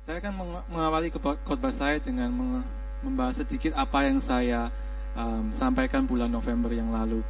Saya 0.00 0.16
akan 0.16 0.64
mengawali 0.72 1.12
khotbah 1.44 1.68
saya 1.76 2.00
dengan 2.00 2.32
membahas 3.04 3.44
sedikit 3.44 3.76
apa 3.76 4.08
yang 4.08 4.16
saya 4.16 4.72
um, 5.12 5.52
sampaikan 5.52 6.08
bulan 6.08 6.32
November 6.32 6.72
yang 6.72 6.88
lalu. 6.88 7.20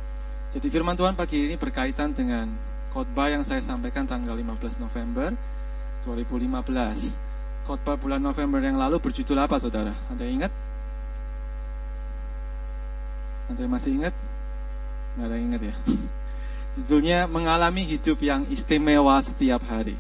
Jadi 0.55 0.71
firman 0.71 0.95
Tuhan 0.95 1.19
pagi 1.19 1.51
ini 1.51 1.59
berkaitan 1.59 2.15
dengan 2.15 2.47
khotbah 2.95 3.27
yang 3.27 3.43
saya 3.43 3.59
sampaikan 3.59 4.07
tanggal 4.07 4.39
15 4.39 4.87
November 4.87 5.35
2015. 6.07 7.67
Khotbah 7.67 7.99
bulan 7.99 8.23
November 8.23 8.63
yang 8.63 8.79
lalu 8.79 9.03
berjudul 9.03 9.43
apa 9.43 9.59
saudara? 9.59 9.91
Ada 10.07 10.23
yang 10.31 10.47
ingat? 10.47 10.53
Yang 13.51 13.67
masih 13.67 13.91
ingat? 13.99 14.15
Nggak 15.19 15.27
ada 15.27 15.35
yang 15.35 15.47
ingat 15.51 15.63
ya? 15.67 15.75
Judulnya 16.79 17.19
mengalami 17.27 17.83
hidup 17.83 18.23
yang 18.23 18.47
istimewa 18.47 19.19
setiap 19.19 19.59
hari 19.67 19.99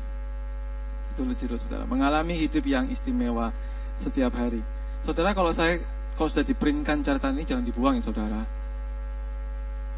itu 1.29 1.56
saudara. 1.60 1.84
Mengalami 1.84 2.38
hidup 2.38 2.65
yang 2.65 2.88
istimewa 2.88 3.52
setiap 4.01 4.33
hari. 4.33 4.65
Saudara 5.05 5.37
kalau 5.37 5.52
saya 5.52 5.80
kalau 6.16 6.29
sudah 6.29 6.45
diprintkan 6.45 7.01
catatan 7.05 7.37
ini 7.37 7.45
jangan 7.45 7.65
dibuang 7.65 7.96
ya 8.01 8.05
saudara. 8.05 8.41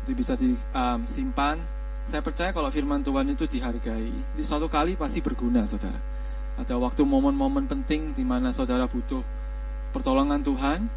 Itu 0.03 0.15
bisa 0.19 0.35
disimpan. 0.35 1.59
Um, 1.59 1.71
saya 2.03 2.19
percaya 2.19 2.51
kalau 2.51 2.67
firman 2.67 3.07
Tuhan 3.07 3.31
itu 3.31 3.47
dihargai, 3.47 4.11
di 4.11 4.43
suatu 4.43 4.67
kali 4.67 4.99
pasti 4.99 5.23
berguna 5.23 5.63
saudara. 5.71 5.99
Ada 6.59 6.75
waktu 6.75 7.07
momen-momen 7.07 7.71
penting 7.71 8.11
di 8.11 8.27
mana 8.27 8.51
saudara 8.51 8.91
butuh 8.91 9.23
pertolongan 9.95 10.43
Tuhan, 10.43 10.91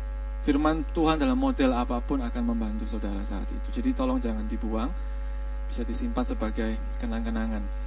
firman 0.50 0.82
Tuhan 0.98 1.22
dalam 1.22 1.38
model 1.38 1.78
apa 1.78 2.02
pun 2.02 2.26
akan 2.26 2.44
membantu 2.44 2.90
saudara 2.90 3.22
saat 3.22 3.46
itu. 3.54 3.82
Jadi 3.82 3.94
tolong 3.94 4.18
jangan 4.18 4.50
dibuang, 4.50 4.90
bisa 5.70 5.86
disimpan 5.86 6.26
sebagai 6.26 6.74
kenang-kenangan. 6.98 7.85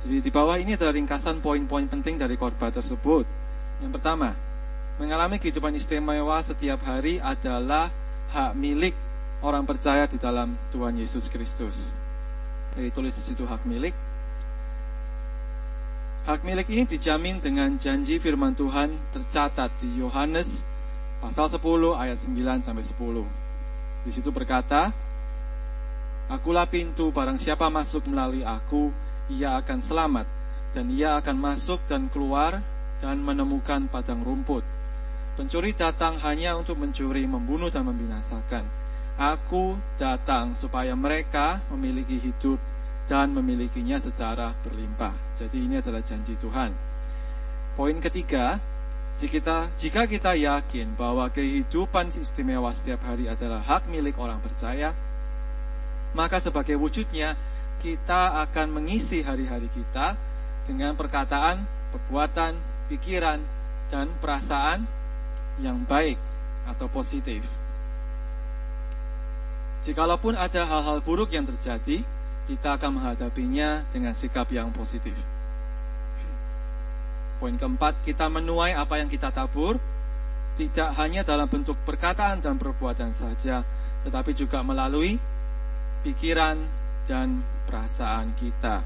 Jadi 0.00 0.24
di 0.24 0.30
bawah 0.32 0.56
ini 0.56 0.80
adalah 0.80 0.96
ringkasan 0.96 1.44
poin-poin 1.44 1.84
penting 1.84 2.16
dari 2.16 2.32
khotbah 2.40 2.72
tersebut. 2.72 3.28
Yang 3.84 3.92
pertama, 4.00 4.32
mengalami 4.96 5.36
kehidupan 5.36 5.76
istimewa 5.76 6.40
setiap 6.40 6.80
hari 6.88 7.20
adalah 7.20 7.92
hak 8.32 8.56
milik 8.56 8.96
orang 9.44 9.68
percaya 9.68 10.08
di 10.08 10.16
dalam 10.16 10.56
Tuhan 10.72 10.96
Yesus 10.96 11.28
Kristus. 11.28 11.92
Jadi 12.72 12.88
tulis 12.96 13.12
di 13.12 13.22
situ 13.24 13.44
hak 13.44 13.68
milik. 13.68 13.92
Hak 16.24 16.48
milik 16.48 16.68
ini 16.72 16.88
dijamin 16.88 17.40
dengan 17.40 17.76
janji 17.76 18.16
firman 18.16 18.56
Tuhan 18.56 18.96
tercatat 19.12 19.72
di 19.80 20.00
Yohanes 20.00 20.68
pasal 21.20 21.48
10 21.48 21.60
ayat 21.96 22.16
9 22.16 22.64
sampai 22.64 22.84
10. 22.84 24.04
Di 24.08 24.10
situ 24.16 24.32
berkata, 24.32 24.92
Akulah 26.30 26.64
pintu, 26.64 27.10
barang 27.10 27.36
siapa 27.42 27.66
masuk 27.66 28.06
melalui 28.06 28.46
aku, 28.46 28.94
ia 29.30 29.56
akan 29.62 29.78
selamat, 29.78 30.26
dan 30.74 30.90
ia 30.90 31.16
akan 31.18 31.38
masuk 31.38 31.78
dan 31.86 32.10
keluar 32.10 32.58
dan 32.98 33.22
menemukan 33.22 33.86
padang 33.86 34.20
rumput. 34.26 34.66
Pencuri 35.38 35.72
datang 35.72 36.20
hanya 36.20 36.58
untuk 36.58 36.76
mencuri, 36.76 37.24
membunuh, 37.24 37.72
dan 37.72 37.88
membinasakan. 37.88 38.66
Aku 39.16 39.78
datang 39.96 40.52
supaya 40.52 40.92
mereka 40.92 41.62
memiliki 41.72 42.20
hidup 42.20 42.60
dan 43.08 43.32
memilikinya 43.32 43.96
secara 43.96 44.52
berlimpah. 44.62 45.12
Jadi 45.34 45.64
ini 45.64 45.80
adalah 45.80 46.04
janji 46.04 46.36
Tuhan. 46.36 46.72
Poin 47.74 47.96
ketiga, 47.98 48.60
jika 49.76 50.06
kita 50.06 50.38
yakin 50.38 50.94
bahwa 50.94 51.26
kehidupan 51.32 52.14
istimewa 52.14 52.70
setiap 52.70 53.02
hari 53.02 53.26
adalah 53.26 53.58
hak 53.64 53.90
milik 53.90 54.14
orang 54.20 54.38
percaya, 54.38 54.94
maka 56.14 56.38
sebagai 56.38 56.78
wujudnya 56.78 57.34
kita 57.80 58.44
akan 58.44 58.76
mengisi 58.76 59.24
hari-hari 59.24 59.72
kita 59.72 60.14
dengan 60.68 60.92
perkataan, 60.94 61.64
perbuatan, 61.90 62.54
pikiran, 62.92 63.40
dan 63.88 64.12
perasaan 64.20 64.84
yang 65.58 65.82
baik 65.88 66.20
atau 66.68 66.86
positif. 66.92 67.42
Jikalaupun 69.80 70.36
ada 70.36 70.68
hal-hal 70.68 71.00
buruk 71.00 71.32
yang 71.32 71.48
terjadi, 71.48 72.04
kita 72.44 72.76
akan 72.76 73.00
menghadapinya 73.00 73.88
dengan 73.88 74.12
sikap 74.12 74.52
yang 74.52 74.68
positif. 74.76 75.16
Poin 77.40 77.56
keempat, 77.56 78.04
kita 78.04 78.28
menuai 78.28 78.76
apa 78.76 79.00
yang 79.00 79.08
kita 79.08 79.32
tabur, 79.32 79.80
tidak 80.60 80.92
hanya 81.00 81.24
dalam 81.24 81.48
bentuk 81.48 81.80
perkataan 81.88 82.44
dan 82.44 82.60
perbuatan 82.60 83.16
saja, 83.16 83.64
tetapi 84.04 84.36
juga 84.36 84.60
melalui 84.60 85.16
pikiran 86.04 86.60
dan 87.08 87.40
perasaan 87.70 88.34
kita. 88.34 88.82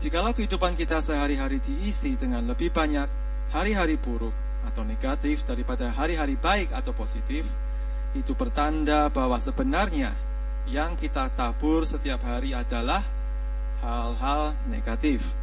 Jikalau 0.00 0.32
kehidupan 0.32 0.72
kita 0.72 1.04
sehari-hari 1.04 1.60
diisi 1.60 2.16
dengan 2.16 2.48
lebih 2.48 2.72
banyak 2.72 3.06
hari-hari 3.52 4.00
buruk 4.00 4.32
atau 4.64 4.80
negatif 4.80 5.44
daripada 5.44 5.92
hari-hari 5.92 6.40
baik 6.40 6.72
atau 6.72 6.96
positif, 6.96 7.44
itu 8.16 8.32
pertanda 8.32 9.12
bahwa 9.12 9.36
sebenarnya 9.36 10.16
yang 10.64 10.96
kita 10.96 11.28
tabur 11.36 11.84
setiap 11.84 12.24
hari 12.24 12.56
adalah 12.56 13.04
hal-hal 13.84 14.56
negatif 14.64 15.36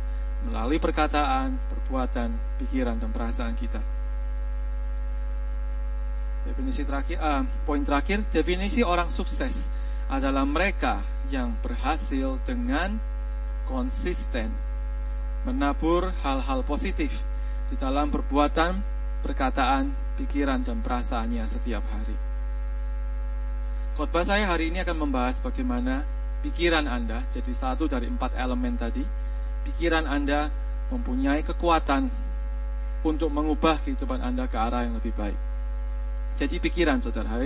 melalui 0.50 0.82
perkataan, 0.82 1.54
perbuatan, 1.70 2.34
pikiran, 2.58 2.98
dan 2.98 3.14
perasaan 3.14 3.54
kita. 3.54 3.78
Definisi 6.50 6.82
terakhir, 6.82 7.22
uh, 7.22 7.46
poin 7.70 7.86
terakhir, 7.86 8.26
definisi 8.34 8.82
orang 8.82 9.14
sukses 9.14 9.70
adalah 10.12 10.44
mereka 10.44 11.00
yang 11.32 11.56
berhasil 11.64 12.36
dengan 12.44 13.00
konsisten 13.64 14.52
menabur 15.48 16.12
hal-hal 16.22 16.68
positif 16.68 17.24
di 17.72 17.80
dalam 17.80 18.12
perbuatan, 18.12 18.84
perkataan, 19.24 19.90
pikiran, 20.20 20.68
dan 20.68 20.84
perasaannya 20.84 21.48
setiap 21.48 21.82
hari. 21.88 22.14
Khotbah 23.96 24.28
saya 24.28 24.52
hari 24.52 24.70
ini 24.76 24.84
akan 24.84 25.08
membahas 25.08 25.40
bagaimana 25.40 26.04
pikiran 26.44 26.86
Anda, 26.92 27.24
jadi 27.32 27.56
satu 27.56 27.88
dari 27.88 28.12
empat 28.12 28.36
elemen 28.36 28.76
tadi, 28.76 29.08
pikiran 29.64 30.04
Anda 30.04 30.52
mempunyai 30.92 31.40
kekuatan 31.48 32.12
untuk 33.08 33.32
mengubah 33.32 33.80
kehidupan 33.82 34.20
Anda 34.20 34.46
ke 34.52 34.60
arah 34.60 34.84
yang 34.84 35.00
lebih 35.00 35.16
baik. 35.16 35.40
Jadi 36.36 36.60
pikiran 36.60 37.00
saudara, 37.00 37.40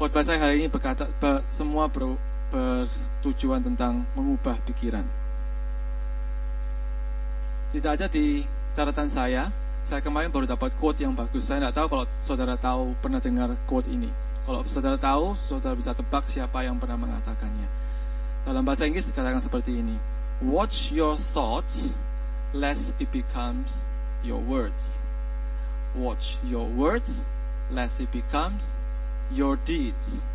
khotbah 0.00 0.24
saya 0.24 0.40
hari 0.40 0.64
ini 0.64 0.72
berkata 0.72 1.04
ber, 1.20 1.44
semua 1.52 1.84
ber, 1.84 2.16
bertujuan 2.48 3.60
tentang 3.60 4.00
mengubah 4.16 4.56
pikiran. 4.64 5.04
Tidak 7.76 7.90
ada 8.00 8.08
di 8.08 8.48
catatan 8.72 9.12
saya. 9.12 9.52
Saya 9.84 10.00
kemarin 10.00 10.32
baru 10.32 10.48
dapat 10.48 10.72
quote 10.80 11.04
yang 11.04 11.12
bagus. 11.12 11.44
Saya 11.44 11.68
tidak 11.68 11.76
tahu 11.76 11.86
kalau 11.92 12.04
saudara 12.24 12.56
tahu 12.56 12.96
pernah 13.04 13.20
dengar 13.20 13.52
quote 13.68 13.92
ini. 13.92 14.08
Kalau 14.48 14.64
saudara 14.64 14.96
tahu, 14.96 15.36
saudara 15.36 15.76
bisa 15.76 15.92
tebak 15.92 16.24
siapa 16.24 16.64
yang 16.64 16.80
pernah 16.80 16.96
mengatakannya. 16.96 17.68
Dalam 18.48 18.64
bahasa 18.64 18.88
Inggris 18.88 19.12
dikatakan 19.12 19.44
seperti 19.44 19.84
ini. 19.84 20.00
Watch 20.40 20.96
your 20.96 21.20
thoughts, 21.20 22.00
lest 22.56 22.96
it 22.96 23.12
becomes 23.12 23.84
your 24.24 24.40
words. 24.40 25.04
Watch 25.92 26.40
your 26.40 26.64
words, 26.64 27.28
lest 27.68 28.00
it 28.00 28.08
becomes 28.08 28.80
your 29.32 29.56
deeds. 29.64 30.26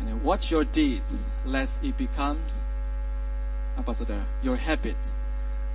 And 0.00 0.08
then 0.08 0.18
watch 0.24 0.50
your 0.50 0.64
deeds, 0.66 1.30
lest 1.46 1.78
it 1.84 1.94
becomes 1.94 2.66
apa 3.78 3.94
saudara? 3.94 4.24
Your 4.42 4.58
habits. 4.58 5.14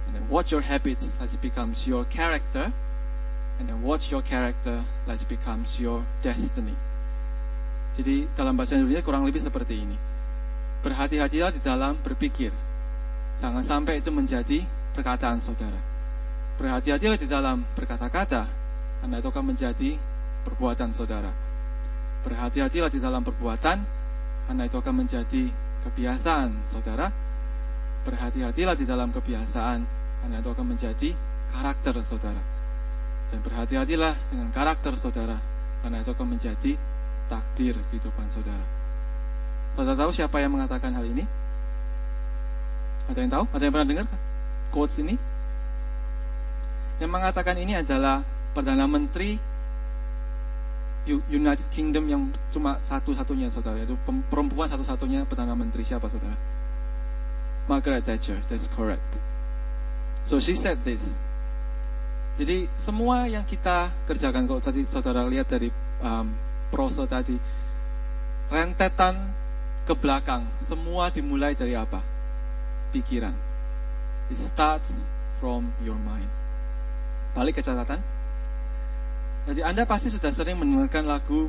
And 0.07 0.15
then 0.15 0.25
watch 0.27 0.51
your 0.51 0.61
habits 0.61 1.15
lest 1.19 1.35
it 1.35 1.43
becomes 1.43 1.87
your 1.87 2.03
character. 2.11 2.71
And 3.57 3.65
then 3.71 3.81
watch 3.81 4.11
your 4.11 4.21
character 4.21 4.83
lest 5.07 5.25
it 5.25 5.31
becomes 5.31 5.79
your 5.79 6.03
destiny. 6.21 6.75
Jadi 7.97 8.29
dalam 8.37 8.53
bahasa 8.53 8.77
Indonesia 8.77 9.01
kurang 9.01 9.25
lebih 9.25 9.41
seperti 9.41 9.81
ini. 9.81 9.97
Berhati-hatilah 10.85 11.49
di 11.49 11.61
dalam 11.63 11.97
berpikir. 12.05 12.53
Jangan 13.41 13.65
sampai 13.65 14.01
itu 14.01 14.13
menjadi 14.13 14.61
perkataan 14.93 15.41
saudara. 15.41 15.77
Berhati-hatilah 16.61 17.17
di 17.17 17.25
dalam 17.29 17.65
berkata-kata, 17.73 18.49
karena 19.01 19.15
itu 19.17 19.29
akan 19.29 19.45
menjadi 19.45 19.97
perbuatan 20.45 20.89
saudara. 20.93 21.46
Berhati-hatilah 22.25 22.89
di 22.89 22.99
dalam 23.01 23.21
perbuatan, 23.21 23.77
karena 24.47 24.63
itu 24.65 24.77
akan 24.79 24.93
menjadi 25.05 25.43
kebiasaan 25.85 26.65
saudara. 26.65 27.11
Berhati-hatilah 28.07 28.75
di 28.79 28.85
dalam 28.87 29.11
kebiasaan, 29.11 29.79
karena 30.23 30.35
itu 30.39 30.49
akan 30.49 30.65
menjadi 30.65 31.09
karakter 31.51 31.95
saudara. 32.01 32.41
Dan 33.27 33.43
berhati-hatilah 33.43 34.13
dengan 34.31 34.49
karakter 34.55 34.95
saudara, 34.95 35.37
karena 35.83 35.99
itu 35.99 36.11
akan 36.15 36.27
menjadi 36.31 36.71
takdir 37.27 37.75
kehidupan 37.91 38.31
saudara. 38.31 38.63
Saudara 39.75 39.99
tahu 39.99 40.11
siapa 40.15 40.39
yang 40.39 40.55
mengatakan 40.55 40.95
hal 40.95 41.05
ini? 41.05 41.27
Ada 43.07 43.19
yang 43.23 43.31
tahu? 43.31 43.45
Ada 43.51 43.63
yang 43.67 43.73
pernah 43.75 43.87
dengar 43.87 44.07
quotes 44.71 44.99
ini? 44.99 45.15
Yang 46.97 47.11
mengatakan 47.13 47.55
ini 47.61 47.77
adalah 47.77 48.25
Perdana 48.57 48.89
Menteri 48.89 49.37
United 51.07 51.71
Kingdom 51.71 52.05
yang 52.11 52.21
cuma 52.51 52.77
satu-satunya 52.83 53.47
saudara 53.47 53.79
itu 53.79 53.95
perempuan 54.27 54.67
satu-satunya 54.67 55.23
perdana 55.23 55.55
menteri 55.55 55.87
siapa 55.87 56.11
saudara 56.11 56.35
Margaret 57.71 58.03
Thatcher 58.03 58.43
that's 58.51 58.67
correct 58.67 59.23
so 60.27 60.37
she 60.37 60.53
said 60.53 60.83
this 60.83 61.15
Jadi 62.37 62.69
semua 62.77 63.25
yang 63.25 63.41
kita 63.41 63.89
kerjakan 64.05 64.45
kalau 64.45 64.61
tadi 64.61 64.85
saudara 64.85 65.25
lihat 65.25 65.49
dari 65.49 65.73
um, 66.05 66.29
prose 66.69 67.01
tadi 67.09 67.33
rentetan 68.45 69.17
ke 69.89 69.97
belakang 69.97 70.45
semua 70.61 71.09
dimulai 71.09 71.57
dari 71.57 71.73
apa? 71.73 71.97
Pikiran. 72.93 73.33
It 74.29 74.37
starts 74.37 75.09
from 75.41 75.73
your 75.81 75.97
mind. 75.97 76.29
Balik 77.33 77.57
ke 77.57 77.65
catatan. 77.65 77.97
Jadi 79.47 79.63
Anda 79.63 79.87
pasti 79.87 80.11
sudah 80.11 80.27
sering 80.27 80.59
mendengarkan 80.59 81.07
lagu, 81.07 81.47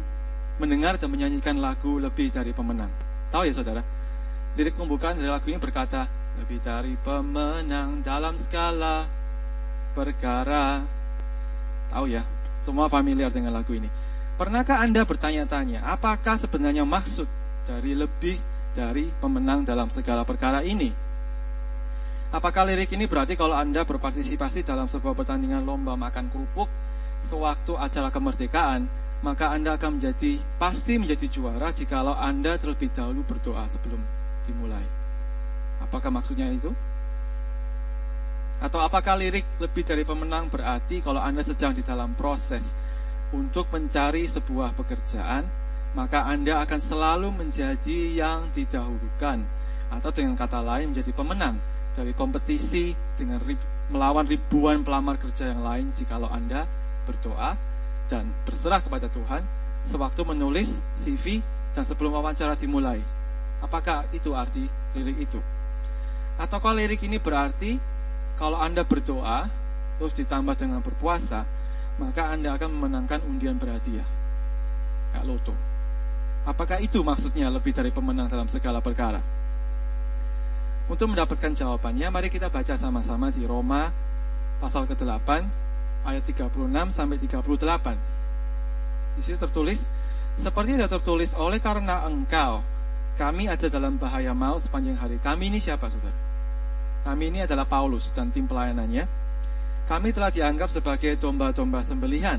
mendengar 0.62 0.94
dan 1.02 1.10
menyanyikan 1.10 1.58
lagu 1.58 1.98
lebih 1.98 2.30
dari 2.30 2.54
pemenang. 2.54 2.94
Tahu 3.34 3.42
ya 3.42 3.50
saudara? 3.50 3.82
Lirik 4.54 4.78
pembukaan 4.78 5.18
dari 5.18 5.26
lagu 5.26 5.50
ini 5.50 5.58
berkata, 5.58 6.06
lebih 6.38 6.62
dari 6.62 6.94
pemenang 7.02 7.98
dalam 8.06 8.38
skala 8.38 9.02
perkara. 9.98 10.86
Tahu 11.90 12.06
ya, 12.06 12.22
semua 12.62 12.86
familiar 12.86 13.34
dengan 13.34 13.50
lagu 13.50 13.74
ini. 13.74 13.90
Pernahkah 14.38 14.78
Anda 14.78 15.02
bertanya-tanya, 15.02 15.82
apakah 15.82 16.38
sebenarnya 16.38 16.86
maksud 16.86 17.26
dari 17.66 17.98
lebih 17.98 18.38
dari 18.78 19.10
pemenang 19.18 19.66
dalam 19.66 19.90
segala 19.90 20.22
perkara 20.22 20.62
ini? 20.62 20.94
Apakah 22.30 22.62
lirik 22.62 22.94
ini 22.94 23.10
berarti 23.10 23.34
kalau 23.34 23.58
Anda 23.58 23.82
berpartisipasi 23.82 24.62
dalam 24.62 24.86
sebuah 24.86 25.18
pertandingan 25.18 25.66
lomba 25.66 25.98
makan 25.98 26.30
kerupuk 26.30 26.70
sewaktu 27.23 27.75
acara 27.75 28.09
kemerdekaan, 28.09 28.87
maka 29.20 29.50
Anda 29.50 29.75
akan 29.75 29.99
menjadi 29.99 30.38
pasti 30.56 30.94
menjadi 30.99 31.26
juara 31.26 31.75
jikalau 31.75 32.15
Anda 32.15 32.55
terlebih 32.55 32.94
dahulu 32.94 33.26
berdoa 33.26 33.67
sebelum 33.67 33.99
dimulai. 34.47 34.85
Apakah 35.82 36.11
maksudnya 36.15 36.47
itu? 36.50 36.70
Atau 38.59 38.82
apakah 38.82 39.15
lirik 39.15 39.47
lebih 39.62 39.87
dari 39.87 40.03
pemenang 40.03 40.50
berarti 40.50 40.99
kalau 40.99 41.23
Anda 41.23 41.47
sedang 41.47 41.75
di 41.75 41.82
dalam 41.87 42.19
proses 42.19 42.75
untuk 43.31 43.70
mencari 43.70 44.26
sebuah 44.26 44.75
pekerjaan, 44.75 45.47
maka 45.94 46.26
Anda 46.26 46.62
akan 46.67 46.81
selalu 46.82 47.29
menjadi 47.35 48.19
yang 48.19 48.50
didahulukan 48.50 49.47
atau 49.88 50.11
dengan 50.12 50.37
kata 50.37 50.61
lain 50.61 50.93
menjadi 50.93 51.11
pemenang 51.17 51.56
dari 51.97 52.12
kompetisi 52.12 52.93
dengan 53.17 53.41
melawan 53.88 54.29
ribuan 54.29 54.85
pelamar 54.85 55.17
kerja 55.17 55.50
yang 55.55 55.65
lain 55.65 55.87
jikalau 55.91 56.29
Anda 56.29 56.69
berdoa 57.08 57.56
dan 58.12 58.28
berserah 58.44 58.84
kepada 58.84 59.08
Tuhan 59.08 59.40
sewaktu 59.81 60.20
menulis 60.28 60.84
CV 60.93 61.40
dan 61.72 61.88
sebelum 61.88 62.12
wawancara 62.12 62.52
dimulai. 62.52 63.00
Apakah 63.64 64.05
itu 64.12 64.37
arti 64.37 64.69
lirik 64.93 65.25
itu? 65.25 65.40
Atau 66.37 66.60
kalau 66.60 66.76
lirik 66.76 67.00
ini 67.02 67.16
berarti 67.16 67.81
kalau 68.38 68.60
Anda 68.60 68.87
berdoa, 68.87 69.50
terus 69.99 70.14
ditambah 70.14 70.55
dengan 70.55 70.78
berpuasa, 70.78 71.43
maka 71.99 72.31
Anda 72.31 72.55
akan 72.55 72.70
memenangkan 72.70 73.26
undian 73.26 73.58
berhadiah. 73.58 74.06
Kayak 75.10 75.25
loto. 75.26 75.55
Apakah 76.46 76.78
itu 76.78 77.02
maksudnya 77.02 77.50
lebih 77.50 77.75
dari 77.75 77.90
pemenang 77.90 78.31
dalam 78.31 78.46
segala 78.46 78.78
perkara? 78.78 79.19
Untuk 80.88 81.10
mendapatkan 81.12 81.52
jawabannya, 81.52 82.08
mari 82.08 82.32
kita 82.32 82.49
baca 82.49 82.78
sama-sama 82.78 83.28
di 83.28 83.44
Roma 83.44 83.93
pasal 84.62 84.88
ke-8 84.88 85.28
ayat 86.08 86.25
36 86.25 86.49
sampai 86.88 87.16
38. 87.20 89.19
Di 89.19 89.22
situ 89.22 89.37
tertulis, 89.37 89.90
seperti 90.38 90.78
tidak 90.78 90.94
tertulis 90.96 91.34
oleh 91.37 91.58
karena 91.60 92.06
engkau 92.06 92.64
kami 93.19 93.50
ada 93.50 93.66
dalam 93.66 93.99
bahaya 93.99 94.31
maut 94.31 94.62
sepanjang 94.62 94.94
hari. 94.94 95.19
Kami 95.19 95.50
ini 95.50 95.58
siapa, 95.58 95.90
saudara? 95.90 96.14
Kami 97.02 97.34
ini 97.34 97.43
adalah 97.43 97.66
Paulus 97.66 98.14
dan 98.14 98.31
tim 98.31 98.46
pelayanannya. 98.46 99.10
Kami 99.90 100.14
telah 100.14 100.31
dianggap 100.31 100.70
sebagai 100.70 101.19
domba-domba 101.19 101.82
sembelihan. 101.82 102.38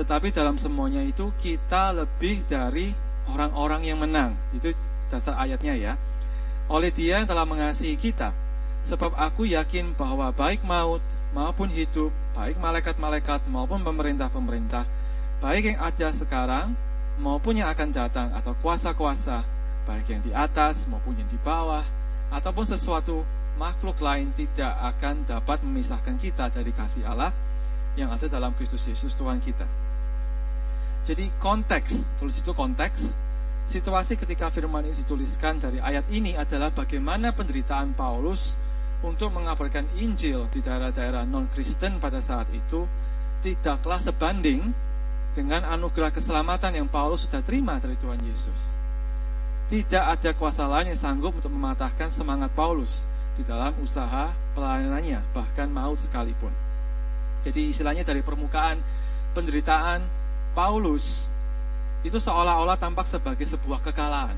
Tetapi 0.00 0.32
dalam 0.32 0.56
semuanya 0.56 1.04
itu 1.04 1.36
kita 1.36 1.92
lebih 1.92 2.48
dari 2.48 2.96
orang-orang 3.28 3.84
yang 3.84 4.00
menang. 4.00 4.32
Itu 4.56 4.72
dasar 5.12 5.36
ayatnya 5.36 5.76
ya. 5.76 5.92
Oleh 6.72 6.88
dia 6.88 7.20
yang 7.20 7.28
telah 7.28 7.44
mengasihi 7.44 8.00
kita. 8.00 8.32
Sebab 8.84 9.16
aku 9.16 9.48
yakin 9.48 9.96
bahwa 9.96 10.32
baik 10.34 10.64
maut 10.64 11.02
maupun 11.32 11.68
hidup, 11.68 12.12
baik 12.36 12.60
malaikat-malaikat 12.60 13.44
maupun 13.48 13.84
pemerintah-pemerintah, 13.84 14.84
baik 15.40 15.74
yang 15.74 15.80
ada 15.80 16.08
sekarang 16.12 16.72
maupun 17.16 17.56
yang 17.60 17.68
akan 17.72 17.90
datang 17.92 18.28
atau 18.36 18.52
kuasa-kuasa, 18.60 19.44
baik 19.88 20.06
yang 20.12 20.22
di 20.22 20.32
atas 20.32 20.84
maupun 20.86 21.16
yang 21.16 21.28
di 21.28 21.38
bawah, 21.40 21.82
ataupun 22.30 22.64
sesuatu 22.66 23.24
makhluk 23.56 23.96
lain 24.04 24.30
tidak 24.36 24.72
akan 24.96 25.24
dapat 25.24 25.64
memisahkan 25.64 26.20
kita 26.20 26.52
dari 26.52 26.70
kasih 26.76 27.08
Allah 27.08 27.32
yang 27.96 28.12
ada 28.12 28.28
dalam 28.28 28.52
Kristus 28.52 28.84
Yesus 28.84 29.16
Tuhan 29.16 29.40
kita. 29.40 29.64
Jadi 31.06 31.32
konteks, 31.40 32.18
tulis 32.20 32.36
itu 32.36 32.52
konteks, 32.52 33.16
situasi 33.64 34.20
ketika 34.20 34.52
firman 34.52 34.84
ini 34.84 34.94
dituliskan 34.94 35.56
dari 35.56 35.80
ayat 35.80 36.04
ini 36.12 36.36
adalah 36.36 36.68
bagaimana 36.74 37.32
penderitaan 37.32 37.96
Paulus 37.96 38.58
untuk 39.06 39.30
mengabarkan 39.30 39.86
Injil 39.94 40.50
di 40.50 40.58
daerah-daerah 40.58 41.22
non-Kristen 41.22 42.02
pada 42.02 42.18
saat 42.18 42.50
itu 42.50 42.90
tidaklah 43.38 44.02
sebanding 44.02 44.74
dengan 45.30 45.62
anugerah 45.62 46.10
keselamatan 46.10 46.82
yang 46.82 46.88
Paulus 46.90 47.22
sudah 47.22 47.38
terima 47.46 47.78
dari 47.78 47.94
Tuhan 47.94 48.18
Yesus. 48.26 48.82
Tidak 49.70 50.02
ada 50.02 50.30
kuasa 50.34 50.66
lain 50.66 50.90
yang 50.90 50.98
sanggup 50.98 51.38
untuk 51.38 51.54
mematahkan 51.54 52.10
semangat 52.10 52.50
Paulus 52.58 53.06
di 53.38 53.46
dalam 53.46 53.70
usaha 53.78 54.34
pelayanannya, 54.58 55.22
bahkan 55.30 55.70
maut 55.70 56.02
sekalipun. 56.02 56.50
Jadi 57.46 57.70
istilahnya 57.70 58.02
dari 58.02 58.26
permukaan 58.26 58.82
penderitaan 59.38 60.02
Paulus 60.50 61.30
itu 62.02 62.18
seolah-olah 62.18 62.74
tampak 62.78 63.06
sebagai 63.06 63.46
sebuah 63.46 63.82
kekalahan. 63.86 64.34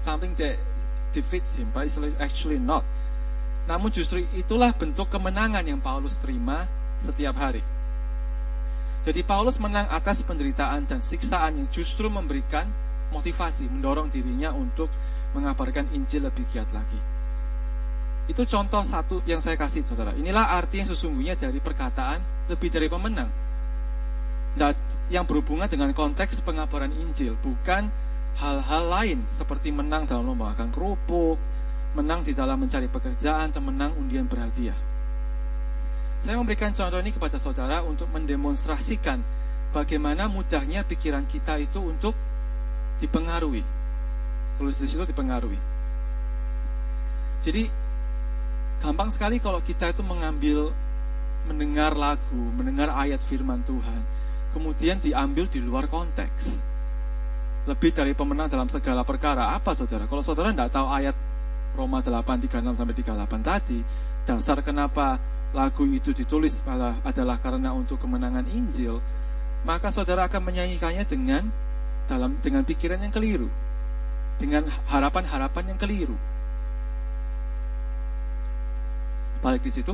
Something 0.00 0.34
that 0.42 0.58
defeats 1.14 1.54
him, 1.54 1.70
but 1.70 1.86
it's 1.86 2.00
actually 2.18 2.58
not. 2.58 2.82
Namun 3.66 3.94
justru 3.94 4.26
itulah 4.34 4.74
bentuk 4.74 5.06
kemenangan 5.06 5.62
yang 5.62 5.78
Paulus 5.78 6.18
terima 6.18 6.66
setiap 6.98 7.38
hari. 7.38 7.62
Jadi 9.02 9.26
Paulus 9.26 9.58
menang 9.58 9.90
atas 9.90 10.22
penderitaan 10.22 10.86
dan 10.86 11.02
siksaan 11.02 11.58
yang 11.58 11.68
justru 11.74 12.06
memberikan 12.06 12.70
motivasi, 13.10 13.66
mendorong 13.66 14.06
dirinya 14.06 14.54
untuk 14.54 14.86
mengabarkan 15.34 15.90
Injil 15.90 16.26
lebih 16.26 16.46
giat 16.54 16.70
lagi. 16.70 16.98
Itu 18.30 18.46
contoh 18.46 18.86
satu 18.86 19.18
yang 19.26 19.42
saya 19.42 19.58
kasih 19.58 19.82
saudara. 19.82 20.14
Inilah 20.14 20.54
arti 20.54 20.78
yang 20.78 20.88
sesungguhnya 20.88 21.34
dari 21.34 21.58
perkataan 21.58 22.22
lebih 22.46 22.70
dari 22.70 22.86
pemenang. 22.86 23.30
Dan 24.54 24.76
yang 25.10 25.26
berhubungan 25.26 25.66
dengan 25.66 25.90
konteks 25.90 26.44
pengabaran 26.44 26.94
Injil, 26.94 27.34
bukan 27.42 27.90
hal-hal 28.38 28.84
lain 28.86 29.18
seperti 29.34 29.74
menang 29.74 30.06
dalam 30.06 30.28
lomba 30.28 30.54
makan 30.54 30.70
kerupuk, 30.70 31.36
menang 31.92 32.24
di 32.24 32.32
dalam 32.32 32.56
mencari 32.56 32.88
pekerjaan, 32.88 33.52
atau 33.52 33.62
menang 33.62 33.92
undian 33.96 34.24
berhadiah. 34.24 34.76
Saya 36.22 36.38
memberikan 36.38 36.70
contoh 36.70 37.02
ini 37.02 37.10
kepada 37.10 37.36
saudara 37.36 37.82
untuk 37.82 38.06
mendemonstrasikan 38.14 39.18
bagaimana 39.74 40.30
mudahnya 40.30 40.86
pikiran 40.86 41.26
kita 41.26 41.58
itu 41.58 41.82
untuk 41.82 42.14
dipengaruhi. 43.02 43.66
Tulis 44.56 44.78
di 44.78 44.86
situ 44.86 45.02
dipengaruhi. 45.02 45.58
Jadi 47.42 47.82
Gampang 48.82 49.14
sekali 49.14 49.38
kalau 49.38 49.62
kita 49.62 49.94
itu 49.94 50.02
mengambil 50.02 50.74
mendengar 51.46 51.94
lagu, 51.94 52.42
mendengar 52.58 52.90
ayat 52.90 53.22
firman 53.22 53.62
Tuhan, 53.62 54.02
kemudian 54.50 54.98
diambil 54.98 55.46
di 55.46 55.62
luar 55.62 55.86
konteks. 55.86 56.66
Lebih 57.70 57.94
dari 57.94 58.10
pemenang 58.10 58.50
dalam 58.50 58.66
segala 58.66 59.06
perkara. 59.06 59.54
Apa 59.54 59.78
saudara? 59.78 60.10
Kalau 60.10 60.18
saudara 60.18 60.50
tidak 60.50 60.74
tahu 60.74 60.90
ayat 60.90 61.14
Roma 61.72 62.04
8, 62.04 62.48
36 62.48 62.78
sampai 62.78 62.94
38 62.94 63.40
tadi, 63.42 63.78
dasar 64.28 64.58
kenapa 64.60 65.16
lagu 65.52 65.84
itu 65.88 66.12
ditulis 66.16 66.64
adalah 67.04 67.36
karena 67.40 67.72
untuk 67.72 68.00
kemenangan 68.00 68.44
Injil, 68.52 69.00
maka 69.64 69.92
saudara 69.92 70.28
akan 70.28 70.42
menyanyikannya 70.52 71.04
dengan 71.04 71.48
dalam 72.08 72.36
dengan 72.40 72.64
pikiran 72.64 73.00
yang 73.00 73.12
keliru, 73.12 73.48
dengan 74.36 74.68
harapan-harapan 74.90 75.74
yang 75.74 75.78
keliru. 75.80 76.16
balik 79.42 79.66
di 79.66 79.74
situ. 79.74 79.92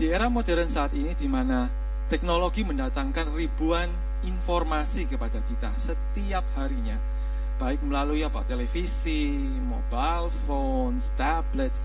Di 0.00 0.08
era 0.08 0.32
modern 0.32 0.66
saat 0.66 0.96
ini 0.96 1.12
di 1.12 1.28
mana 1.28 1.68
teknologi 2.08 2.64
mendatangkan 2.64 3.36
ribuan 3.36 3.92
informasi 4.24 5.04
kepada 5.04 5.44
kita 5.44 5.76
setiap 5.76 6.42
harinya, 6.56 6.96
baik 7.56 7.80
melalui 7.84 8.22
apa 8.22 8.44
televisi, 8.44 9.36
mobile 9.60 10.28
phones, 10.32 11.12
tablets. 11.16 11.84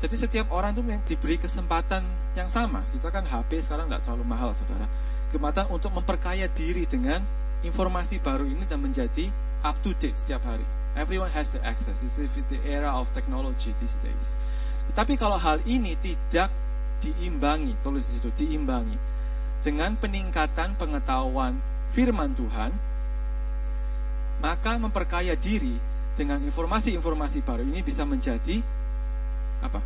Jadi 0.00 0.16
setiap 0.18 0.50
orang 0.50 0.74
itu 0.74 0.82
diberi 1.14 1.38
kesempatan 1.38 2.02
yang 2.34 2.48
sama. 2.48 2.82
Kita 2.90 3.12
kan 3.12 3.22
HP 3.28 3.60
sekarang 3.62 3.86
tidak 3.86 4.02
terlalu 4.02 4.24
mahal, 4.26 4.50
saudara. 4.56 4.88
Kesempatan 5.28 5.68
untuk 5.70 5.92
memperkaya 5.94 6.48
diri 6.50 6.88
dengan 6.88 7.22
informasi 7.62 8.18
baru 8.18 8.48
ini 8.48 8.66
dan 8.66 8.82
menjadi 8.82 9.30
up 9.62 9.78
to 9.84 9.94
date 10.00 10.18
setiap 10.18 10.42
hari. 10.42 10.66
Everyone 10.98 11.32
has 11.32 11.54
the 11.54 11.62
access. 11.64 12.04
This 12.04 12.20
is 12.20 12.28
the 12.52 12.60
era 12.68 12.92
of 12.92 13.08
technology 13.16 13.72
these 13.80 13.96
days. 14.02 14.36
Tetapi 14.92 15.16
kalau 15.16 15.40
hal 15.40 15.62
ini 15.64 15.96
tidak 15.96 16.52
diimbangi, 17.00 17.78
tulis 17.80 18.04
di 18.04 18.12
situ, 18.18 18.30
diimbangi 18.34 18.98
dengan 19.62 19.94
peningkatan 19.94 20.74
pengetahuan 20.74 21.56
firman 21.94 22.34
Tuhan, 22.34 22.74
maka 24.42 24.74
memperkaya 24.74 25.38
diri 25.38 25.78
dengan 26.18 26.42
informasi-informasi 26.42 27.40
baru 27.46 27.62
ini 27.62 27.80
bisa 27.80 28.02
menjadi 28.02 28.58
apa? 29.62 29.78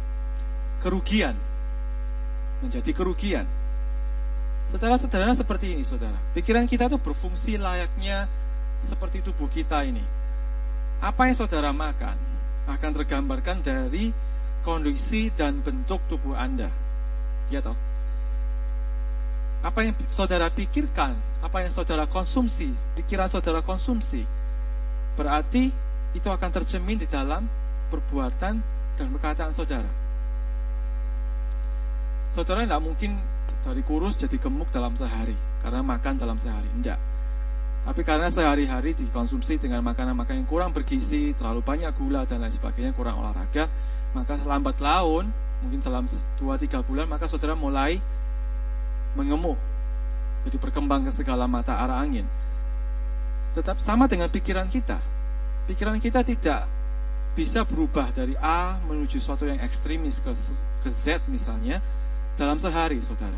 kerugian. 0.81 1.37
Menjadi 2.65 2.91
kerugian. 2.97 3.45
Secara 4.73 4.99
sederhana 4.99 5.37
seperti 5.37 5.77
ini, 5.77 5.85
Saudara. 5.87 6.17
Pikiran 6.35 6.67
kita 6.67 6.89
itu 6.91 6.99
berfungsi 6.99 7.61
layaknya 7.61 8.27
seperti 8.81 9.23
tubuh 9.23 9.47
kita 9.47 9.85
ini. 9.87 10.03
Apa 11.05 11.29
yang 11.29 11.37
Saudara 11.37 11.71
makan 11.71 12.17
akan 12.67 12.91
tergambarkan 12.97 13.63
dari 13.63 14.11
kondisi 14.67 15.31
dan 15.31 15.63
bentuk 15.63 16.03
tubuh 16.11 16.35
Anda. 16.35 16.73
Ya 17.53 17.63
toh? 17.63 17.79
Apa 19.63 19.87
yang 19.87 19.95
saudara 20.11 20.51
pikirkan, 20.51 21.15
apa 21.43 21.63
yang 21.63 21.71
saudara 21.71 22.07
konsumsi, 22.07 22.71
pikiran 22.99 23.31
saudara 23.31 23.63
konsumsi, 23.63 24.27
berarti 25.17 25.73
itu 26.15 26.29
akan 26.29 26.51
tercemin 26.53 27.01
di 27.01 27.09
dalam 27.09 27.49
perbuatan 27.89 28.55
dan 28.97 29.07
perkataan 29.13 29.53
saudara. 29.53 29.89
Saudara 32.33 32.69
tidak 32.69 32.85
mungkin 32.85 33.17
dari 33.65 33.81
kurus 33.81 34.21
jadi 34.21 34.37
gemuk 34.37 34.69
dalam 34.69 34.93
sehari 34.95 35.35
karena 35.65 35.81
makan 35.81 36.15
dalam 36.21 36.37
sehari, 36.37 36.69
tidak. 36.81 37.01
Tapi 37.87 38.03
karena 38.03 38.27
sehari-hari 38.27 38.99
dikonsumsi 38.99 39.63
dengan 39.63 39.79
makanan-makanan 39.87 40.43
yang 40.43 40.51
kurang 40.51 40.71
bergizi, 40.75 41.31
terlalu 41.39 41.63
banyak 41.63 41.95
gula 41.95 42.27
dan 42.27 42.43
lain 42.43 42.51
sebagainya, 42.51 42.91
kurang 42.91 43.23
olahraga, 43.23 43.71
maka 44.11 44.35
lambat 44.43 44.83
laun, 44.83 45.31
mungkin 45.63 45.79
selama 45.79 46.11
2-3 46.43 46.83
bulan, 46.83 47.07
maka 47.07 47.31
saudara 47.31 47.55
mulai 47.55 48.03
mengemuk. 49.15 49.55
Jadi 50.51 50.59
berkembang 50.59 51.07
ke 51.07 51.15
segala 51.15 51.47
mata 51.47 51.79
arah 51.79 52.03
angin. 52.03 52.27
Tetap 53.57 53.81
sama 53.81 54.05
dengan 54.05 54.29
pikiran 54.29 54.69
kita 54.69 55.17
pikiran 55.67 55.99
kita 55.99 56.23
tidak 56.23 56.71
bisa 57.35 57.67
berubah 57.67 58.09
dari 58.15 58.33
A 58.39 58.81
menuju 58.87 59.21
suatu 59.21 59.45
yang 59.45 59.61
ekstremis 59.61 60.23
ke, 60.23 60.33
ke 60.81 60.89
Z 60.89 61.27
misalnya 61.29 61.83
dalam 62.39 62.57
sehari, 62.57 63.03
saudara. 63.03 63.37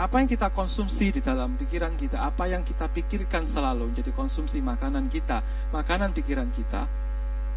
Apa 0.00 0.22
yang 0.22 0.30
kita 0.32 0.48
konsumsi 0.48 1.12
di 1.12 1.20
dalam 1.20 1.60
pikiran 1.60 1.92
kita, 1.92 2.24
apa 2.24 2.48
yang 2.48 2.64
kita 2.64 2.88
pikirkan 2.88 3.44
selalu 3.44 3.92
jadi 3.92 4.08
konsumsi 4.16 4.64
makanan 4.64 5.12
kita, 5.12 5.44
makanan 5.76 6.16
pikiran 6.16 6.48
kita, 6.48 6.88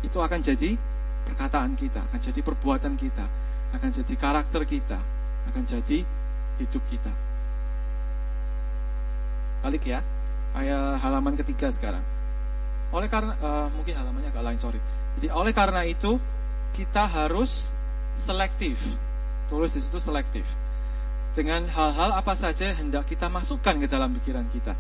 itu 0.03 0.19
akan 0.19 0.43
jadi 0.43 0.75
perkataan 1.23 1.71
kita, 1.79 2.03
akan 2.11 2.19
jadi 2.19 2.39
perbuatan 2.43 2.99
kita, 2.99 3.25
akan 3.79 3.89
jadi 3.95 4.13
karakter 4.19 4.67
kita, 4.67 4.99
akan 5.53 5.63
jadi 5.63 6.03
hidup 6.59 6.83
kita. 6.91 7.13
Balik 9.63 9.87
ya, 9.87 10.03
ayat 10.53 11.01
halaman 11.01 11.33
ketiga 11.37 11.73
sekarang. 11.73 12.01
Oleh 12.93 13.09
karena 13.09 13.33
uh, 13.41 13.67
mungkin 13.73 13.97
halamannya 13.97 14.29
agak 14.29 14.45
lain, 14.45 14.59
sorry. 14.61 14.79
Jadi 15.17 15.27
oleh 15.33 15.53
karena 15.53 15.81
itu 15.85 16.21
kita 16.77 17.09
harus 17.09 17.73
selektif. 18.13 18.97
Tulis 19.49 19.73
di 19.73 19.81
situ 19.81 19.97
selektif. 19.97 20.45
Dengan 21.33 21.65
hal-hal 21.65 22.13
apa 22.13 22.37
saja 22.37 22.69
hendak 22.77 23.09
kita 23.09 23.25
masukkan 23.25 23.73
ke 23.81 23.89
dalam 23.89 24.13
pikiran 24.13 24.45
kita. 24.53 24.77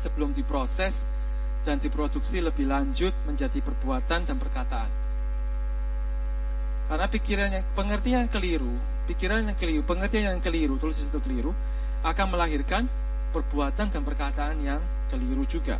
Sebelum 0.00 0.32
diproses 0.32 1.04
dan 1.60 1.76
diproduksi 1.76 2.40
lebih 2.40 2.64
lanjut 2.64 3.12
menjadi 3.28 3.60
perbuatan 3.60 4.24
dan 4.24 4.36
perkataan. 4.40 4.90
Karena 6.88 7.06
pikiran 7.06 7.48
yang 7.52 7.66
pengertian 7.76 8.26
yang 8.26 8.32
keliru, 8.32 8.74
pikiran 9.06 9.44
yang 9.44 9.54
keliru, 9.54 9.84
pengertian 9.84 10.34
yang 10.34 10.42
keliru, 10.42 10.74
tulis 10.80 10.98
di 10.98 11.06
situ 11.06 11.20
keliru, 11.20 11.52
akan 12.00 12.26
melahirkan 12.32 12.88
perbuatan 13.30 13.88
dan 13.88 14.02
perkataan 14.02 14.58
yang 14.60 14.82
keliru 15.08 15.46
juga. 15.46 15.78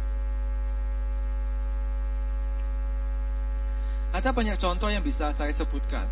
Ada 4.11 4.35
banyak 4.35 4.59
contoh 4.59 4.91
yang 4.91 5.07
bisa 5.07 5.31
saya 5.31 5.55
sebutkan. 5.55 6.07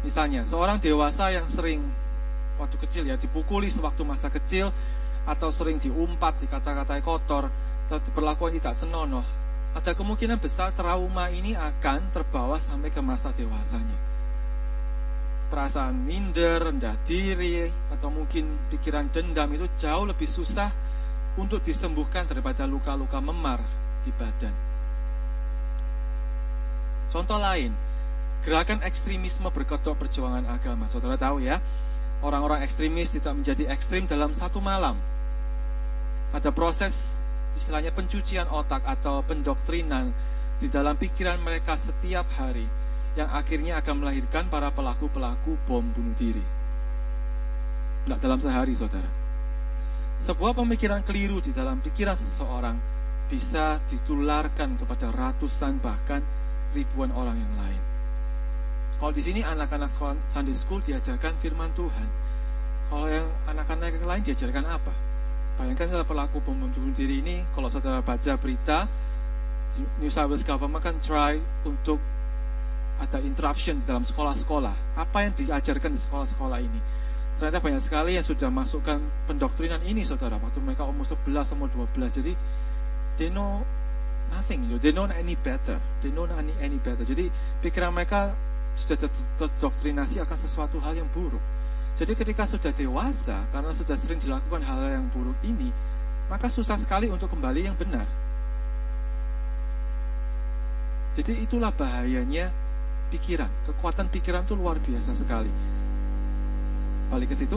Misalnya, 0.00 0.48
seorang 0.48 0.80
dewasa 0.80 1.28
yang 1.28 1.44
sering 1.44 1.84
waktu 2.56 2.76
kecil 2.80 3.04
ya 3.04 3.20
dipukuli 3.20 3.68
sewaktu 3.68 4.00
masa 4.02 4.32
kecil 4.32 4.72
atau 5.28 5.52
sering 5.52 5.76
diumpat, 5.76 6.40
dikata-katai 6.40 7.04
kotor, 7.04 7.52
atau 7.88 7.98
perlakuan 8.16 8.56
tidak 8.56 8.72
senonoh, 8.72 9.24
ada 9.76 9.92
kemungkinan 9.92 10.40
besar 10.40 10.72
trauma 10.72 11.28
ini 11.28 11.52
akan 11.52 12.08
terbawa 12.12 12.56
sampai 12.56 12.88
ke 12.88 13.00
masa 13.04 13.28
dewasanya. 13.36 13.96
Perasaan 15.48 15.96
minder, 15.96 16.60
rendah 16.60 17.00
diri, 17.08 17.64
atau 17.88 18.12
mungkin 18.12 18.68
pikiran 18.68 19.08
dendam 19.08 19.48
itu 19.56 19.64
jauh 19.80 20.04
lebih 20.04 20.28
susah 20.28 20.68
untuk 21.40 21.64
disembuhkan 21.64 22.28
daripada 22.28 22.68
luka-luka 22.68 23.16
memar 23.24 23.64
di 24.04 24.12
badan. 24.12 24.52
Contoh 27.08 27.40
lain, 27.40 27.72
gerakan 28.44 28.84
ekstremisme 28.84 29.48
berkedok 29.48 29.96
perjuangan 29.96 30.44
agama. 30.52 30.84
Saudara 30.84 31.16
tahu 31.16 31.40
ya, 31.40 31.56
orang-orang 32.20 32.60
ekstremis 32.60 33.08
tidak 33.08 33.32
menjadi 33.32 33.72
ekstrim 33.72 34.04
dalam 34.04 34.36
satu 34.36 34.60
malam. 34.60 35.00
Ada 36.36 36.52
proses 36.52 37.24
istilahnya 37.56 37.90
pencucian 37.96 38.52
otak 38.52 38.84
atau 38.84 39.24
pendoktrinan 39.24 40.12
di 40.60 40.68
dalam 40.68 41.00
pikiran 41.00 41.40
mereka 41.40 41.80
setiap 41.80 42.28
hari 42.36 42.68
yang 43.18 43.28
akhirnya 43.34 43.82
akan 43.82 44.06
melahirkan 44.06 44.46
para 44.46 44.70
pelaku-pelaku 44.70 45.58
bom 45.66 45.82
bunuh 45.82 46.14
diri. 46.14 46.44
Tidak 48.06 48.18
dalam 48.22 48.38
sehari, 48.38 48.78
saudara. 48.78 49.10
Sebuah 50.22 50.54
pemikiran 50.54 51.02
keliru 51.02 51.42
di 51.42 51.50
dalam 51.50 51.82
pikiran 51.82 52.14
seseorang 52.14 52.78
bisa 53.26 53.82
ditularkan 53.90 54.78
kepada 54.78 55.10
ratusan 55.10 55.82
bahkan 55.82 56.22
ribuan 56.78 57.10
orang 57.10 57.34
yang 57.42 57.54
lain. 57.58 57.82
Kalau 58.98 59.12
di 59.14 59.22
sini 59.22 59.42
anak-anak 59.42 59.90
sekolah 59.90 60.14
Sunday 60.30 60.54
School 60.54 60.82
diajarkan 60.82 61.34
firman 61.42 61.70
Tuhan. 61.74 62.08
Kalau 62.88 63.06
yang 63.06 63.26
anak-anak 63.50 63.98
yang 63.98 64.06
lain 64.06 64.22
diajarkan 64.26 64.64
apa? 64.64 64.94
Bayangkan 65.58 65.90
kalau 65.90 66.06
pelaku 66.06 66.38
bom 66.42 66.54
bunuh 66.54 66.94
diri 66.94 67.18
ini, 67.18 67.42
kalau 67.50 67.66
saudara 67.66 67.98
baca 67.98 68.32
berita, 68.38 68.86
New 69.98 70.10
South 70.10 70.30
Wales 70.30 70.46
Government 70.46 70.82
kan 70.82 70.96
try 71.02 71.38
untuk 71.66 71.98
ada 72.98 73.18
interruption 73.22 73.78
di 73.78 73.84
dalam 73.86 74.02
sekolah-sekolah. 74.02 74.98
Apa 74.98 75.26
yang 75.26 75.32
diajarkan 75.38 75.94
di 75.94 76.00
sekolah-sekolah 76.02 76.58
ini? 76.58 76.80
Ternyata 77.38 77.62
banyak 77.62 77.82
sekali 77.82 78.18
yang 78.18 78.26
sudah 78.26 78.50
masukkan 78.50 78.98
pendoktrinan 79.30 79.78
ini, 79.86 80.02
saudara. 80.02 80.36
Waktu 80.42 80.58
mereka 80.58 80.82
umur 80.82 81.06
11, 81.06 81.54
umur 81.54 81.70
12. 81.70 82.18
Jadi, 82.18 82.32
they 83.18 83.30
know 83.30 83.62
nothing 84.30 84.62
you 84.68 84.76
know. 84.76 84.78
they 84.78 84.92
don't 84.92 85.12
any 85.12 85.34
better 85.40 85.80
they 86.00 86.12
don't 86.12 86.30
any 86.36 86.52
any 86.60 86.76
better 86.80 87.02
jadi 87.04 87.32
pikiran 87.64 87.92
mereka 87.92 88.32
sudah 88.78 89.10
terdoktrinasi 89.34 90.22
akan 90.22 90.38
sesuatu 90.38 90.78
hal 90.78 90.94
yang 90.94 91.08
buruk 91.10 91.42
jadi 91.98 92.14
ketika 92.14 92.46
sudah 92.46 92.70
dewasa 92.70 93.42
karena 93.50 93.74
sudah 93.74 93.98
sering 93.98 94.22
dilakukan 94.22 94.62
hal 94.62 94.78
yang 94.86 95.10
buruk 95.10 95.34
ini 95.42 95.74
maka 96.30 96.46
susah 96.46 96.78
sekali 96.78 97.10
untuk 97.10 97.32
kembali 97.32 97.66
yang 97.66 97.74
benar 97.74 98.06
jadi 101.16 101.34
itulah 101.42 101.74
bahayanya 101.74 102.54
pikiran. 103.08 103.50
Kekuatan 103.68 104.12
pikiran 104.12 104.44
itu 104.44 104.54
luar 104.54 104.76
biasa 104.78 105.16
sekali. 105.16 105.50
Balik 107.08 107.32
ke 107.32 107.36
situ. 107.36 107.56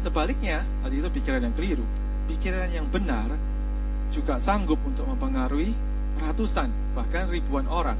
Sebaliknya 0.00 0.64
tadi 0.80 0.98
itu 0.98 1.08
pikiran 1.12 1.44
yang 1.44 1.52
keliru. 1.52 1.84
Pikiran 2.28 2.68
yang 2.72 2.88
benar 2.88 3.36
juga 4.10 4.40
sanggup 4.40 4.80
untuk 4.82 5.06
mempengaruhi 5.06 5.76
ratusan, 6.18 6.72
bahkan 6.96 7.28
ribuan 7.30 7.68
orang 7.70 7.96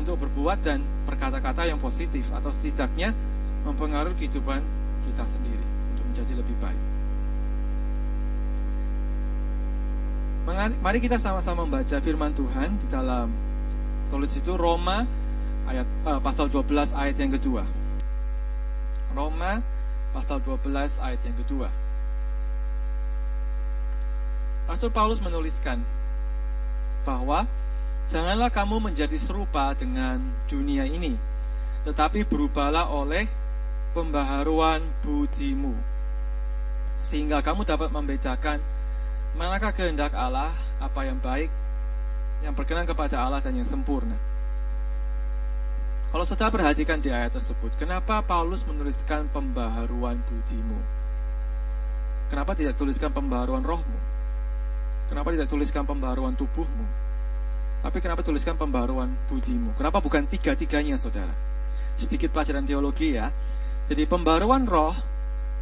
untuk 0.00 0.18
berbuat 0.18 0.58
dan 0.64 0.82
berkata-kata 1.06 1.70
yang 1.70 1.78
positif 1.78 2.26
atau 2.34 2.50
setidaknya 2.50 3.14
mempengaruhi 3.62 4.18
kehidupan 4.18 4.60
kita 5.06 5.24
sendiri 5.28 5.64
untuk 5.94 6.04
menjadi 6.10 6.32
lebih 6.34 6.56
baik. 6.58 6.82
Mari 10.84 10.98
kita 11.00 11.16
sama-sama 11.16 11.64
membaca 11.64 11.96
firman 12.04 12.32
Tuhan 12.36 12.76
di 12.76 12.86
dalam 12.90 13.32
tulis 14.12 14.32
itu 14.36 14.52
Roma 14.60 15.08
ayat 15.68 15.86
uh, 16.04 16.20
pasal 16.20 16.46
12 16.52 16.92
ayat 16.94 17.16
yang 17.16 17.32
kedua. 17.32 17.62
Roma 19.14 19.62
pasal 20.10 20.42
12 20.42 21.00
ayat 21.02 21.20
yang 21.22 21.36
kedua. 21.38 21.68
Rasul 24.64 24.88
Paulus 24.88 25.20
menuliskan 25.20 25.84
bahwa 27.04 27.44
janganlah 28.08 28.48
kamu 28.48 28.80
menjadi 28.80 29.16
serupa 29.20 29.76
dengan 29.76 30.24
dunia 30.48 30.88
ini, 30.88 31.20
tetapi 31.84 32.24
berubahlah 32.24 32.88
oleh 32.88 33.28
pembaharuan 33.92 34.80
budimu, 35.04 35.76
sehingga 37.04 37.44
kamu 37.44 37.68
dapat 37.68 37.92
membedakan 37.92 38.58
manakah 39.36 39.76
kehendak 39.76 40.16
Allah, 40.16 40.56
apa 40.80 41.00
yang 41.04 41.20
baik, 41.20 41.52
yang 42.40 42.56
berkenan 42.56 42.88
kepada 42.88 43.20
Allah 43.20 43.44
dan 43.44 43.52
yang 43.52 43.68
sempurna. 43.68 44.16
Kalau 46.14 46.22
saudara 46.22 46.54
perhatikan 46.54 47.02
di 47.02 47.10
ayat 47.10 47.34
tersebut, 47.34 47.74
kenapa 47.74 48.22
Paulus 48.22 48.62
menuliskan 48.62 49.26
pembaharuan 49.34 50.22
budimu? 50.22 50.78
Kenapa 52.30 52.54
tidak 52.54 52.78
tuliskan 52.78 53.10
pembaruan 53.10 53.66
rohmu? 53.66 53.98
Kenapa 55.10 55.34
tidak 55.34 55.50
tuliskan 55.50 55.82
pembaruan 55.82 56.38
tubuhmu? 56.38 56.86
Tapi 57.82 57.98
kenapa 57.98 58.22
tuliskan 58.22 58.54
pembaruan 58.54 59.10
budimu? 59.26 59.74
Kenapa 59.74 59.98
bukan 59.98 60.22
tiga-tiganya, 60.30 60.94
saudara? 61.02 61.34
Sedikit 61.98 62.30
pelajaran 62.30 62.62
teologi 62.62 63.18
ya. 63.18 63.34
Jadi 63.90 64.06
pembaruan 64.06 64.70
roh 64.70 64.94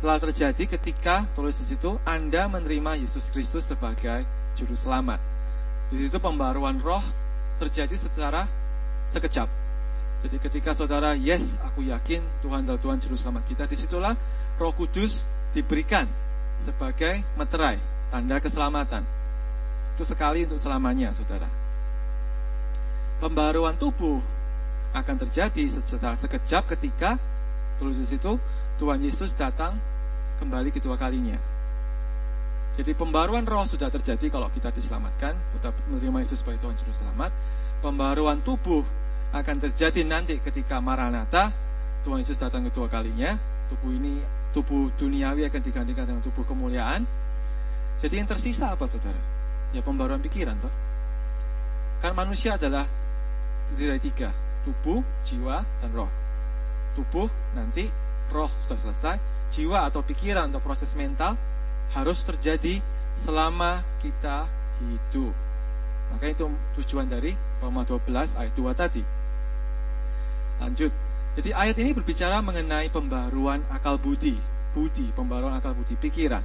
telah 0.04 0.20
terjadi 0.20 0.68
ketika 0.68 1.24
tulis 1.32 1.56
di 1.64 1.64
situ 1.64 1.96
Anda 2.04 2.44
menerima 2.52 3.00
Yesus 3.00 3.32
Kristus 3.32 3.72
sebagai 3.72 4.28
juru 4.52 4.76
selamat. 4.76 5.16
Di 5.88 5.96
situ 5.96 6.20
pembaruan 6.20 6.76
roh 6.76 7.00
terjadi 7.56 7.96
secara 7.96 8.44
sekejap. 9.08 9.61
Jadi 10.22 10.36
ketika 10.38 10.70
saudara, 10.70 11.18
yes, 11.18 11.58
aku 11.66 11.82
yakin 11.82 12.22
Tuhan 12.46 12.62
adalah 12.62 12.78
Tuhan 12.78 13.02
Juru 13.02 13.18
Selamat 13.18 13.42
kita, 13.42 13.66
di 13.66 13.74
situlah 13.74 14.14
Roh 14.54 14.70
Kudus 14.70 15.26
diberikan 15.50 16.06
sebagai 16.54 17.26
meterai, 17.34 17.82
tanda 18.14 18.38
keselamatan. 18.38 19.02
Itu 19.98 20.06
sekali 20.06 20.46
untuk 20.46 20.62
selamanya, 20.62 21.10
saudara. 21.10 21.50
Pembaruan 23.18 23.74
tubuh 23.74 24.22
akan 24.94 25.16
terjadi 25.26 25.66
secara 25.66 26.14
sekejap 26.14 26.70
ketika 26.70 27.18
tulis 27.80 27.98
di 27.98 28.06
situ 28.06 28.38
Tuhan 28.78 29.02
Yesus 29.02 29.34
datang 29.34 29.74
kembali 30.38 30.70
kedua 30.70 30.94
kalinya. 30.94 31.38
Jadi 32.72 32.96
pembaruan 32.96 33.44
roh 33.44 33.66
sudah 33.68 33.92
terjadi 33.92 34.32
kalau 34.32 34.48
kita 34.48 34.72
diselamatkan, 34.72 35.34
kita 35.58 35.74
menerima 35.92 36.18
Yesus 36.24 36.40
sebagai 36.40 36.62
Tuhan 36.62 36.78
Juru 36.78 36.94
Selamat. 36.94 37.30
Pembaruan 37.82 38.40
tubuh 38.40 38.86
akan 39.32 39.56
terjadi 39.64 40.04
nanti 40.04 40.36
ketika 40.44 40.76
Maranatha 40.76 41.48
Tuhan 42.04 42.20
Yesus 42.20 42.36
datang 42.36 42.68
kedua 42.68 42.84
kalinya 42.92 43.40
tubuh 43.72 43.96
ini 43.96 44.20
tubuh 44.52 44.92
duniawi 45.00 45.48
akan 45.48 45.60
digantikan 45.64 46.04
dengan 46.04 46.20
tubuh 46.20 46.44
kemuliaan. 46.44 47.08
Jadi 47.96 48.20
yang 48.20 48.28
tersisa 48.28 48.76
apa 48.76 48.84
saudara? 48.84 49.16
Ya 49.72 49.80
pembaruan 49.80 50.20
pikiran 50.20 50.60
toh. 50.60 50.74
Kan 52.04 52.12
manusia 52.12 52.60
adalah 52.60 52.84
terdiri 53.72 53.96
tiga 54.02 54.28
tubuh 54.68 55.00
jiwa 55.24 55.64
dan 55.80 55.90
roh. 55.96 56.10
Tubuh 56.92 57.32
nanti 57.56 57.88
roh 58.28 58.52
sudah 58.60 58.76
selesai. 58.76 59.16
Jiwa 59.48 59.88
atau 59.88 60.04
pikiran 60.04 60.52
atau 60.52 60.60
proses 60.60 60.92
mental 60.92 61.40
harus 61.96 62.20
terjadi 62.20 62.84
selama 63.16 63.80
kita 64.04 64.44
hidup. 64.84 65.32
Maka 66.12 66.28
itu 66.28 66.44
tujuan 66.76 67.08
dari 67.08 67.32
Roma 67.64 67.88
12 67.88 68.36
ayat 68.36 68.52
2 68.52 68.76
tadi 68.76 69.21
Lanjut. 70.62 70.94
Jadi 71.34 71.50
ayat 71.50 71.76
ini 71.82 71.90
berbicara 71.90 72.38
mengenai 72.38 72.86
pembaruan 72.92 73.66
akal 73.74 73.98
budi, 73.98 74.38
budi, 74.70 75.10
pembaruan 75.10 75.58
akal 75.58 75.74
budi, 75.74 75.98
pikiran. 75.98 76.44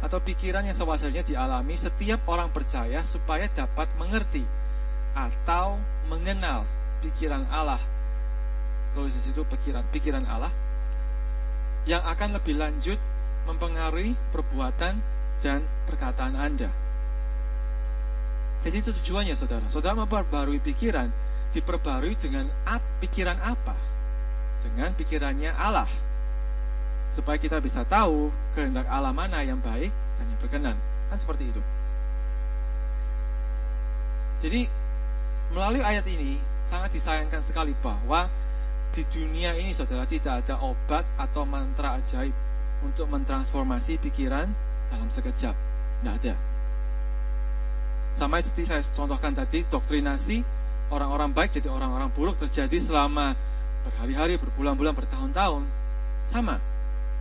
Atau 0.00 0.18
pikiran 0.24 0.64
yang 0.64 0.74
sewajarnya 0.74 1.20
dialami 1.22 1.76
setiap 1.76 2.24
orang 2.26 2.48
percaya 2.50 3.04
supaya 3.04 3.46
dapat 3.52 3.86
mengerti 4.00 4.42
atau 5.12 5.76
mengenal 6.08 6.64
pikiran 7.04 7.44
Allah. 7.52 7.78
Tulis 8.96 9.12
di 9.12 9.22
situ 9.28 9.44
pikiran 9.44 9.84
pikiran 9.92 10.24
Allah 10.24 10.52
yang 11.84 12.02
akan 12.06 12.38
lebih 12.38 12.56
lanjut 12.56 12.98
mempengaruhi 13.44 14.14
perbuatan 14.30 15.02
dan 15.42 15.60
perkataan 15.90 16.38
Anda. 16.38 16.70
Jadi 18.62 18.76
itu 18.78 18.90
tujuannya 18.94 19.34
saudara. 19.34 19.66
Saudara 19.66 19.98
memperbarui 19.98 20.62
pikiran 20.62 21.10
diperbarui 21.52 22.16
dengan 22.16 22.48
ap, 22.64 22.80
pikiran 22.98 23.36
apa? 23.44 23.76
Dengan 24.64 24.96
pikirannya 24.96 25.52
Allah. 25.52 25.88
Supaya 27.12 27.36
kita 27.36 27.60
bisa 27.60 27.84
tahu 27.84 28.32
kehendak 28.56 28.88
Allah 28.88 29.12
mana 29.12 29.44
yang 29.44 29.60
baik 29.60 29.92
dan 29.92 30.24
yang 30.24 30.40
berkenan. 30.40 30.76
Kan 31.12 31.18
seperti 31.20 31.52
itu. 31.52 31.60
Jadi 34.42 34.66
melalui 35.52 35.84
ayat 35.84 36.08
ini 36.08 36.40
sangat 36.64 36.96
disayangkan 36.96 37.44
sekali 37.44 37.76
bahwa 37.78 38.26
di 38.92 39.04
dunia 39.08 39.52
ini 39.56 39.70
saudara 39.72 40.08
tidak 40.08 40.44
ada 40.44 40.58
obat 40.64 41.04
atau 41.20 41.44
mantra 41.44 42.00
ajaib 42.00 42.32
untuk 42.82 43.06
mentransformasi 43.12 44.00
pikiran 44.00 44.48
dalam 44.90 45.08
sekejap. 45.08 45.54
Tidak 46.02 46.14
ada. 46.18 46.34
Sama 48.12 48.42
seperti 48.44 48.64
saya 48.68 48.82
contohkan 48.92 49.32
tadi, 49.32 49.64
doktrinasi 49.64 50.44
orang-orang 50.92 51.32
baik 51.32 51.56
jadi 51.56 51.72
orang-orang 51.72 52.12
buruk 52.12 52.36
terjadi 52.36 52.76
selama 52.76 53.32
berhari-hari, 53.88 54.36
berbulan-bulan, 54.36 54.92
bertahun-tahun. 54.92 55.64
Sama, 56.22 56.60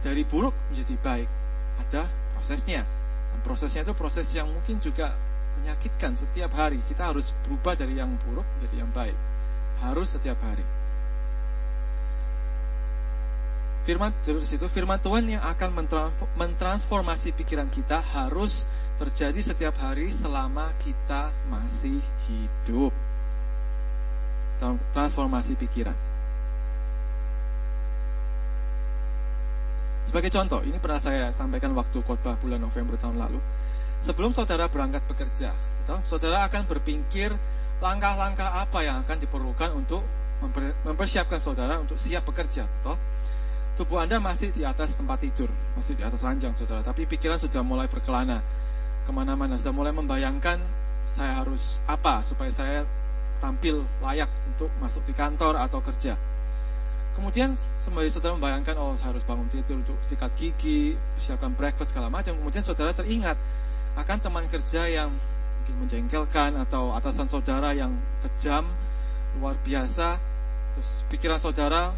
dari 0.03 0.27
buruk 0.27 0.53
menjadi 0.69 0.93
baik. 0.99 1.29
Ada 1.88 2.05
prosesnya. 2.36 2.84
Dan 3.31 3.39
prosesnya 3.41 3.81
itu 3.88 3.95
proses 3.95 4.27
yang 4.36 4.51
mungkin 4.51 4.77
juga 4.84 5.15
menyakitkan 5.62 6.13
setiap 6.13 6.51
hari. 6.53 6.84
Kita 6.86 7.10
harus 7.10 7.31
berubah 7.47 7.73
dari 7.73 7.97
yang 7.97 8.12
buruk 8.27 8.45
menjadi 8.60 8.75
yang 8.84 8.91
baik. 8.91 9.17
Harus 9.81 10.13
setiap 10.13 10.38
hari. 10.45 10.65
Firman 13.81 14.13
di 14.21 14.45
situ 14.45 14.69
firman 14.69 15.01
Tuhan 15.01 15.25
yang 15.25 15.41
akan 15.41 15.73
mentransformasi 16.38 17.34
pikiran 17.34 17.65
kita 17.73 17.97
harus 18.13 18.69
terjadi 19.01 19.41
setiap 19.41 19.73
hari 19.81 20.13
selama 20.13 20.69
kita 20.77 21.34
masih 21.49 21.97
hidup 22.29 22.93
transformasi 24.93 25.58
pikiran. 25.58 25.97
Sebagai 30.02 30.30
contoh, 30.34 30.62
ini 30.65 30.78
pernah 30.82 31.00
saya 31.00 31.30
sampaikan 31.34 31.71
waktu 31.78 32.02
khotbah 32.02 32.36
bulan 32.41 32.62
November 32.62 32.97
tahun 32.97 33.21
lalu. 33.21 33.39
Sebelum 34.02 34.34
saudara 34.34 34.65
berangkat 34.65 35.06
bekerja, 35.06 35.54
saudara 36.06 36.45
akan 36.50 36.65
berpikir 36.65 37.34
langkah-langkah 37.82 38.62
apa 38.62 38.86
yang 38.86 39.02
akan 39.02 39.17
diperlukan 39.17 39.74
untuk 39.78 40.02
mempersiapkan 40.86 41.38
saudara 41.38 41.78
untuk 41.78 42.02
siap 42.02 42.26
bekerja. 42.26 42.65
Toh? 42.82 42.97
Tubuh 43.78 44.02
Anda 44.02 44.17
masih 44.17 44.52
di 44.52 44.65
atas 44.65 44.97
tempat 44.97 45.21
tidur, 45.21 45.50
masih 45.78 45.95
di 45.97 46.04
atas 46.04 46.21
ranjang 46.21 46.54
saudara, 46.58 46.82
tapi 46.82 47.06
pikiran 47.06 47.38
sudah 47.38 47.62
mulai 47.62 47.88
berkelana 47.88 48.41
ke 49.06 49.12
mana-mana, 49.13 49.58
sudah 49.58 49.74
mulai 49.74 49.93
membayangkan 49.95 50.60
saya 51.08 51.39
harus 51.39 51.80
apa 51.88 52.24
supaya 52.24 52.52
saya 52.52 52.84
tampil 53.41 53.84
layak 53.99 54.30
untuk 54.54 54.69
masuk 54.77 55.01
di 55.10 55.17
kantor 55.17 55.58
atau 55.58 55.82
kerja. 55.82 56.15
Kemudian 57.12 57.51
sembari 57.58 58.08
saudara 58.08 58.38
membayangkan, 58.39 58.80
oh 58.80 58.95
harus 59.04 59.25
bangun 59.27 59.49
tidur 59.51 59.84
untuk 59.84 59.99
sikat 59.99 60.32
gigi, 60.39 60.95
siapkan 61.19 61.51
breakfast 61.51 61.91
segala 61.91 62.08
macam. 62.08 62.38
Kemudian 62.39 62.63
saudara 62.63 62.95
teringat 62.95 63.36
akan 63.99 64.17
teman 64.23 64.47
kerja 64.47 64.88
yang 64.88 65.12
mungkin 65.62 65.75
menjengkelkan 65.84 66.56
atau 66.63 66.95
atasan 66.95 67.27
saudara 67.27 67.75
yang 67.75 67.91
kejam, 68.23 68.63
luar 69.36 69.60
biasa. 69.60 70.15
Terus 70.71 71.04
pikiran 71.12 71.36
saudara 71.36 71.91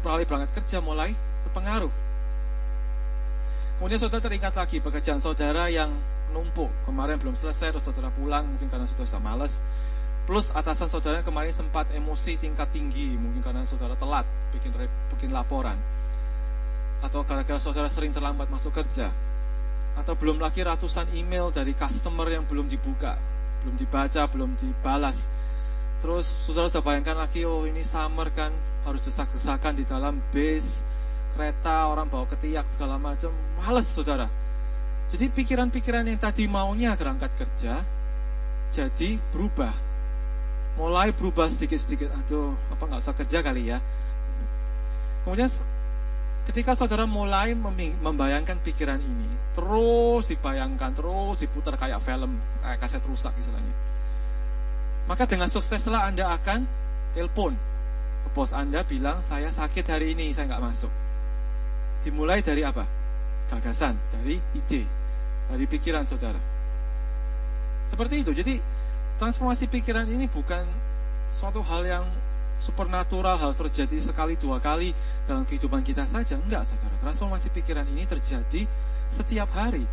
melalui 0.00 0.24
berangkat 0.24 0.56
kerja 0.56 0.80
mulai 0.80 1.12
terpengaruh. 1.44 1.92
Kemudian 3.76 4.00
saudara 4.00 4.24
teringat 4.24 4.56
lagi 4.56 4.80
pekerjaan 4.80 5.20
saudara 5.20 5.68
yang 5.68 5.92
numpuk. 6.32 6.72
Kemarin 6.88 7.20
belum 7.20 7.36
selesai, 7.36 7.76
terus 7.76 7.84
saudara 7.84 8.08
pulang 8.08 8.48
mungkin 8.48 8.72
karena 8.72 8.88
saudara 8.88 9.04
sudah 9.04 9.20
malas 9.20 9.60
Plus 10.24 10.48
atasan 10.56 10.88
saudara 10.88 11.20
kemarin 11.20 11.52
sempat 11.52 11.92
emosi 11.92 12.40
tingkat 12.40 12.72
tinggi, 12.72 13.12
mungkin 13.12 13.44
karena 13.44 13.68
saudara 13.68 13.92
telat 13.92 14.24
bikin 14.56 14.72
bikin 15.12 15.30
laporan. 15.36 15.76
Atau 17.04 17.20
gara-gara 17.28 17.60
saudara 17.60 17.92
sering 17.92 18.08
terlambat 18.16 18.48
masuk 18.48 18.72
kerja. 18.72 19.12
Atau 20.00 20.16
belum 20.16 20.40
lagi 20.40 20.64
ratusan 20.64 21.12
email 21.12 21.52
dari 21.52 21.76
customer 21.76 22.24
yang 22.32 22.48
belum 22.48 22.72
dibuka, 22.72 23.20
belum 23.62 23.76
dibaca, 23.76 24.24
belum 24.24 24.56
dibalas. 24.56 25.28
Terus 26.00 26.24
saudara 26.48 26.72
sudah 26.72 26.80
bayangkan 26.80 27.20
lagi, 27.20 27.44
oh 27.44 27.68
ini 27.68 27.84
summer 27.84 28.32
kan, 28.32 28.50
harus 28.88 29.04
desak-desakan 29.04 29.76
di 29.76 29.84
dalam 29.84 30.24
base, 30.32 30.88
kereta, 31.36 31.92
orang 31.92 32.08
bawa 32.08 32.24
ketiak 32.32 32.64
segala 32.72 32.96
macam. 32.96 33.28
Males 33.60 33.92
saudara. 33.92 34.26
Jadi 35.12 35.28
pikiran-pikiran 35.28 36.08
yang 36.08 36.16
tadi 36.16 36.48
maunya 36.48 36.96
berangkat 36.96 37.28
kerja, 37.36 37.84
jadi 38.72 39.20
berubah 39.30 39.93
mulai 40.74 41.14
berubah 41.14 41.46
sedikit-sedikit. 41.50 42.10
Aduh, 42.10 42.54
apa 42.70 42.82
nggak 42.86 43.00
usah 43.02 43.14
kerja 43.14 43.38
kali 43.42 43.70
ya? 43.70 43.78
Kemudian 45.22 45.48
ketika 46.44 46.76
saudara 46.76 47.08
mulai 47.08 47.56
membayangkan 48.02 48.60
pikiran 48.60 49.00
ini, 49.00 49.28
terus 49.56 50.28
dibayangkan, 50.28 50.92
terus 50.92 51.40
diputar 51.40 51.78
kayak 51.78 52.02
film, 52.02 52.36
kayak 52.60 52.78
kaset 52.82 53.02
rusak 53.06 53.32
istilahnya. 53.40 53.74
Maka 55.04 55.28
dengan 55.28 55.48
sukseslah 55.48 56.08
Anda 56.08 56.32
akan 56.32 56.64
telepon 57.12 57.54
ke 58.24 58.28
bos 58.32 58.52
Anda 58.52 58.82
bilang, 58.84 59.20
saya 59.20 59.52
sakit 59.52 59.84
hari 59.88 60.16
ini, 60.16 60.32
saya 60.32 60.50
nggak 60.50 60.64
masuk. 60.64 60.92
Dimulai 62.04 62.44
dari 62.44 62.64
apa? 62.64 62.84
Gagasan, 63.48 63.96
dari 64.12 64.40
ide, 64.56 64.82
dari 65.48 65.64
pikiran 65.68 66.04
saudara. 66.08 66.40
Seperti 67.88 68.24
itu. 68.24 68.32
Jadi 68.32 68.73
transformasi 69.18 69.70
pikiran 69.70 70.06
ini 70.10 70.26
bukan 70.26 70.66
suatu 71.30 71.62
hal 71.62 71.82
yang 71.86 72.04
supernatural 72.58 73.34
harus 73.34 73.58
terjadi 73.58 73.98
sekali 73.98 74.38
dua 74.38 74.62
kali 74.62 74.94
dalam 75.26 75.42
kehidupan 75.42 75.82
kita 75.82 76.06
saja 76.06 76.38
enggak 76.38 76.62
saudara 76.64 76.94
transformasi 77.02 77.50
pikiran 77.50 77.86
ini 77.90 78.06
terjadi 78.06 78.66
setiap 79.10 79.50
hari. 79.52 79.84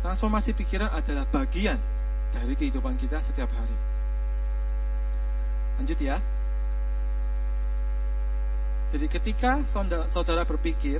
Transformasi 0.00 0.56
pikiran 0.56 0.88
adalah 0.96 1.28
bagian 1.28 1.76
dari 2.32 2.54
kehidupan 2.56 2.96
kita 2.96 3.20
setiap 3.20 3.50
hari. 3.52 3.76
Lanjut 5.76 5.98
ya. 6.00 6.16
Jadi 8.90 9.06
ketika 9.06 9.62
saudara 10.10 10.42
berpikir, 10.42 10.98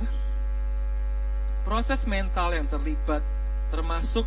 proses 1.65 2.07
mental 2.07 2.55
yang 2.55 2.69
terlibat 2.69 3.19
termasuk 3.67 4.23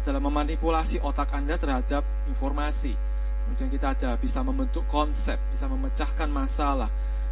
adalah 0.00 0.18
memanipulasi 0.18 1.04
otak 1.04 1.30
Anda 1.36 1.60
terhadap 1.60 2.02
informasi. 2.26 2.96
Kemudian 3.46 3.70
kita 3.70 3.92
ada 3.94 4.10
bisa 4.16 4.40
membentuk 4.40 4.88
konsep, 4.88 5.36
bisa 5.52 5.68
memecahkan 5.68 6.28
masalah, 6.32 6.88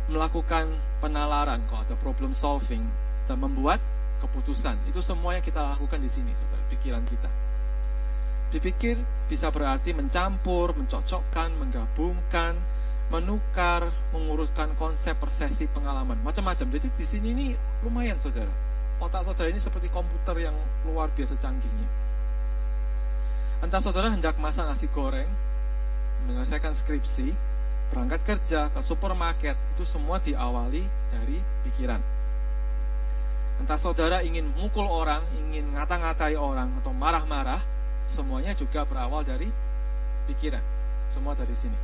melakukan 0.09 0.69
penalaran 1.01 1.65
kalau 1.69 1.83
ada 1.85 1.97
problem 1.97 2.33
solving, 2.37 2.85
dan 3.29 3.41
membuat 3.41 3.81
keputusan. 4.21 4.77
Itu 4.89 5.01
semua 5.01 5.37
yang 5.39 5.45
kita 5.45 5.63
lakukan 5.63 6.01
di 6.01 6.11
sini, 6.11 6.33
saudara, 6.35 6.63
pikiran 6.69 7.05
kita. 7.07 7.31
Dipikir 8.49 8.97
bisa 9.29 9.53
berarti 9.53 9.93
mencampur, 9.93 10.73
mencocokkan, 10.73 11.53
menggabungkan, 11.61 12.57
menukar, 13.09 13.89
menguruskan 14.13 14.73
konsep, 14.77 15.17
persesi, 15.21 15.69
pengalaman, 15.69 16.17
macam-macam. 16.25 16.67
Jadi 16.77 16.89
di 16.93 17.07
sini 17.07 17.29
ini 17.33 17.47
lumayan 17.85 18.17
saudara. 18.17 18.51
Otak 18.99 19.29
saudara 19.29 19.49
ini 19.53 19.61
seperti 19.61 19.93
komputer 19.93 20.51
yang 20.51 20.57
luar 20.89 21.13
biasa 21.13 21.37
canggihnya. 21.39 22.08
Entah 23.59 23.83
saudara 23.83 24.07
hendak 24.15 24.39
masak 24.39 24.71
nasi 24.71 24.87
goreng, 24.95 25.27
menyelesaikan 26.31 26.71
skripsi, 26.71 27.35
berangkat 27.91 28.23
kerja, 28.23 28.71
ke 28.71 28.81
supermarket, 28.87 29.59
itu 29.75 29.83
semua 29.83 30.23
diawali 30.23 30.87
dari 31.11 31.39
pikiran. 31.67 31.99
Entah 33.59 33.75
saudara 33.75 34.23
ingin 34.23 34.47
mukul 34.55 34.87
orang, 34.87 35.27
ingin 35.35 35.75
ngata-ngatai 35.75 36.39
orang, 36.39 36.71
atau 36.79 36.95
marah-marah, 36.95 37.59
semuanya 38.07 38.55
juga 38.55 38.87
berawal 38.87 39.27
dari 39.27 39.51
pikiran. 40.31 40.63
Semua 41.11 41.35
dari 41.35 41.59
sini. 41.59 41.75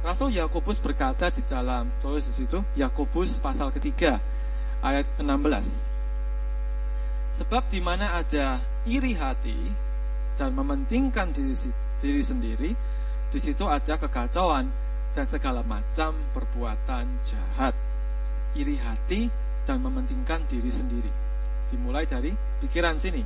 Rasul 0.00 0.32
Yakobus 0.32 0.80
berkata 0.80 1.28
di 1.28 1.44
dalam 1.44 1.84
tulis 2.00 2.24
di 2.24 2.32
situ 2.32 2.64
Yakobus 2.72 3.36
pasal 3.36 3.68
ketiga 3.68 4.16
ayat 4.80 5.04
16. 5.20 5.84
Sebab 7.36 7.68
di 7.68 7.84
mana 7.84 8.16
ada 8.16 8.56
iri 8.88 9.12
hati 9.12 9.89
dan 10.40 10.56
mementingkan 10.56 11.36
diri, 11.36 11.52
diri 12.00 12.22
sendiri, 12.24 12.70
di 13.28 13.36
situ 13.36 13.68
ada 13.68 14.00
kekacauan 14.00 14.72
dan 15.12 15.28
segala 15.28 15.60
macam 15.60 16.16
perbuatan 16.32 17.04
jahat. 17.20 17.76
Iri 18.56 18.80
hati 18.80 19.28
dan 19.68 19.84
mementingkan 19.84 20.48
diri 20.48 20.72
sendiri. 20.72 21.12
Dimulai 21.68 22.08
dari 22.08 22.32
pikiran 22.64 22.96
sini. 22.96 23.20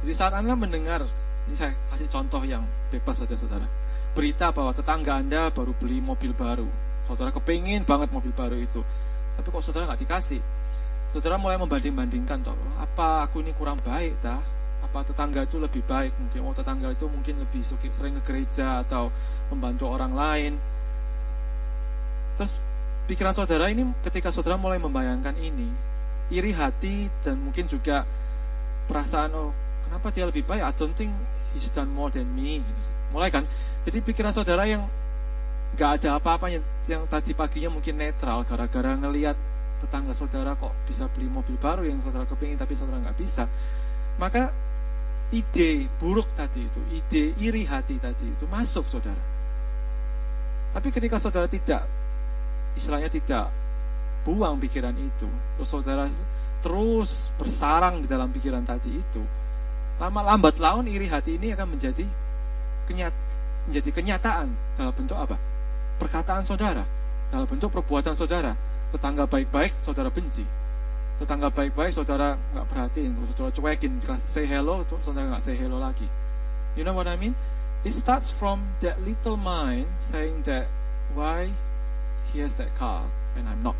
Jadi 0.00 0.12
saat 0.16 0.32
Anda 0.32 0.56
mendengar, 0.56 1.04
ini 1.44 1.52
saya 1.52 1.76
kasih 1.92 2.08
contoh 2.08 2.40
yang 2.48 2.64
bebas 2.88 3.20
saja 3.20 3.36
saudara 3.36 3.68
berita 4.18 4.50
bahwa 4.50 4.74
tetangga 4.74 5.20
Anda 5.20 5.46
baru 5.54 5.70
beli 5.78 6.02
mobil 6.02 6.34
baru. 6.34 6.66
Saudara 7.06 7.30
kepingin 7.30 7.86
banget 7.86 8.10
mobil 8.10 8.34
baru 8.34 8.58
itu. 8.58 8.82
Tapi 9.38 9.46
kok 9.46 9.62
saudara 9.62 9.86
nggak 9.86 10.02
dikasih? 10.02 10.42
Saudara 11.06 11.38
mulai 11.38 11.54
membanding-bandingkan 11.56 12.42
toh, 12.42 12.58
apa 12.76 13.22
aku 13.24 13.40
ini 13.40 13.54
kurang 13.54 13.78
baik 13.80 14.18
dah? 14.18 14.42
Apa 14.88 15.04
tetangga 15.04 15.44
itu 15.44 15.60
lebih 15.60 15.84
baik? 15.84 16.16
Mungkin 16.16 16.40
oh 16.48 16.56
tetangga 16.56 16.88
itu 16.92 17.04
mungkin 17.06 17.44
lebih 17.44 17.60
sering 17.64 18.16
ke 18.20 18.22
gereja 18.24 18.80
atau 18.82 19.12
membantu 19.52 19.84
orang 19.88 20.12
lain. 20.16 20.52
Terus 22.40 22.62
pikiran 23.04 23.36
saudara 23.36 23.68
ini 23.68 23.84
ketika 24.00 24.32
saudara 24.32 24.56
mulai 24.56 24.80
membayangkan 24.80 25.36
ini, 25.36 25.68
iri 26.32 26.52
hati 26.56 27.12
dan 27.20 27.36
mungkin 27.36 27.68
juga 27.68 28.08
perasaan 28.88 29.30
oh 29.36 29.50
kenapa 29.84 30.08
dia 30.08 30.24
lebih 30.24 30.44
baik? 30.48 30.64
I 30.64 30.72
don't 30.72 30.96
think 30.96 31.12
he's 31.52 31.68
done 31.68 31.92
more 31.92 32.08
than 32.08 32.28
me. 32.32 32.64
Gitu. 32.64 32.80
Mulai 33.12 33.28
kan? 33.28 33.44
Jadi 33.84 34.00
pikiran 34.00 34.32
saudara 34.32 34.64
yang 34.64 34.88
gak 35.76 36.00
ada 36.00 36.16
apa-apa 36.16 36.48
yang, 36.48 36.64
yang 36.88 37.04
tadi 37.04 37.36
paginya 37.36 37.68
mungkin 37.76 38.00
netral 38.00 38.40
gara-gara 38.46 38.96
ngelihat 38.96 39.36
tetangga 39.78 40.16
saudara 40.16 40.58
kok 40.58 40.74
bisa 40.88 41.06
beli 41.12 41.30
mobil 41.30 41.54
baru 41.54 41.86
yang 41.86 42.02
saudara 42.02 42.26
kepingin 42.26 42.58
tapi 42.58 42.74
saudara 42.74 42.98
nggak 42.98 43.18
bisa 43.18 43.46
maka 44.18 44.50
ide 45.34 45.86
buruk 46.00 46.28
tadi 46.32 46.64
itu 46.64 46.80
ide 46.92 47.24
iri 47.42 47.68
hati 47.68 48.00
tadi 48.00 48.28
itu 48.28 48.44
masuk 48.48 48.88
saudara 48.88 49.20
tapi 50.72 50.88
ketika 50.88 51.20
saudara 51.20 51.44
tidak 51.48 51.84
istilahnya 52.76 53.12
tidak 53.12 53.52
buang 54.24 54.56
pikiran 54.56 54.96
itu 54.96 55.28
terus 55.56 55.68
saudara 55.68 56.08
terus 56.64 57.28
bersarang 57.36 58.00
di 58.02 58.08
dalam 58.08 58.32
pikiran 58.32 58.64
tadi 58.64 58.92
itu 58.96 59.22
lama 59.98 60.20
lambat 60.22 60.62
laun 60.62 60.86
iri 60.86 61.10
hati 61.10 61.36
ini 61.36 61.52
akan 61.52 61.74
menjadi 61.74 62.06
kenyat, 62.88 63.12
menjadi 63.68 63.90
kenyataan 63.92 64.48
dalam 64.80 64.92
bentuk 64.96 65.20
apa? 65.20 65.36
Perkataan 66.00 66.42
saudara, 66.48 66.88
dalam 67.28 67.44
bentuk 67.44 67.68
perbuatan 67.68 68.16
saudara. 68.16 68.56
Tetangga 68.88 69.28
baik-baik, 69.28 69.76
saudara 69.84 70.08
benci. 70.08 70.48
Tetangga 71.18 71.50
baik-baik, 71.50 71.92
saudara 71.98 72.38
nggak 72.54 72.66
perhatiin, 72.70 73.10
saudara 73.34 73.50
cuekin, 73.50 73.98
say 74.22 74.46
hello, 74.46 74.86
saudara 75.02 75.34
nggak 75.34 75.42
say 75.42 75.58
hello 75.58 75.82
lagi. 75.82 76.06
You 76.78 76.86
know 76.86 76.94
what 76.94 77.10
I 77.10 77.18
mean? 77.18 77.34
It 77.82 77.94
starts 77.94 78.30
from 78.30 78.62
that 78.82 79.02
little 79.02 79.34
mind 79.38 79.90
saying 79.98 80.46
that 80.46 80.70
why 81.14 81.50
he 82.30 82.38
has 82.38 82.54
that 82.62 82.70
car 82.78 83.02
and 83.34 83.50
I'm 83.50 83.62
not. 83.66 83.78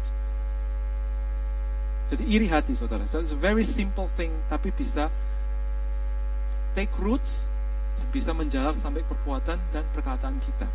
Jadi 2.11 2.27
iri 2.27 2.49
hati 2.51 2.75
saudara. 2.75 3.07
So 3.07 3.23
it's 3.23 3.31
a 3.31 3.39
very 3.39 3.63
simple 3.63 4.11
thing, 4.11 4.35
tapi 4.51 4.75
bisa 4.75 5.13
take 6.75 6.91
roots 6.99 7.55
bisa 8.09 8.33
menjalar 8.33 8.73
sampai 8.73 9.05
perbuatan 9.05 9.61
dan 9.69 9.85
perkataan 9.93 10.41
kita. 10.41 10.69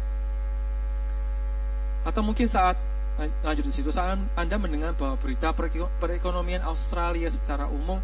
Atau 2.06 2.22
mungkin 2.22 2.46
saat 2.46 2.78
lanjut 3.20 3.66
di 3.66 3.74
situ 3.74 3.94
saat 3.94 4.18
Anda 4.34 4.58
mendengar 4.58 4.98
bahwa 4.98 5.22
berita 5.22 5.54
perekonomian 6.02 6.66
Australia 6.66 7.30
secara 7.30 7.70
umum 7.70 8.02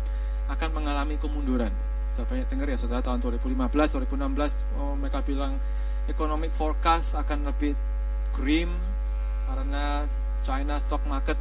akan 0.49 0.69
mengalami 0.73 1.17
kemunduran. 1.17 1.73
Saya 2.13 2.25
banyak 2.25 2.47
dengar 2.49 2.67
ya 2.69 2.77
saudara 2.77 3.01
tahun 3.01 3.21
2015, 3.21 3.69
2016 3.69 4.77
oh, 4.77 4.93
mereka 4.97 5.21
bilang 5.25 5.57
economic 6.09 6.53
forecast 6.53 7.17
akan 7.17 7.49
lebih 7.53 7.77
grim 8.33 8.69
karena 9.49 10.05
China 10.41 10.77
stock 10.81 11.01
market 11.05 11.37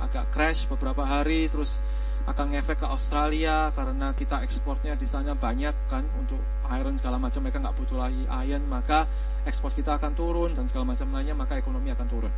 agak 0.00 0.32
crash 0.32 0.64
beberapa 0.64 1.04
hari 1.04 1.48
terus 1.52 1.84
akan 2.28 2.52
ngefek 2.52 2.84
ke 2.84 2.86
Australia 2.88 3.72
karena 3.72 4.12
kita 4.12 4.44
ekspornya 4.44 4.96
di 4.96 5.08
sana 5.08 5.32
banyak 5.32 5.72
kan 5.88 6.04
untuk 6.20 6.40
iron 6.68 6.96
segala 7.00 7.16
macam 7.16 7.40
mereka 7.42 7.58
nggak 7.64 7.76
butuh 7.80 7.98
lagi 7.98 8.22
iron 8.44 8.64
maka 8.68 9.08
ekspor 9.48 9.72
kita 9.72 9.96
akan 9.96 10.12
turun 10.12 10.52
dan 10.52 10.68
segala 10.68 10.92
macam 10.92 11.08
lainnya 11.10 11.32
maka 11.32 11.56
ekonomi 11.56 11.90
akan 11.90 12.06
turun 12.06 12.32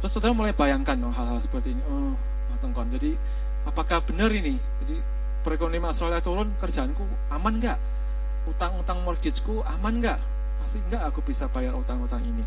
terus 0.00 0.10
saudara 0.16 0.32
mulai 0.32 0.56
bayangkan 0.56 0.96
oh, 1.04 1.12
hal-hal 1.12 1.38
seperti 1.38 1.76
ini. 1.76 1.82
Oh 1.86 2.16
matengkon 2.60 2.92
jadi 2.92 3.16
apakah 3.64 4.04
benar 4.04 4.28
ini? 4.28 4.60
Jadi 4.84 5.00
perekonomian 5.40 5.88
Australia 5.88 6.20
turun 6.20 6.52
kerjaanku 6.60 7.00
aman 7.32 7.56
nggak? 7.56 7.78
Utang-utang 8.52 9.00
mortgageku 9.00 9.64
aman 9.64 10.04
nggak? 10.04 10.20
Pasti 10.60 10.84
nggak 10.92 11.02
aku 11.08 11.24
bisa 11.24 11.48
bayar 11.48 11.72
utang-utang 11.72 12.20
ini? 12.20 12.44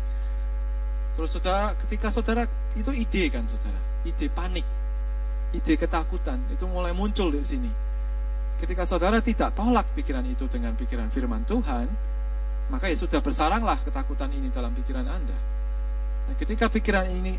Terus 1.18 1.34
saudara 1.34 1.74
ketika 1.74 2.14
saudara 2.14 2.46
itu 2.78 2.94
ide 2.94 3.26
kan 3.26 3.42
saudara? 3.50 4.06
Ide 4.06 4.30
panik. 4.30 4.66
Ide 5.50 5.74
ketakutan. 5.74 6.38
Itu 6.54 6.70
mulai 6.70 6.94
muncul 6.94 7.34
di 7.34 7.42
sini. 7.42 7.70
Ketika 8.62 8.86
saudara 8.86 9.18
tidak 9.18 9.50
tolak 9.58 9.90
pikiran 9.98 10.22
itu 10.30 10.46
dengan 10.46 10.78
pikiran 10.78 11.10
firman 11.10 11.42
Tuhan, 11.42 11.90
maka 12.70 12.86
ya 12.86 12.94
sudah 12.94 13.18
bersaranglah 13.18 13.78
ketakutan 13.82 14.30
ini 14.30 14.50
dalam 14.50 14.70
pikiran 14.74 15.06
Anda. 15.10 15.53
Nah, 16.24 16.34
ketika 16.36 16.66
pikiran 16.72 17.08
ini 17.10 17.36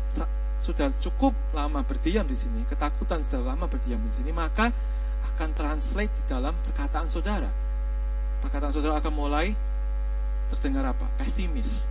sudah 0.62 0.92
cukup 1.02 1.34
lama 1.52 1.82
berdiam 1.82 2.24
di 2.24 2.38
sini, 2.38 2.62
ketakutan 2.68 3.20
sudah 3.20 3.54
lama 3.54 3.66
berdiam 3.66 4.00
di 4.00 4.12
sini, 4.12 4.30
maka 4.30 4.70
akan 5.34 5.50
translate 5.52 6.12
di 6.12 6.22
dalam 6.30 6.54
perkataan 6.64 7.10
saudara. 7.10 7.50
Perkataan 8.40 8.72
saudara 8.72 9.02
akan 9.02 9.12
mulai 9.12 9.50
terdengar 10.54 10.94
apa? 10.94 11.06
Pesimis. 11.18 11.90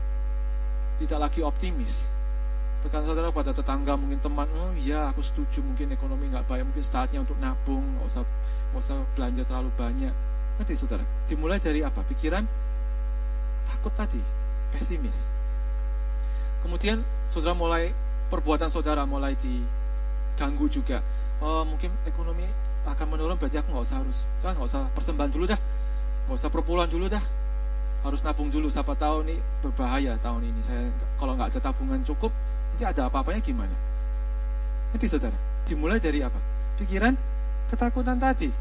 Tidak 0.95 1.19
lagi 1.19 1.43
optimis 1.43 2.15
rekan 2.85 3.01
saudara 3.01 3.33
pada 3.33 3.49
tetangga 3.49 3.97
mungkin 3.97 4.21
teman 4.21 4.45
oh 4.53 4.69
iya 4.77 5.09
aku 5.09 5.25
setuju 5.25 5.65
mungkin 5.65 5.89
ekonomi 5.89 6.29
nggak 6.29 6.45
baik 6.45 6.69
mungkin 6.69 6.85
saatnya 6.85 7.25
untuk 7.25 7.33
nabung 7.41 7.81
nggak 7.97 8.05
usah 8.05 8.21
nggak 8.69 8.81
usah 8.85 8.97
belanja 9.17 9.41
terlalu 9.41 9.73
banyak 9.73 10.13
nanti 10.61 10.77
saudara 10.77 11.01
dimulai 11.25 11.57
dari 11.57 11.81
apa 11.81 12.05
pikiran 12.05 12.45
takut 13.65 13.89
tadi 13.97 14.21
pesimis 14.69 15.33
kemudian 16.65 17.05
saudara 17.29 17.53
mulai 17.53 17.93
perbuatan 18.33 18.73
saudara 18.73 19.05
mulai 19.05 19.37
diganggu 19.37 20.65
juga 20.65 21.05
oh 21.39 21.61
mungkin 21.61 21.93
ekonomi 22.09 22.49
akan 22.89 23.05
menurun 23.05 23.37
berarti 23.37 23.61
aku 23.61 23.69
nggak 23.69 23.85
usah 23.85 23.97
harus 24.01 24.19
nggak 24.41 24.65
usah 24.65 24.81
persembahan 24.97 25.29
dulu 25.29 25.45
dah 25.45 25.59
nggak 26.25 26.37
usah 26.41 26.49
perpuluhan 26.49 26.89
dulu 26.89 27.05
dah 27.05 27.21
harus 28.05 28.21
nabung 28.21 28.49
dulu 28.53 28.69
siapa 28.69 28.93
tahu 28.93 29.25
nih 29.25 29.39
berbahaya 29.65 30.17
tahun 30.21 30.45
ini 30.49 30.61
saya 30.61 30.89
kalau 31.17 31.37
nggak 31.37 31.53
ada 31.53 31.59
tabungan 31.69 32.01
cukup 32.05 32.29
nanti 32.75 32.83
ada 32.83 33.07
apa-apanya 33.07 33.39
gimana? 33.39 33.71
Nanti 34.91 35.07
saudara, 35.07 35.39
dimulai 35.63 35.95
dari 35.95 36.19
apa? 36.19 36.35
Pikiran 36.75 37.15
ketakutan 37.71 38.19
tadi. 38.19 38.51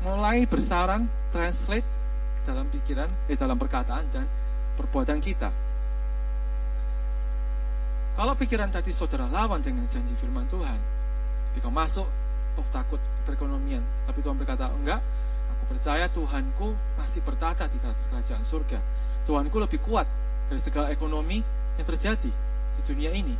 Mulai 0.00 0.48
bersarang, 0.48 1.04
translate 1.28 1.84
ke 2.40 2.40
dalam 2.48 2.64
pikiran, 2.72 3.12
eh 3.28 3.36
dalam 3.36 3.60
perkataan 3.60 4.08
dan 4.08 4.24
perbuatan 4.80 5.20
kita. 5.20 5.52
Kalau 8.18 8.34
pikiran 8.34 8.68
tadi 8.68 8.90
saudara 8.90 9.30
lawan 9.30 9.62
dengan 9.62 9.86
janji 9.86 10.12
firman 10.18 10.44
Tuhan, 10.50 10.76
ketika 11.50 11.70
masuk, 11.70 12.06
oh 12.58 12.66
takut 12.74 12.98
perekonomian, 13.24 13.80
tapi 14.04 14.20
Tuhan 14.20 14.36
berkata, 14.36 14.68
enggak, 14.74 14.98
aku 15.54 15.64
percaya 15.76 16.10
Tuhanku 16.10 16.74
masih 16.98 17.22
bertata 17.22 17.70
di 17.70 17.78
kerajaan 17.80 18.42
surga. 18.42 18.78
Tuhanku 19.24 19.56
lebih 19.62 19.78
kuat 19.78 20.10
dari 20.50 20.58
segala 20.58 20.90
ekonomi 20.90 21.38
yang 21.78 21.86
terjadi 21.86 22.30
di 22.76 22.80
dunia 22.82 23.14
ini. 23.14 23.38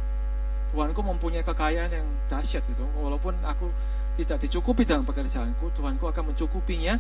Tuhanku 0.70 1.02
mempunyai 1.02 1.42
kekayaan 1.42 1.90
yang 1.90 2.06
dahsyat 2.30 2.62
itu. 2.70 2.87
Walaupun 3.02 3.35
aku 3.42 3.66
tidak 4.14 4.38
dicukupi 4.46 4.87
dalam 4.87 5.02
pekerjaanku, 5.02 5.74
Tuhanku 5.74 6.06
akan 6.06 6.30
mencukupinya 6.30 6.94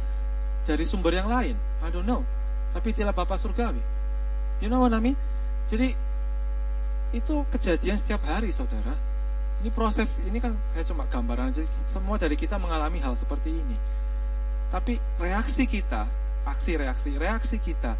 dari 0.66 0.82
sumber 0.82 1.14
yang 1.14 1.30
lain. 1.30 1.54
I 1.86 1.88
don't 1.94 2.02
know. 2.02 2.26
Tapi 2.74 2.90
dia 2.90 3.06
Bapak 3.06 3.38
surgawi. 3.38 3.78
You 4.58 4.66
know 4.66 4.82
what 4.82 4.90
I 4.90 4.98
mean? 4.98 5.14
Jadi 5.70 5.94
itu 7.10 7.42
kejadian 7.50 7.98
setiap 7.98 8.22
hari, 8.26 8.54
saudara. 8.54 8.94
Ini 9.60 9.68
proses, 9.74 10.22
ini 10.24 10.40
kan 10.40 10.56
kayak 10.72 10.88
cuma 10.88 11.04
gambaran 11.10 11.52
aja. 11.52 11.62
Semua 11.66 12.16
dari 12.16 12.38
kita 12.38 12.56
mengalami 12.56 13.02
hal 13.02 13.12
seperti 13.18 13.52
ini. 13.52 13.76
Tapi 14.70 14.96
reaksi 15.18 15.66
kita, 15.66 16.06
aksi 16.46 16.78
reaksi, 16.78 17.10
reaksi 17.18 17.58
kita 17.58 17.98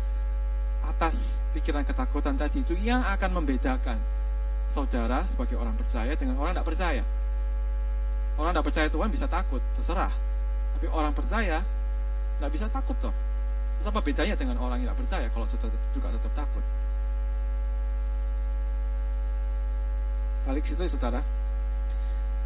atas 0.86 1.44
pikiran 1.52 1.84
ketakutan 1.84 2.38
tadi 2.38 2.64
itu 2.64 2.72
yang 2.78 3.04
akan 3.04 3.42
membedakan 3.42 4.00
saudara 4.70 5.26
sebagai 5.28 5.58
orang 5.58 5.76
percaya 5.76 6.14
dengan 6.16 6.38
orang 6.40 6.56
tidak 6.56 6.68
percaya. 6.70 7.02
Orang 8.38 8.56
tidak 8.56 8.66
percaya 8.72 8.88
Tuhan 8.88 9.08
bisa 9.12 9.26
takut, 9.28 9.60
terserah. 9.76 10.14
Tapi 10.78 10.86
orang 10.88 11.12
percaya 11.12 11.60
tidak 12.38 12.50
bisa 12.54 12.66
takut 12.72 12.96
toh. 13.02 13.12
Terus 13.76 13.86
apa 13.90 14.00
bedanya 14.00 14.38
dengan 14.38 14.56
orang 14.62 14.80
yang 14.80 14.94
tidak 14.94 15.00
percaya 15.04 15.26
kalau 15.28 15.44
saudara 15.44 15.76
juga 15.92 16.08
tetap 16.14 16.32
takut? 16.32 16.64
Balik 20.48 20.64
situ 20.64 20.80
ya 20.80 20.90
saudara. 20.90 21.20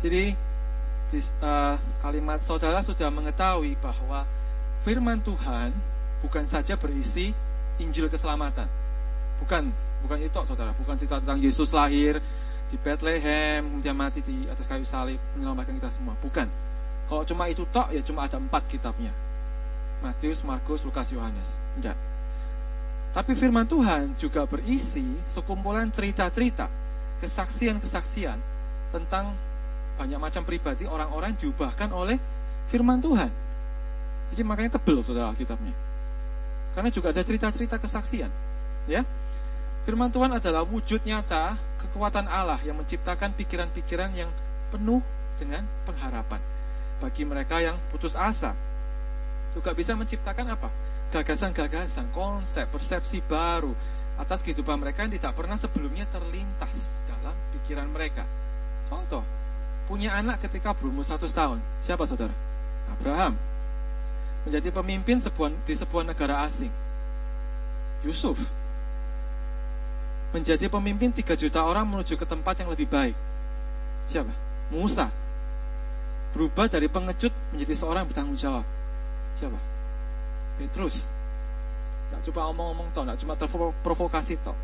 Jadi 0.03 0.35
di, 1.13 1.19
uh, 1.41 1.77
kalimat 2.03 2.43
saudara 2.43 2.83
sudah 2.83 3.09
mengetahui 3.09 3.79
bahwa 3.79 4.27
firman 4.83 5.21
Tuhan 5.23 5.71
bukan 6.21 6.45
saja 6.45 6.75
berisi 6.75 7.31
Injil 7.79 8.11
keselamatan. 8.11 8.67
Bukan, 9.41 9.71
bukan 10.07 10.19
itu 10.23 10.41
saudara, 10.47 10.71
bukan 10.77 10.95
cerita 10.99 11.19
tentang 11.19 11.41
Yesus 11.43 11.75
lahir 11.75 12.23
di 12.71 12.77
Bethlehem, 12.81 13.63
kemudian 13.67 13.97
mati 13.97 14.25
di 14.25 14.47
atas 14.51 14.65
kayu 14.67 14.87
salib, 14.87 15.21
menyelamatkan 15.37 15.77
kita 15.79 15.91
semua. 15.93 16.17
Bukan. 16.19 16.49
Kalau 17.05 17.23
cuma 17.29 17.47
itu 17.53 17.69
tok, 17.69 17.93
ya 17.93 18.01
cuma 18.01 18.25
ada 18.25 18.41
empat 18.41 18.65
kitabnya. 18.67 19.13
Matius, 20.01 20.41
Markus, 20.45 20.81
Lukas, 20.85 21.13
Yohanes. 21.13 21.61
Enggak. 21.77 21.97
Tapi 23.15 23.33
firman 23.39 23.69
Tuhan 23.69 24.19
juga 24.19 24.43
berisi 24.49 25.07
sekumpulan 25.29 25.87
cerita-cerita, 25.93 26.67
kesaksian-kesaksian 27.25 28.37
tentang 28.93 29.33
banyak 29.97 30.21
macam 30.21 30.45
pribadi 30.45 30.85
orang-orang 30.85 31.33
diubahkan 31.41 31.89
oleh 31.91 32.21
firman 32.69 33.01
Tuhan. 33.01 33.33
Jadi 34.35 34.43
makanya 34.45 34.77
tebel 34.77 35.01
saudara 35.01 35.33
kitabnya. 35.33 35.73
Karena 36.77 36.91
juga 36.93 37.15
ada 37.15 37.23
cerita-cerita 37.23 37.81
kesaksian. 37.81 38.29
Ya, 38.85 39.07
Firman 39.85 40.09
Tuhan 40.09 40.33
adalah 40.33 40.65
wujud 40.65 41.05
nyata 41.05 41.61
kekuatan 41.77 42.25
Allah 42.25 42.57
yang 42.65 42.81
menciptakan 42.81 43.37
pikiran-pikiran 43.37 44.17
yang 44.17 44.33
penuh 44.73 45.05
dengan 45.37 45.61
pengharapan. 45.85 46.41
Bagi 47.05 47.29
mereka 47.29 47.61
yang 47.61 47.77
putus 47.93 48.17
asa, 48.17 48.57
juga 49.53 49.77
bisa 49.77 49.93
menciptakan 49.93 50.57
apa? 50.57 50.73
Gagasan-gagasan, 51.13 52.09
konsep, 52.17 52.65
persepsi 52.73 53.21
baru 53.29 53.77
atas 54.15 54.47
kehidupan 54.47 54.79
mereka 54.79 55.03
yang 55.07 55.13
tidak 55.15 55.35
pernah 55.35 55.59
sebelumnya 55.59 56.07
terlintas 56.09 56.95
dalam 57.07 57.35
pikiran 57.59 57.89
mereka. 57.91 58.23
Contoh, 58.87 59.27
punya 59.91 60.15
anak 60.15 60.43
ketika 60.47 60.73
berumur 60.73 61.03
100 61.03 61.27
tahun. 61.31 61.59
Siapa 61.83 62.05
saudara? 62.07 62.33
Abraham 62.89 63.35
menjadi 64.45 64.69
pemimpin 64.71 65.17
sebuah, 65.19 65.51
di 65.65 65.75
sebuah 65.75 66.05
negara 66.05 66.45
asing. 66.45 66.71
Yusuf 68.05 68.37
menjadi 70.37 70.67
pemimpin 70.67 71.15
3 71.15 71.39
juta 71.39 71.63
orang 71.63 71.87
menuju 71.89 72.19
ke 72.19 72.27
tempat 72.27 72.61
yang 72.61 72.69
lebih 72.69 72.91
baik. 72.91 73.17
Siapa? 74.11 74.35
Musa 74.69 75.09
berubah 76.35 76.67
dari 76.67 76.91
pengecut 76.91 77.31
menjadi 77.55 77.75
seorang 77.79 78.05
bertanggung 78.11 78.35
jawab. 78.35 78.67
Siapa? 79.39 79.57
Petrus. 80.59 81.15
Tidak 82.11 82.21
cuma 82.31 82.51
omong-omong 82.53 82.89
toh, 82.93 83.03
tidak 83.05 83.19
cuma 83.21 83.35
terprovokasi 83.37 84.41
toh. 84.43 84.57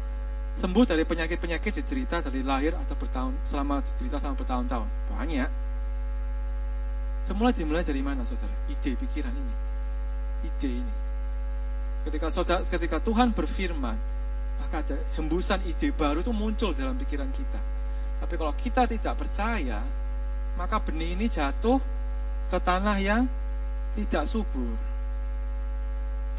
Sembuh 0.58 0.84
dari 0.84 1.06
penyakit-penyakit 1.06 1.72
cerita 1.86 2.20
dari 2.20 2.42
lahir 2.42 2.74
atau 2.74 2.98
bertahun 2.98 3.38
selama 3.46 3.80
cerita 3.82 4.18
selama 4.18 4.36
bertahun-tahun. 4.42 4.88
Banyak. 5.14 5.50
Semula 7.22 7.52
dimulai 7.52 7.84
dari 7.84 8.00
mana, 8.00 8.24
saudara? 8.24 8.52
Ide 8.66 8.96
pikiran 8.96 9.32
ini 9.32 9.70
ide 10.44 10.70
ini. 10.80 10.94
Ketika 12.08 12.32
saudara, 12.32 12.64
ketika 12.64 12.96
Tuhan 13.00 13.36
berfirman, 13.36 13.96
maka 14.60 14.76
ada 14.80 14.96
hembusan 15.20 15.60
ide 15.68 15.92
baru 15.92 16.24
itu 16.24 16.32
muncul 16.32 16.72
dalam 16.72 16.96
pikiran 16.96 17.28
kita. 17.28 17.60
Tapi 18.20 18.34
kalau 18.36 18.52
kita 18.56 18.88
tidak 18.88 19.14
percaya, 19.20 19.84
maka 20.56 20.80
benih 20.80 21.16
ini 21.16 21.28
jatuh 21.28 21.80
ke 22.48 22.58
tanah 22.60 22.96
yang 23.00 23.24
tidak 23.96 24.24
subur. 24.28 24.76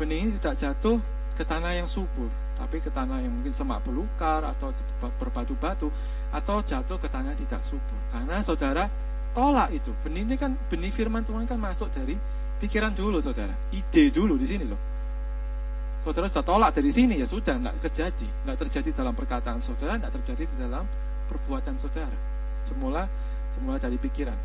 Benih 0.02 0.34
tidak 0.42 0.58
jatuh 0.58 0.98
ke 1.38 1.46
tanah 1.46 1.78
yang 1.78 1.86
subur, 1.86 2.34
tapi 2.58 2.82
ke 2.82 2.90
tanah 2.90 3.22
yang 3.22 3.30
mungkin 3.30 3.54
semak 3.54 3.86
belukar 3.86 4.42
atau 4.42 4.74
berbatu-batu 5.22 5.94
atau 6.34 6.58
jatuh 6.66 6.98
ke 6.98 7.06
tanah 7.06 7.38
tidak 7.38 7.62
subur. 7.62 8.00
Karena 8.10 8.42
saudara 8.42 8.90
tolak 9.38 9.70
itu. 9.70 9.94
Benih 10.02 10.26
ini 10.26 10.36
kan 10.42 10.58
benih 10.74 10.90
firman 10.90 11.22
Tuhan 11.22 11.46
kan 11.46 11.62
masuk 11.62 11.94
dari 11.94 12.18
Pikiran 12.62 12.94
dulu 12.94 13.18
saudara, 13.18 13.58
ide 13.74 14.14
dulu 14.14 14.38
di 14.38 14.46
sini 14.46 14.70
loh. 14.70 14.78
Saudara 16.06 16.30
sudah 16.30 16.46
tolak 16.46 16.70
dari 16.78 16.94
sini 16.94 17.18
ya 17.18 17.26
sudah, 17.26 17.58
tidak 17.58 17.74
terjadi, 17.90 18.28
tidak 18.30 18.58
terjadi 18.62 18.90
dalam 19.02 19.18
perkataan 19.18 19.58
saudara, 19.58 19.98
tidak 19.98 20.22
terjadi 20.22 20.46
di 20.46 20.56
dalam 20.62 20.86
perbuatan 21.26 21.74
saudara. 21.82 22.14
Semula, 22.62 23.10
semula 23.58 23.82
dari 23.82 23.98
pikiran. 23.98 24.38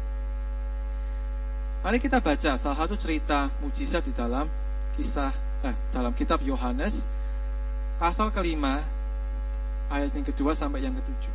Mari 1.85 2.01
kita 2.01 2.25
baca 2.25 2.57
salah 2.57 2.79
satu 2.81 2.97
cerita 2.97 3.53
mujizat 3.61 4.09
di 4.09 4.17
dalam 4.17 4.49
kisah 4.97 5.31
eh, 5.69 5.77
dalam 5.93 6.17
kitab 6.17 6.41
Yohanes 6.41 7.05
pasal 8.01 8.33
kelima 8.33 8.81
ayat 9.93 10.17
yang 10.17 10.27
kedua 10.27 10.57
sampai 10.57 10.83
yang 10.83 10.97
ketujuh. 10.97 11.35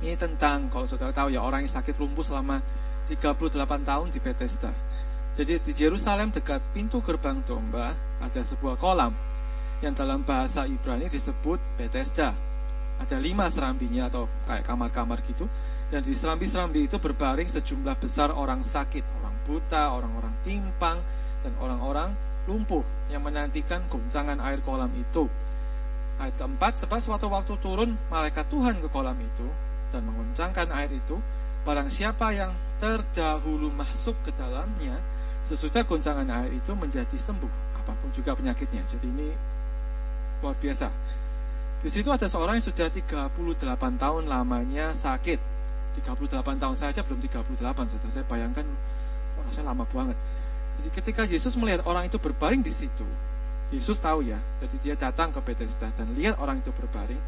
Ini 0.00 0.16
tentang 0.16 0.72
kalau 0.72 0.88
saudara 0.88 1.12
tahu 1.12 1.36
ya 1.36 1.44
orang 1.44 1.68
yang 1.68 1.72
sakit 1.76 2.00
lumpuh 2.00 2.24
selama 2.24 2.64
38 3.12 3.60
tahun 3.84 4.06
di 4.08 4.18
Bethesda. 4.18 4.72
Jadi 5.36 5.60
di 5.60 5.72
Yerusalem 5.76 6.32
dekat 6.32 6.64
pintu 6.72 7.04
gerbang 7.04 7.44
domba 7.44 7.92
ada 8.18 8.40
sebuah 8.40 8.80
kolam 8.80 9.12
yang 9.84 9.92
dalam 9.92 10.24
bahasa 10.24 10.64
Ibrani 10.64 11.12
disebut 11.12 11.60
Bethesda. 11.76 12.32
Ada 13.00 13.16
lima 13.16 13.48
serambinya 13.48 14.12
atau 14.12 14.28
kayak 14.44 14.64
kamar-kamar 14.64 15.24
gitu. 15.24 15.48
Dan 15.88 16.04
di 16.04 16.12
serambi-serambi 16.12 16.84
itu 16.84 17.00
berbaring 17.00 17.48
sejumlah 17.48 17.96
besar 17.96 18.28
orang 18.30 18.60
sakit, 18.60 19.02
orang 19.20 19.34
buta, 19.48 19.96
orang-orang 19.96 20.34
timpang, 20.44 21.00
dan 21.40 21.52
orang-orang 21.58 22.12
lumpuh 22.50 22.82
yang 23.14 23.22
menantikan 23.22 23.86
goncangan 23.86 24.42
air 24.42 24.58
kolam 24.66 24.90
itu. 24.98 25.30
Ayat 26.18 26.34
keempat, 26.34 26.74
sebab 26.82 26.98
suatu 26.98 27.30
waktu 27.30 27.54
turun 27.62 27.94
malaikat 28.10 28.50
Tuhan 28.50 28.82
ke 28.82 28.90
kolam 28.90 29.14
itu 29.22 29.46
dan 29.94 30.02
mengoncangkan 30.02 30.68
air 30.74 30.90
itu, 30.90 31.16
barang 31.62 31.86
siapa 31.88 32.34
yang 32.34 32.50
terdahulu 32.82 33.70
masuk 33.70 34.18
ke 34.26 34.34
dalamnya, 34.34 34.98
sesudah 35.46 35.86
goncangan 35.86 36.26
air 36.42 36.50
itu 36.58 36.74
menjadi 36.74 37.14
sembuh 37.14 37.78
apa 37.78 37.94
pun 37.94 38.10
juga 38.10 38.34
penyakitnya. 38.34 38.82
Jadi 38.90 39.06
ini 39.06 39.28
luar 40.42 40.58
biasa. 40.58 40.90
Di 41.80 41.88
situ 41.88 42.12
ada 42.12 42.28
seorang 42.28 42.60
yang 42.60 42.66
sudah 42.66 42.92
38 42.92 43.32
tahun 43.96 44.28
lamanya 44.28 44.92
sakit. 44.92 45.40
38 46.04 46.60
tahun 46.60 46.76
saja 46.76 47.00
belum 47.00 47.24
38 47.24 47.48
sudah. 47.96 48.08
Saya 48.12 48.24
bayangkan 48.28 48.68
rasanya 49.40 49.72
lama 49.72 49.88
banget. 49.88 50.16
Jadi 50.80 50.88
ketika 50.96 51.28
Yesus 51.28 51.52
melihat 51.60 51.84
orang 51.84 52.08
itu 52.08 52.16
berbaring 52.16 52.64
di 52.64 52.72
situ, 52.72 53.04
Yesus 53.68 54.00
tahu 54.00 54.24
ya. 54.24 54.40
Jadi 54.64 54.80
dia 54.80 54.96
datang 54.96 55.28
ke 55.28 55.44
Bethesda 55.44 55.92
dan 55.92 56.08
lihat 56.16 56.40
orang 56.40 56.64
itu 56.64 56.72
berbaring. 56.72 57.20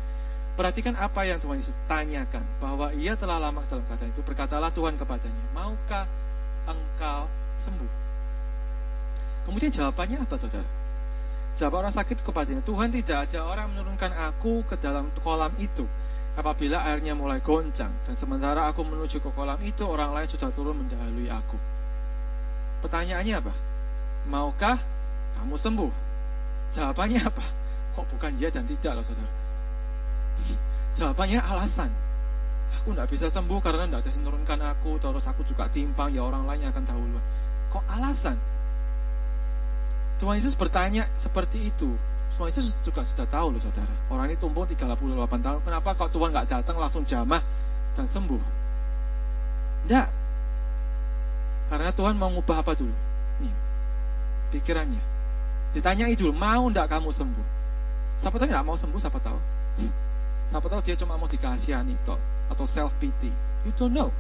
Perhatikan 0.56 0.96
apa 0.96 1.28
yang 1.28 1.36
Tuhan 1.36 1.60
Yesus 1.60 1.76
tanyakan 1.84 2.40
bahwa 2.56 2.96
ia 2.96 3.12
telah 3.12 3.36
lama 3.36 3.60
dalam 3.68 3.84
keadaan 3.84 4.08
itu. 4.08 4.24
Berkatalah 4.24 4.72
Tuhan 4.72 4.96
kepadanya, 4.96 5.44
"Maukah 5.52 6.08
engkau 6.64 7.28
sembuh?" 7.60 7.92
Kemudian 9.44 9.68
jawabannya 9.68 10.24
apa 10.24 10.34
saudara? 10.40 10.70
Jawab 11.52 11.84
orang 11.84 11.92
sakit 11.92 12.24
kepadanya, 12.24 12.64
Tuhan 12.64 12.88
tidak 12.88 13.28
ada 13.28 13.44
orang 13.44 13.68
menurunkan 13.76 14.16
aku 14.16 14.64
ke 14.64 14.80
dalam 14.80 15.12
kolam 15.20 15.52
itu 15.60 15.84
apabila 16.32 16.80
airnya 16.88 17.12
mulai 17.12 17.44
goncang 17.44 17.92
dan 18.08 18.16
sementara 18.16 18.64
aku 18.64 18.80
menuju 18.80 19.20
ke 19.20 19.28
kolam 19.36 19.60
itu 19.60 19.84
orang 19.84 20.16
lain 20.16 20.24
sudah 20.24 20.48
turun 20.48 20.80
mendahului 20.80 21.28
aku. 21.28 21.60
Pertanyaannya 22.82 23.34
apa? 23.38 23.52
Maukah 24.26 24.76
kamu 25.38 25.54
sembuh? 25.54 25.92
Jawabannya 26.74 27.20
apa? 27.22 27.44
Kok 27.94 28.06
bukan 28.16 28.32
ya 28.36 28.50
dan 28.50 28.66
tidak 28.66 28.98
loh 28.98 29.04
saudara? 29.06 29.32
Jawabannya 30.92 31.40
alasan. 31.40 31.90
Aku 32.80 32.96
tidak 32.96 33.08
bisa 33.12 33.28
sembuh 33.28 33.60
karena 33.60 33.84
tidak 33.84 34.00
ada 34.08 34.10
menurunkan 34.16 34.58
aku, 34.74 34.96
terus 34.96 35.28
aku 35.28 35.44
juga 35.44 35.68
timpang, 35.68 36.08
ya 36.08 36.24
orang 36.24 36.48
lain 36.48 36.72
akan 36.72 36.84
tahu 36.88 37.02
loh. 37.04 37.22
Kok 37.68 37.84
alasan? 38.00 38.36
Tuhan 40.16 40.40
Yesus 40.40 40.56
bertanya 40.56 41.04
seperti 41.18 41.68
itu. 41.68 41.92
Tuhan 42.38 42.48
Yesus 42.48 42.78
juga 42.80 43.04
sudah 43.04 43.28
tahu 43.28 43.52
loh 43.52 43.60
saudara. 43.60 43.92
Orang 44.08 44.32
ini 44.32 44.40
tumpung 44.40 44.64
38 44.64 44.96
tahun. 45.44 45.60
Kenapa 45.60 45.92
kok 45.92 46.10
Tuhan 46.14 46.32
nggak 46.32 46.48
datang 46.48 46.76
langsung 46.80 47.04
jamah 47.04 47.44
dan 47.92 48.08
sembuh? 48.08 48.40
Tidak. 49.84 50.21
Karena 51.72 51.88
Tuhan 51.88 52.12
mau 52.20 52.28
ngubah 52.28 52.61
apa 52.61 52.76
dulu? 52.76 52.92
Nih, 53.40 53.54
pikirannya. 54.52 55.00
Ditanyai 55.72 56.12
dulu, 56.12 56.37
mau 56.37 56.68
ndak 56.68 56.92
kamu 56.92 57.08
sembuh? 57.08 57.46
Siapa 58.20 58.37
tahu 58.37 58.44
nggak 58.52 58.66
mau 58.68 58.76
sembuh, 58.76 59.00
siapa 59.00 59.16
tahu? 59.16 59.40
Siapa 60.52 60.68
tahu 60.68 60.85
dia 60.85 61.00
cuma 61.00 61.16
mau 61.16 61.24
dikasihani 61.24 61.96
toh, 62.04 62.20
atau 62.52 62.68
self 62.68 62.92
pity. 63.00 63.32
You 63.64 63.72
don't 63.72 63.96
know. 63.96 64.12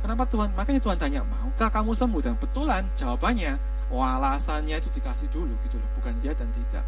Kenapa 0.00 0.24
Tuhan? 0.24 0.56
Makanya 0.56 0.80
Tuhan 0.80 0.96
tanya, 0.96 1.20
maukah 1.20 1.68
kamu 1.68 1.92
sembuh? 1.92 2.20
Dan 2.24 2.34
betulan 2.40 2.88
jawabannya, 2.96 3.60
oh 3.92 4.00
alasannya 4.00 4.80
itu 4.80 4.88
dikasih 4.88 5.28
dulu 5.28 5.52
gitu 5.68 5.76
loh, 5.76 5.88
bukan 6.00 6.16
dia 6.24 6.32
dan 6.32 6.48
tidak. 6.48 6.84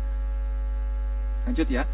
Lanjut 1.45 1.69
ya. 1.69 1.85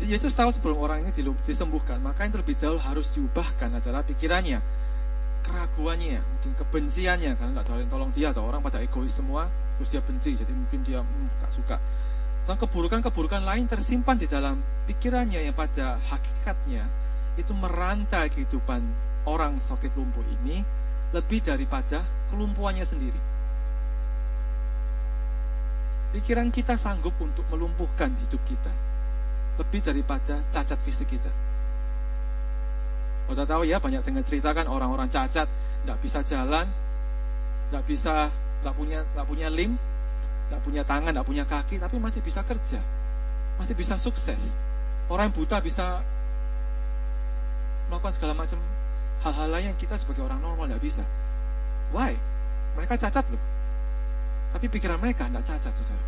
Jadi 0.00 0.06
Yesus 0.08 0.32
tahu 0.32 0.48
sebelum 0.48 0.80
orang 0.80 1.04
ini 1.04 1.12
disembuhkan, 1.44 2.00
maka 2.00 2.24
yang 2.24 2.32
terlebih 2.40 2.56
dahulu 2.56 2.80
harus 2.80 3.12
diubahkan 3.12 3.84
adalah 3.84 4.00
pikirannya, 4.00 4.64
keraguannya, 5.40 6.20
mungkin 6.20 6.52
kebenciannya 6.56 7.34
karena 7.36 7.52
tidak 7.60 7.66
ada 7.66 7.82
yang 7.82 7.90
tolong 7.90 8.10
dia 8.12 8.26
atau 8.30 8.46
orang 8.46 8.60
pada 8.60 8.80
egois 8.80 9.12
semua, 9.12 9.48
terus 9.76 9.90
dia 9.92 10.02
benci, 10.04 10.36
jadi 10.36 10.52
mungkin 10.52 10.80
dia 10.84 11.00
hmm, 11.00 11.50
suka 11.50 11.76
dan 12.50 12.56
keburukan-keburukan 12.56 13.44
lain 13.44 13.68
tersimpan 13.68 14.16
di 14.16 14.26
dalam 14.26 14.58
pikirannya 14.88 15.44
yang 15.44 15.54
pada 15.54 16.00
hakikatnya 16.08 16.82
itu 17.36 17.52
merantai 17.54 18.32
kehidupan 18.32 18.82
orang 19.28 19.60
sakit 19.60 19.92
lumpuh 19.94 20.24
ini 20.40 20.64
lebih 21.12 21.44
daripada 21.44 22.02
kelumpuhannya 22.32 22.82
sendiri. 22.82 23.20
Pikiran 26.10 26.50
kita 26.50 26.74
sanggup 26.74 27.14
untuk 27.22 27.46
melumpuhkan 27.54 28.10
hidup 28.18 28.42
kita 28.42 28.72
lebih 29.62 29.84
daripada 29.84 30.42
cacat 30.50 30.80
fisik 30.82 31.14
kita. 31.14 31.30
Kita 33.30 33.46
tahu 33.46 33.62
ya 33.62 33.78
banyak 33.78 34.02
dengar 34.02 34.26
ceritakan 34.26 34.66
orang-orang 34.66 35.06
cacat 35.06 35.46
tidak 35.86 35.98
bisa 36.02 36.18
jalan, 36.26 36.66
tidak 37.70 37.84
bisa, 37.86 38.26
tidak 38.58 38.74
punya, 38.74 38.98
tidak 39.06 39.26
punya 39.30 39.48
lim, 39.48 39.78
tidak 40.50 40.60
punya 40.66 40.82
tangan, 40.82 41.10
tidak 41.14 41.26
punya 41.30 41.44
kaki, 41.46 41.78
tapi 41.78 41.96
masih 42.02 42.20
bisa 42.26 42.42
kerja, 42.42 42.82
masih 43.54 43.74
bisa 43.78 43.94
sukses. 43.94 44.58
Orang 45.06 45.30
yang 45.30 45.34
buta 45.38 45.62
bisa 45.62 46.02
melakukan 47.86 48.14
segala 48.14 48.34
macam 48.34 48.58
hal-hal 49.22 49.48
lain 49.50 49.66
yang 49.74 49.78
kita 49.78 49.94
sebagai 49.94 50.26
orang 50.26 50.42
normal 50.42 50.66
tidak 50.66 50.82
bisa. 50.82 51.04
Why? 51.94 52.14
Mereka 52.74 52.98
cacat 52.98 53.26
loh. 53.30 53.42
Tapi 54.50 54.66
pikiran 54.66 54.98
mereka 54.98 55.30
tidak 55.30 55.46
cacat, 55.46 55.72
saudara. 55.74 56.04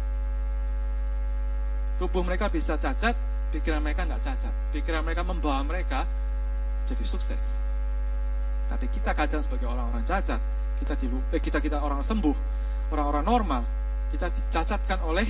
Tubuh 2.02 2.22
mereka 2.26 2.50
bisa 2.50 2.74
cacat, 2.74 3.14
pikiran 3.54 3.78
mereka 3.78 4.02
tidak 4.02 4.22
cacat. 4.26 4.54
Pikiran 4.74 5.06
mereka 5.06 5.22
membawa 5.22 5.62
mereka 5.62 6.02
jadi 6.86 7.04
sukses. 7.06 7.62
Tapi 8.70 8.88
kita 8.88 9.12
kadang 9.12 9.44
sebagai 9.44 9.68
orang-orang 9.68 10.02
cacat, 10.06 10.40
kita 10.80 10.96
dilu 10.96 11.20
eh, 11.30 11.42
kita 11.42 11.60
kita 11.60 11.78
orang 11.82 12.00
sembuh, 12.00 12.36
orang-orang 12.94 13.24
normal, 13.24 13.62
kita 14.14 14.32
dicacatkan 14.32 15.04
oleh 15.04 15.26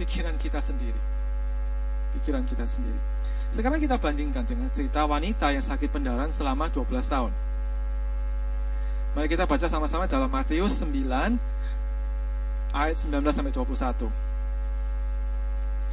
pikiran 0.00 0.36
kita 0.40 0.62
sendiri. 0.62 1.00
Pikiran 2.18 2.42
kita 2.48 2.64
sendiri. 2.64 2.98
Sekarang 3.48 3.80
kita 3.80 3.96
bandingkan 3.96 4.44
dengan 4.44 4.68
cerita 4.68 5.08
wanita 5.08 5.52
yang 5.52 5.64
sakit 5.64 5.88
pendarahan 5.88 6.32
selama 6.32 6.68
12 6.68 6.84
tahun. 7.08 7.32
Mari 9.16 9.28
kita 9.32 9.48
baca 9.48 9.66
sama-sama 9.66 10.04
dalam 10.04 10.28
Matius 10.28 10.84
9 10.84 10.94
ayat 12.76 12.96
19 12.96 13.24
sampai 13.32 13.52
21. 13.52 14.06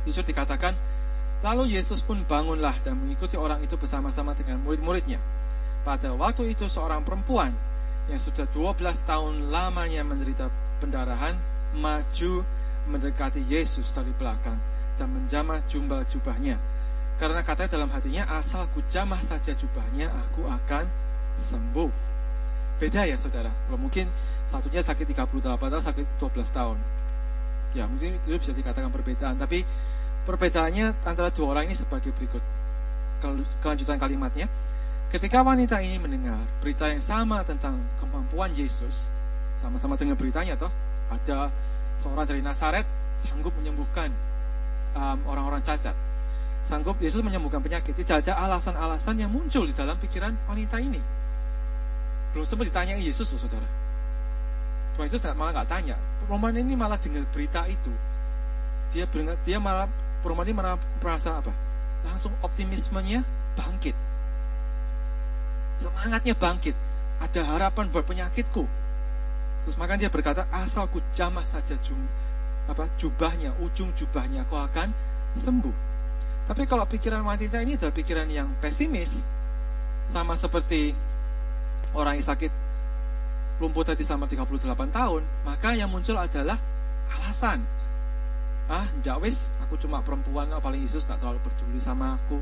Yesus 0.05 0.21
dikatakan, 0.27 0.75
Lalu 1.45 1.77
Yesus 1.77 2.01
pun 2.01 2.25
bangunlah 2.25 2.73
dan 2.81 2.97
mengikuti 2.97 3.38
orang 3.38 3.62
itu 3.62 3.77
bersama-sama 3.77 4.34
dengan 4.34 4.65
murid-muridnya. 4.65 5.21
Pada 5.86 6.10
waktu 6.17 6.58
itu 6.58 6.65
seorang 6.65 7.05
perempuan 7.05 7.53
yang 8.10 8.17
sudah 8.17 8.49
12 8.49 8.81
tahun 9.05 9.53
lamanya 9.53 10.01
menderita 10.01 10.49
pendarahan 10.81 11.38
maju 11.77 12.41
mendekati 12.89 13.45
Yesus 13.45 13.93
dari 13.93 14.10
belakang 14.17 14.58
dan 14.97 15.13
menjamah 15.13 15.62
jubah 15.69 16.01
jubahnya. 16.10 16.58
Karena 17.21 17.45
katanya 17.45 17.77
dalam 17.77 17.93
hatinya, 17.93 18.25
asal 18.41 18.65
ku 18.73 18.81
jamah 18.89 19.21
saja 19.21 19.53
jubahnya, 19.53 20.10
aku 20.25 20.49
akan 20.49 20.89
sembuh. 21.38 21.93
Beda 22.81 23.05
ya 23.05 23.21
saudara, 23.21 23.53
mungkin 23.69 24.10
satunya 24.49 24.81
sakit 24.81 25.13
38 25.13 25.29
tahun, 25.71 25.84
sakit 25.86 26.05
12 26.19 26.49
tahun. 26.51 26.77
Ya 27.77 27.86
mungkin 27.86 28.17
itu 28.25 28.36
bisa 28.36 28.51
dikatakan 28.51 28.89
perbedaan, 28.89 29.38
tapi 29.39 29.63
perbedaannya 30.25 31.05
antara 31.05 31.29
dua 31.29 31.55
orang 31.55 31.69
ini 31.69 31.77
sebagai 31.77 32.11
berikut. 32.11 32.41
Kelanjutan 33.63 33.97
kalimatnya, 33.97 34.45
ketika 35.09 35.41
wanita 35.41 35.79
ini 35.81 35.97
mendengar 35.97 36.38
berita 36.59 36.91
yang 36.91 37.01
sama 37.01 37.41
tentang 37.47 37.79
kemampuan 37.97 38.51
Yesus, 38.53 39.15
sama-sama 39.55 39.95
dengan 39.95 40.19
beritanya 40.19 40.59
toh, 40.59 40.69
ada 41.09 41.49
seorang 41.95 42.27
dari 42.27 42.43
Nazaret 42.43 42.83
sanggup 43.15 43.55
menyembuhkan 43.55 44.11
um, 44.93 45.17
orang-orang 45.29 45.63
cacat. 45.63 45.95
Sanggup 46.65 46.97
Yesus 46.97 47.21
menyembuhkan 47.21 47.61
penyakit. 47.61 47.93
Tidak 47.93 48.25
ada 48.25 48.41
alasan-alasan 48.41 49.21
yang 49.21 49.29
muncul 49.29 49.69
di 49.69 49.73
dalam 49.73 49.95
pikiran 50.01 50.33
wanita 50.49 50.81
ini. 50.81 50.97
Belum 52.33 52.43
sempat 52.43 52.67
ditanya 52.67 52.97
Yesus 52.97 53.29
loh 53.31 53.39
saudara. 53.39 53.69
Tuhan 54.97 55.05
Yesus 55.07 55.21
malah 55.38 55.53
nggak 55.53 55.69
tanya. 55.69 55.95
Perempuan 56.25 56.57
ini 56.57 56.73
malah 56.73 56.97
dengar 56.97 57.21
berita 57.29 57.63
itu. 57.69 57.93
Dia 58.89 59.05
dia 59.45 59.57
malah 59.61 59.85
malah 60.33 60.79
merasa 61.03 61.38
apa? 61.38 61.53
Langsung 62.07 62.33
optimismenya 62.41 63.21
bangkit. 63.53 63.93
Semangatnya 65.77 66.33
bangkit. 66.33 66.73
Ada 67.15 67.47
harapan 67.47 67.88
buat 67.93 68.03
penyakitku 68.03 68.67
Terus 69.65 69.81
maka 69.81 69.97
dia 69.97 70.13
berkata, 70.13 70.45
asal 70.53 70.85
ku 70.93 71.01
jamah 71.09 71.41
saja 71.41 71.73
jum, 71.81 71.97
apa 72.69 72.85
jubahnya, 73.01 73.49
ujung 73.65 73.89
jubahnya, 73.97 74.45
kau 74.45 74.61
akan 74.61 74.93
sembuh. 75.33 75.73
Tapi 76.45 76.69
kalau 76.69 76.85
pikiran 76.85 77.25
wanita 77.25 77.57
ini 77.65 77.73
adalah 77.73 77.89
pikiran 77.89 78.29
yang 78.29 78.45
pesimis, 78.61 79.25
sama 80.05 80.38
seperti 80.38 80.93
orang 81.97 82.21
yang 82.21 82.29
sakit 82.29 82.53
lumpuh 83.57 83.81
tadi 83.81 84.05
selama 84.05 84.29
38 84.29 84.53
tahun, 84.93 85.25
maka 85.41 85.73
yang 85.73 85.89
muncul 85.89 86.13
adalah 86.13 86.61
alasan. 87.09 87.65
Ah, 88.65 88.89
ndak 88.97 89.21
wis, 89.21 89.54
aku 89.62 89.78
cuma 89.78 90.01
perempuan, 90.01 90.49
paling 90.58 90.82
Yesus 90.82 91.06
tak 91.06 91.21
terlalu 91.21 91.38
peduli 91.45 91.78
sama 91.78 92.17
aku. 92.17 92.41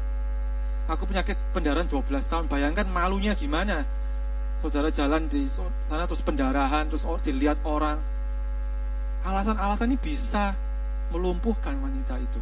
Aku 0.87 1.03
penyakit 1.03 1.35
pendarahan 1.51 1.87
12 1.87 2.07
tahun, 2.27 2.45
bayangkan 2.47 2.87
malunya 2.87 3.35
gimana 3.35 3.83
saudara 4.63 4.87
jalan 4.87 5.27
di 5.27 5.51
sana 5.51 6.07
terus 6.07 6.23
pendarahan, 6.23 6.87
terus 6.87 7.03
dilihat 7.19 7.59
orang. 7.67 7.99
Alasan-alasan 9.27 9.91
ini 9.91 9.99
bisa 9.99 10.55
melumpuhkan 11.11 11.75
wanita 11.83 12.15
itu 12.19 12.39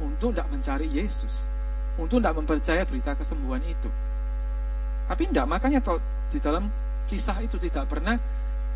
untuk 0.00 0.32
tidak 0.32 0.48
mencari 0.48 0.88
Yesus, 0.88 1.52
untuk 2.00 2.24
tidak 2.24 2.36
mempercaya 2.40 2.88
berita 2.88 3.12
kesembuhan 3.12 3.60
itu. 3.68 3.92
Tapi 5.08 5.28
tidak, 5.28 5.48
makanya 5.48 5.80
di 6.32 6.40
dalam 6.40 6.68
kisah 7.04 7.40
itu 7.44 7.60
tidak 7.60 7.88
pernah 7.88 8.16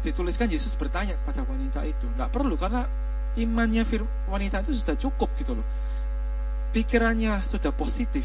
dituliskan 0.05 0.49
Yesus 0.49 0.77
bertanya 0.77 1.17
kepada 1.25 1.45
wanita 1.45 1.81
itu. 1.85 2.05
Tidak 2.09 2.29
perlu 2.33 2.57
karena 2.57 2.85
imannya 3.39 3.85
wanita 4.29 4.65
itu 4.67 4.77
sudah 4.83 4.97
cukup 4.97 5.33
gitu 5.41 5.57
loh. 5.57 5.67
Pikirannya 6.73 7.45
sudah 7.45 7.73
positif, 7.73 8.25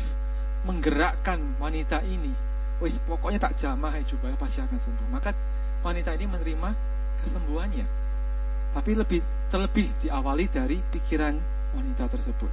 menggerakkan 0.64 1.40
wanita 1.60 2.00
ini 2.08 2.48
wis 2.78 3.02
pokoknya 3.02 3.42
tak 3.42 3.58
jamah 3.58 3.90
ya 3.90 4.06
coba 4.06 4.34
pasti 4.38 4.62
akan 4.62 4.78
sembuh. 4.78 5.08
Maka 5.10 5.34
wanita 5.82 6.14
ini 6.14 6.26
menerima 6.30 6.70
kesembuhannya. 7.22 7.86
Tapi 8.78 8.92
lebih 8.94 9.22
terlebih 9.50 9.90
diawali 10.06 10.46
dari 10.52 10.78
pikiran 10.94 11.34
wanita 11.74 12.06
tersebut. 12.06 12.52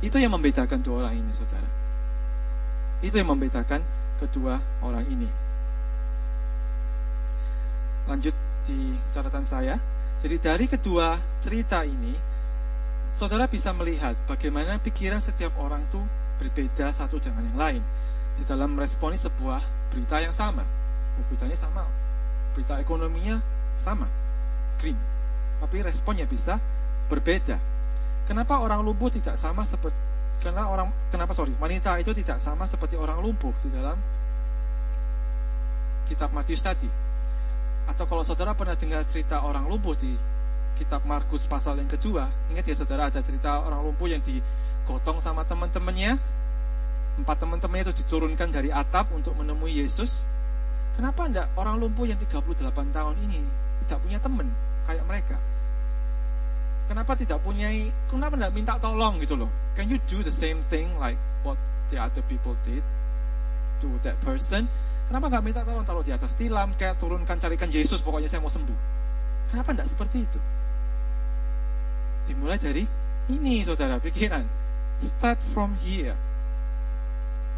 Itu 0.00 0.16
yang 0.16 0.32
membedakan 0.32 0.80
dua 0.80 1.04
orang 1.04 1.20
ini, 1.20 1.32
saudara. 1.36 1.68
Itu 3.04 3.20
yang 3.20 3.28
membedakan 3.28 3.84
kedua 4.16 4.56
orang 4.80 5.04
ini. 5.12 5.28
Lanjut 8.08 8.32
di 8.64 8.96
catatan 9.12 9.44
saya. 9.44 9.76
Jadi 10.20 10.36
dari 10.36 10.66
kedua 10.68 11.16
cerita 11.40 11.80
ini, 11.80 12.12
saudara 13.16 13.48
bisa 13.48 13.72
melihat 13.72 14.12
bagaimana 14.28 14.76
pikiran 14.76 15.16
setiap 15.16 15.56
orang 15.56 15.80
tuh 15.88 16.04
berbeda 16.36 16.92
satu 16.92 17.16
dengan 17.16 17.40
yang 17.48 17.58
lain 17.58 17.82
di 18.36 18.44
dalam 18.44 18.76
meresponi 18.76 19.16
sebuah 19.16 19.64
berita 19.88 20.20
yang 20.20 20.36
sama. 20.36 20.60
Oh, 21.16 21.24
beritanya 21.32 21.56
sama, 21.56 21.88
berita 22.52 22.76
ekonominya 22.80 23.40
sama, 23.80 24.08
green. 24.76 24.96
tapi 25.60 25.84
responnya 25.84 26.28
bisa 26.28 26.60
berbeda. 27.08 27.56
Kenapa 28.28 28.60
orang 28.60 28.84
lumpuh 28.84 29.08
tidak 29.08 29.40
sama 29.40 29.64
seperti 29.64 29.96
karena 30.40 30.72
orang 30.72 30.88
kenapa 31.12 31.36
sorry 31.36 31.52
wanita 31.60 32.00
itu 32.00 32.16
tidak 32.16 32.40
sama 32.40 32.64
seperti 32.64 32.96
orang 32.96 33.20
lumpuh 33.20 33.52
di 33.60 33.68
dalam 33.68 33.96
kitab 36.08 36.32
Matius 36.32 36.64
tadi. 36.64 37.09
Atau 37.90 38.06
kalau 38.06 38.22
saudara 38.22 38.54
pernah 38.54 38.78
dengar 38.78 39.02
cerita 39.02 39.42
orang 39.42 39.66
lumpuh 39.66 39.98
di 39.98 40.14
kitab 40.78 41.02
Markus 41.02 41.50
pasal 41.50 41.82
yang 41.82 41.90
kedua, 41.90 42.30
ingat 42.46 42.62
ya 42.70 42.78
saudara 42.78 43.10
ada 43.10 43.18
cerita 43.18 43.66
orang 43.66 43.82
lumpuh 43.82 44.06
yang 44.06 44.22
digotong 44.22 45.18
sama 45.18 45.42
teman-temannya. 45.42 46.14
Empat 47.18 47.36
teman-temannya 47.42 47.90
itu 47.90 48.06
diturunkan 48.06 48.48
dari 48.54 48.70
atap 48.70 49.10
untuk 49.10 49.34
menemui 49.34 49.82
Yesus. 49.82 50.30
Kenapa 50.94 51.26
enggak 51.26 51.50
orang 51.58 51.82
lumpuh 51.82 52.06
yang 52.06 52.16
38 52.22 52.94
tahun 52.94 53.16
ini 53.26 53.42
tidak 53.84 53.98
punya 54.06 54.18
teman 54.22 54.46
kayak 54.86 55.04
mereka? 55.10 55.36
Kenapa 56.86 57.18
tidak 57.18 57.42
punya, 57.42 57.70
kenapa 58.06 58.38
tidak 58.38 58.54
minta 58.54 58.74
tolong 58.78 59.18
gitu 59.18 59.34
loh? 59.34 59.50
Can 59.74 59.90
you 59.90 59.98
do 60.06 60.22
the 60.22 60.32
same 60.32 60.62
thing 60.70 60.94
like 61.02 61.18
what 61.42 61.58
the 61.90 61.98
other 61.98 62.22
people 62.30 62.54
did 62.62 62.82
to 63.80 63.88
that 64.04 64.14
person? 64.20 64.68
Kenapa 65.10 65.26
nggak 65.26 65.42
minta 65.42 65.60
tolong 65.66 65.82
taruh 65.82 66.06
di 66.06 66.14
atas 66.14 66.38
tilam, 66.38 66.70
kayak 66.78 67.00
turunkan 67.02 67.34
carikan 67.34 67.66
Yesus 67.66 67.98
pokoknya 67.98 68.30
saya 68.30 68.38
mau 68.38 68.52
sembuh. 68.52 68.78
Kenapa 69.50 69.74
tidak 69.74 69.88
seperti 69.90 70.22
itu? 70.22 70.40
Dimulai 72.30 72.62
dari 72.62 72.86
ini 73.26 73.66
saudara 73.66 73.98
pikiran. 73.98 74.46
Start 75.02 75.42
from 75.50 75.74
here. 75.82 76.14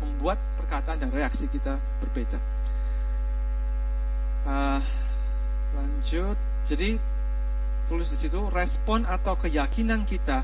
Membuat 0.01 0.41
perkataan 0.57 1.05
dan 1.05 1.13
reaksi 1.13 1.45
kita 1.53 1.77
berbeda. 2.01 2.41
Uh, 4.49 4.81
lanjut. 5.77 6.39
Jadi 6.65 6.97
tulis 7.85 8.09
di 8.09 8.17
situ 8.17 8.49
respon 8.49 9.05
atau 9.05 9.37
keyakinan 9.37 10.09
kita 10.09 10.41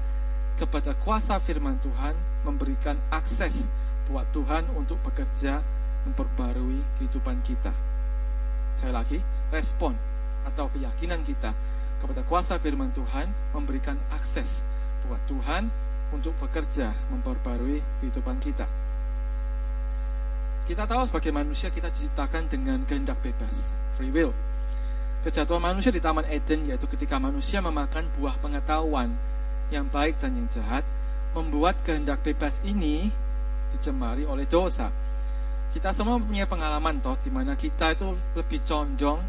kepada 0.59 0.93
kuasa 0.99 1.39
firman 1.39 1.79
Tuhan 1.81 2.13
memberikan 2.43 2.99
akses 3.09 3.71
buat 4.09 4.27
Tuhan 4.33 4.65
untuk 4.75 4.97
bekerja 5.05 5.61
memperbarui 6.09 6.81
kehidupan 6.97 7.45
kita. 7.45 7.71
Saya 8.73 8.97
lagi, 8.97 9.21
respon 9.53 9.93
atau 10.49 10.73
keyakinan 10.73 11.21
kita 11.23 11.53
kepada 12.01 12.25
kuasa 12.25 12.57
firman 12.57 12.95
Tuhan 12.95 13.29
memberikan 13.53 13.99
akses 14.15 14.65
buat 15.05 15.21
Tuhan 15.29 15.69
untuk 16.15 16.33
bekerja 16.41 16.93
memperbarui 17.13 17.85
kehidupan 18.01 18.41
kita. 18.41 18.65
Kita 20.69 20.85
tahu 20.85 21.09
sebagai 21.09 21.33
manusia 21.33 21.73
kita 21.73 21.89
diciptakan 21.89 22.45
dengan 22.49 22.85
kehendak 22.85 23.21
bebas, 23.25 23.81
free 23.97 24.13
will. 24.13 24.37
Kejatuhan 25.25 25.65
manusia 25.65 25.91
di 25.91 25.99
Taman 25.99 26.29
Eden 26.29 26.69
yaitu 26.69 26.85
ketika 26.87 27.17
manusia 27.17 27.59
memakan 27.59 28.07
buah 28.17 28.37
pengetahuan 28.39 29.17
yang 29.73 29.89
baik 29.89 30.21
dan 30.21 30.37
yang 30.37 30.49
jahat 30.49 30.85
membuat 31.33 31.81
kehendak 31.85 32.21
bebas 32.23 32.61
ini 32.65 33.11
dicemari 33.73 34.25
oleh 34.25 34.49
dosa. 34.49 34.89
Kita 35.69 35.93
semua 35.93 36.17
punya 36.17 36.49
pengalaman 36.49 37.01
toh 37.05 37.17
di 37.21 37.29
mana 37.29 37.53
kita 37.53 37.93
itu 37.93 38.17
lebih 38.33 38.65
condong 38.65 39.21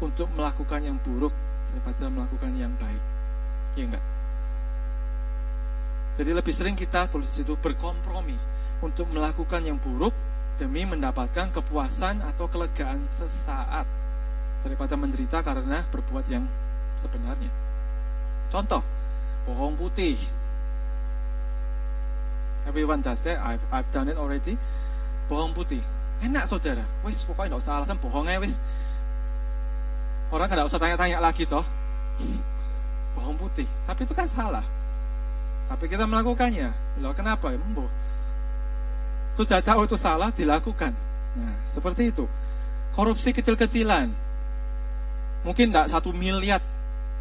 untuk 0.00 0.30
melakukan 0.32 0.80
yang 0.80 0.96
buruk 0.96 1.34
daripada 1.68 2.08
melakukan 2.08 2.52
yang 2.56 2.72
baik. 2.80 3.02
Iya 3.76 3.84
enggak? 3.92 4.04
Jadi 6.18 6.30
lebih 6.34 6.54
sering 6.54 6.74
kita 6.74 7.06
tulis 7.06 7.30
itu 7.38 7.54
berkompromi 7.54 8.34
untuk 8.82 9.06
melakukan 9.12 9.62
yang 9.62 9.78
buruk 9.78 10.10
demi 10.58 10.82
mendapatkan 10.82 11.54
kepuasan 11.54 12.26
atau 12.26 12.50
kelegaan 12.50 13.06
sesaat 13.06 13.86
daripada 14.66 14.98
menderita 14.98 15.38
karena 15.46 15.86
berbuat 15.86 16.26
yang 16.26 16.42
sebenarnya. 16.98 17.50
Contoh, 18.50 18.82
bohong 19.46 19.78
putih. 19.78 20.18
Everyone 22.68 23.00
does 23.00 23.24
that. 23.24 23.40
I've, 23.40 23.64
I've 23.72 23.88
done 23.88 24.12
it 24.12 24.20
already. 24.20 24.60
Bohong 25.26 25.56
putih. 25.56 25.80
Enak 26.20 26.44
saudara. 26.44 26.84
Wis 27.00 27.24
pokoknya 27.24 27.56
nggak 27.56 27.62
usah 27.64 27.72
alasan 27.80 27.96
bohongnya 27.96 28.36
wis. 28.44 28.60
Orang 30.28 30.52
nggak 30.52 30.68
usah 30.68 30.76
tanya-tanya 30.76 31.24
lagi 31.24 31.48
toh. 31.48 31.64
Bohong 33.16 33.40
putih. 33.40 33.64
Tapi 33.88 34.04
itu 34.04 34.12
kan 34.12 34.28
salah. 34.28 34.66
Tapi 35.72 35.88
kita 35.88 36.04
melakukannya. 36.04 37.00
Loh 37.00 37.16
kenapa? 37.16 37.48
Ya, 37.50 37.58
Mbo. 37.58 37.88
Sudah 39.40 39.64
tahu 39.64 39.88
itu 39.88 39.96
salah, 39.96 40.28
dilakukan. 40.28 40.92
Nah, 41.38 41.54
seperti 41.72 42.12
itu. 42.12 42.28
Korupsi 42.92 43.32
kecil-kecilan 43.32 44.28
mungkin 45.46 45.70
tidak 45.70 45.90
satu 45.90 46.10
miliar 46.10 46.58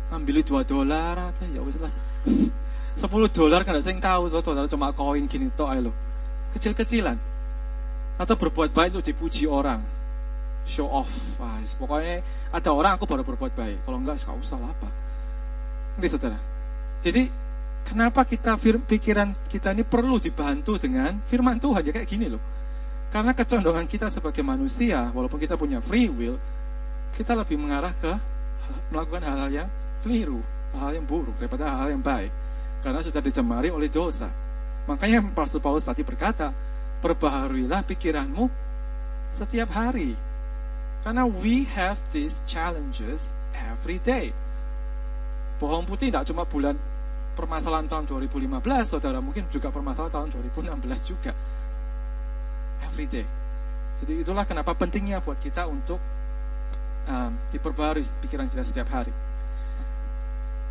ambil 0.10 0.42
dua 0.42 0.62
dolar 0.66 1.32
aja 1.32 1.46
ya 1.52 1.62
wis 1.62 1.78
lah 1.78 1.92
sepuluh 2.98 3.30
dolar 3.30 3.62
kan 3.62 3.78
saya 3.78 3.96
tahu 4.02 4.26
dolar 4.42 4.66
cuma 4.66 4.90
koin 4.92 5.30
gini 5.30 5.54
toh 5.54 5.70
ayo 5.70 5.94
kecil-kecilan. 6.52 7.16
Atau 8.18 8.34
berbuat 8.34 8.74
baik 8.74 8.98
untuk 8.98 9.06
dipuji 9.06 9.46
orang. 9.46 9.86
Show 10.66 10.90
off 10.90 11.38
Wah, 11.40 11.62
pokoknya 11.64 12.26
ada 12.52 12.70
orang 12.74 12.98
aku 12.98 13.06
baru 13.06 13.24
berbuat 13.24 13.54
baik. 13.56 13.86
Kalau 13.86 13.98
enggak 14.02 14.20
gak 14.20 14.36
usah 14.36 14.58
lah 14.60 14.74
apa 14.74 14.90
ini 15.98 16.08
saudara. 16.10 16.38
Jadi 17.02 17.30
kenapa 17.86 18.26
kita 18.26 18.58
pikiran 18.60 19.34
kita 19.48 19.72
ini 19.74 19.86
perlu 19.86 20.20
dibantu 20.20 20.78
dengan 20.78 21.22
firman 21.26 21.58
Tuhan? 21.58 21.82
Ya 21.86 21.94
kayak 21.94 22.10
gini 22.10 22.28
loh 22.28 22.42
karena 23.08 23.32
kecondongan 23.32 23.88
kita 23.88 24.12
sebagai 24.12 24.44
manusia 24.44 25.08
walaupun 25.16 25.40
kita 25.40 25.56
punya 25.56 25.80
free 25.80 26.12
will 26.12 26.36
kita 27.16 27.34
lebih 27.34 27.56
mengarah 27.56 27.96
ke 27.96 28.14
melakukan 28.92 29.24
hal-hal 29.24 29.50
yang 29.64 29.70
keliru, 30.04 30.44
hal-hal 30.76 31.00
yang 31.00 31.08
buruk 31.08 31.34
daripada 31.40 31.72
hal-hal 31.72 31.98
yang 31.98 32.04
baik. 32.04 32.30
Karena 32.82 33.02
sudah 33.02 33.22
dicemari 33.22 33.74
oleh 33.74 33.90
dosa. 33.90 34.30
Makanya 34.88 35.20
Rasul 35.36 35.60
Paulus 35.60 35.84
tadi 35.84 36.06
berkata, 36.06 36.54
perbaharuilah 37.04 37.84
pikiranmu 37.84 38.48
setiap 39.30 39.70
hari. 39.76 40.16
Karena 41.04 41.28
we 41.28 41.68
have 41.78 42.00
these 42.12 42.42
challenges 42.50 43.38
every 43.54 44.02
day. 44.02 44.34
Bohong 45.58 45.86
putih 45.86 46.10
tidak 46.14 46.30
cuma 46.30 46.46
bulan 46.46 46.78
permasalahan 47.38 47.86
tahun 47.86 48.10
2015, 48.10 48.62
saudara 48.86 49.22
mungkin 49.22 49.46
juga 49.54 49.70
permasalahan 49.70 50.14
tahun 50.26 50.30
2016 50.54 51.12
juga. 51.12 51.32
Every 52.82 53.06
day. 53.10 53.26
Jadi 54.02 54.22
itulah 54.22 54.46
kenapa 54.46 54.78
pentingnya 54.78 55.22
buat 55.22 55.38
kita 55.42 55.66
untuk 55.66 55.98
um, 57.10 57.32
diperbarui 57.50 58.06
pikiran 58.26 58.46
kita 58.50 58.64
setiap 58.66 58.90
hari. 58.94 59.14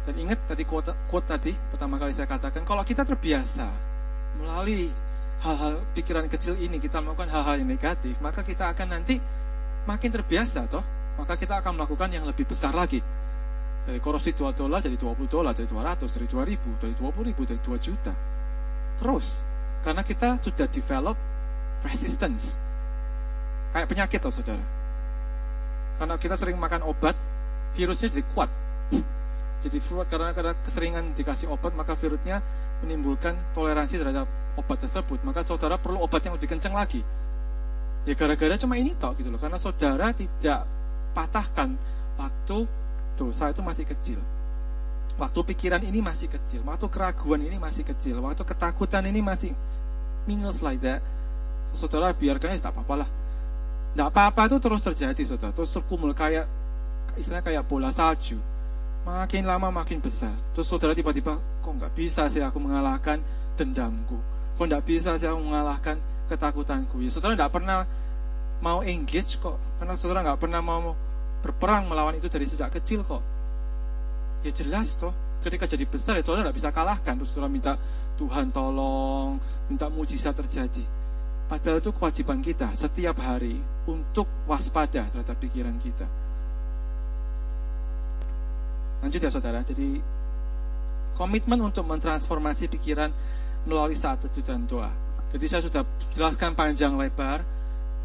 Dan 0.07 0.15
ingat 0.23 0.39
tadi 0.47 0.63
quote, 0.63 0.95
quote 1.11 1.27
tadi 1.27 1.51
pertama 1.75 1.99
kali 1.99 2.15
saya 2.15 2.31
katakan 2.31 2.63
kalau 2.63 2.87
kita 2.87 3.03
terbiasa 3.03 3.67
melalui 4.39 4.95
hal-hal 5.43 5.83
pikiran 5.99 6.31
kecil 6.31 6.55
ini 6.57 6.79
kita 6.79 7.03
melakukan 7.03 7.27
hal-hal 7.29 7.59
yang 7.59 7.67
negatif, 7.67 8.15
maka 8.23 8.47
kita 8.47 8.71
akan 8.71 8.97
nanti 8.97 9.19
makin 9.85 10.11
terbiasa 10.15 10.71
toh, 10.71 10.83
maka 11.19 11.35
kita 11.35 11.59
akan 11.59 11.83
melakukan 11.83 12.09
yang 12.15 12.23
lebih 12.23 12.47
besar 12.47 12.71
lagi. 12.71 13.03
Dari 13.87 13.99
korupsi 14.03 14.35
2 14.35 14.55
dolar 14.55 14.83
jadi 14.83 14.99
20 14.99 15.31
dolar, 15.31 15.55
dari 15.55 15.67
200, 15.71 16.11
dari 16.11 16.27
2000, 16.27 16.83
dari 16.83 16.95
20 16.99 17.29
ribu, 17.29 17.43
dari 17.47 17.61
2 17.63 17.79
juta. 17.79 18.15
Terus, 18.99 19.47
karena 19.83 20.03
kita 20.03 20.39
sudah 20.43 20.67
develop 20.67 21.15
resistance. 21.87 22.59
Kayak 23.71 23.87
penyakit 23.91 24.19
toh 24.23 24.33
saudara 24.33 24.77
karena 25.97 26.15
kita 26.21 26.37
sering 26.37 26.61
makan 26.61 26.85
obat, 26.85 27.17
virusnya 27.73 28.13
jadi 28.13 28.25
kuat. 28.37 28.51
Jadi 29.65 29.81
kuat 29.83 30.07
karena 30.07 30.31
karena 30.37 30.53
keseringan 30.61 31.17
dikasih 31.17 31.49
obat, 31.49 31.73
maka 31.73 31.97
virusnya 31.97 32.45
menimbulkan 32.85 33.35
toleransi 33.57 33.97
terhadap 33.99 34.29
obat 34.57 34.79
tersebut. 34.85 35.21
Maka 35.25 35.43
saudara 35.43 35.81
perlu 35.81 36.01
obat 36.01 36.23
yang 36.25 36.37
lebih 36.37 36.53
kencang 36.53 36.77
lagi. 36.77 37.01
Ya 38.07 38.15
gara-gara 38.15 38.55
cuma 38.61 38.79
ini 38.79 38.95
tok 38.95 39.19
gitu 39.19 39.33
loh. 39.33 39.41
Karena 39.41 39.59
saudara 39.59 40.13
tidak 40.15 40.69
patahkan 41.17 41.75
waktu 42.21 42.69
dosa 43.17 43.51
itu 43.51 43.65
masih 43.65 43.89
kecil. 43.89 44.21
Waktu 45.17 45.41
pikiran 45.49 45.81
ini 45.81 46.05
masih 46.05 46.29
kecil, 46.29 46.61
waktu 46.69 46.93
keraguan 46.93 47.41
ini 47.41 47.57
masih 47.57 47.89
kecil, 47.89 48.21
waktu 48.21 48.45
ketakutan 48.45 49.01
ini 49.09 49.25
masih 49.25 49.57
minus 50.29 50.61
like 50.61 50.85
that. 50.85 51.01
Saudara 51.73 52.13
biarkannya 52.13 52.61
tak 52.61 52.77
apa-apa 52.77 53.05
lah 53.05 53.09
tidak 53.97 54.13
apa-apa 54.13 54.53
itu 54.53 54.57
terus 54.61 54.85
terjadi, 54.85 55.23
saudara. 55.25 55.57
Terus 55.57 55.73
terkumul 55.73 56.13
kayak 56.13 56.45
istilahnya 57.17 57.41
kayak 57.41 57.65
bola 57.65 57.89
salju. 57.89 58.37
Makin 59.07 59.47
lama 59.47 59.71
makin 59.71 60.03
besar. 60.03 60.35
Terus 60.51 60.67
saudara 60.67 60.91
tiba-tiba, 60.91 61.39
kok 61.63 61.73
nggak 61.79 61.95
bisa 61.95 62.27
sih 62.27 62.43
aku 62.43 62.59
mengalahkan 62.59 63.23
dendamku? 63.55 64.19
Kok 64.59 64.67
nggak 64.67 64.83
bisa 64.83 65.15
sih 65.15 65.31
aku 65.31 65.39
mengalahkan 65.47 65.95
ketakutanku? 66.27 66.99
Ya 66.99 67.15
saudara 67.15 67.39
tidak 67.39 67.55
pernah 67.55 67.87
mau 68.59 68.83
engage 68.83 69.39
kok. 69.39 69.63
Karena 69.79 69.95
saudara 69.95 70.27
nggak 70.27 70.43
pernah 70.43 70.59
mau 70.59 70.99
berperang 71.39 71.87
melawan 71.87 72.19
itu 72.19 72.27
dari 72.27 72.51
sejak 72.51 72.75
kecil 72.83 73.07
kok. 73.07 73.23
Ya 74.43 74.51
jelas 74.51 74.99
toh, 74.99 75.15
ketika 75.39 75.71
jadi 75.71 75.87
besar 75.87 76.19
ya 76.19 76.27
saudara 76.27 76.51
nggak 76.51 76.59
bisa 76.59 76.75
kalahkan. 76.75 77.15
Terus 77.15 77.31
saudara 77.31 77.47
minta 77.47 77.79
Tuhan 78.19 78.51
tolong, 78.51 79.39
minta 79.71 79.87
mujizat 79.87 80.35
terjadi. 80.35 80.83
Padahal 81.47 81.79
itu 81.79 81.95
kewajiban 81.95 82.43
kita 82.43 82.75
setiap 82.75 83.23
hari 83.23 83.63
untuk 83.87 84.27
waspada 84.51 85.07
terhadap 85.15 85.39
pikiran 85.39 85.79
kita. 85.79 86.26
Lanjut 89.05 89.21
ya 89.21 89.31
saudara. 89.33 89.61
Jadi 89.67 90.01
komitmen 91.17 91.59
untuk 91.65 91.89
mentransformasi 91.89 92.69
pikiran 92.69 93.11
melalui 93.67 93.97
teduh 93.97 94.45
dan 94.45 94.63
doa. 94.69 94.93
Jadi 95.35 95.47
saya 95.51 95.63
sudah 95.65 95.83
jelaskan 96.15 96.55
panjang 96.55 96.95
lebar 96.95 97.43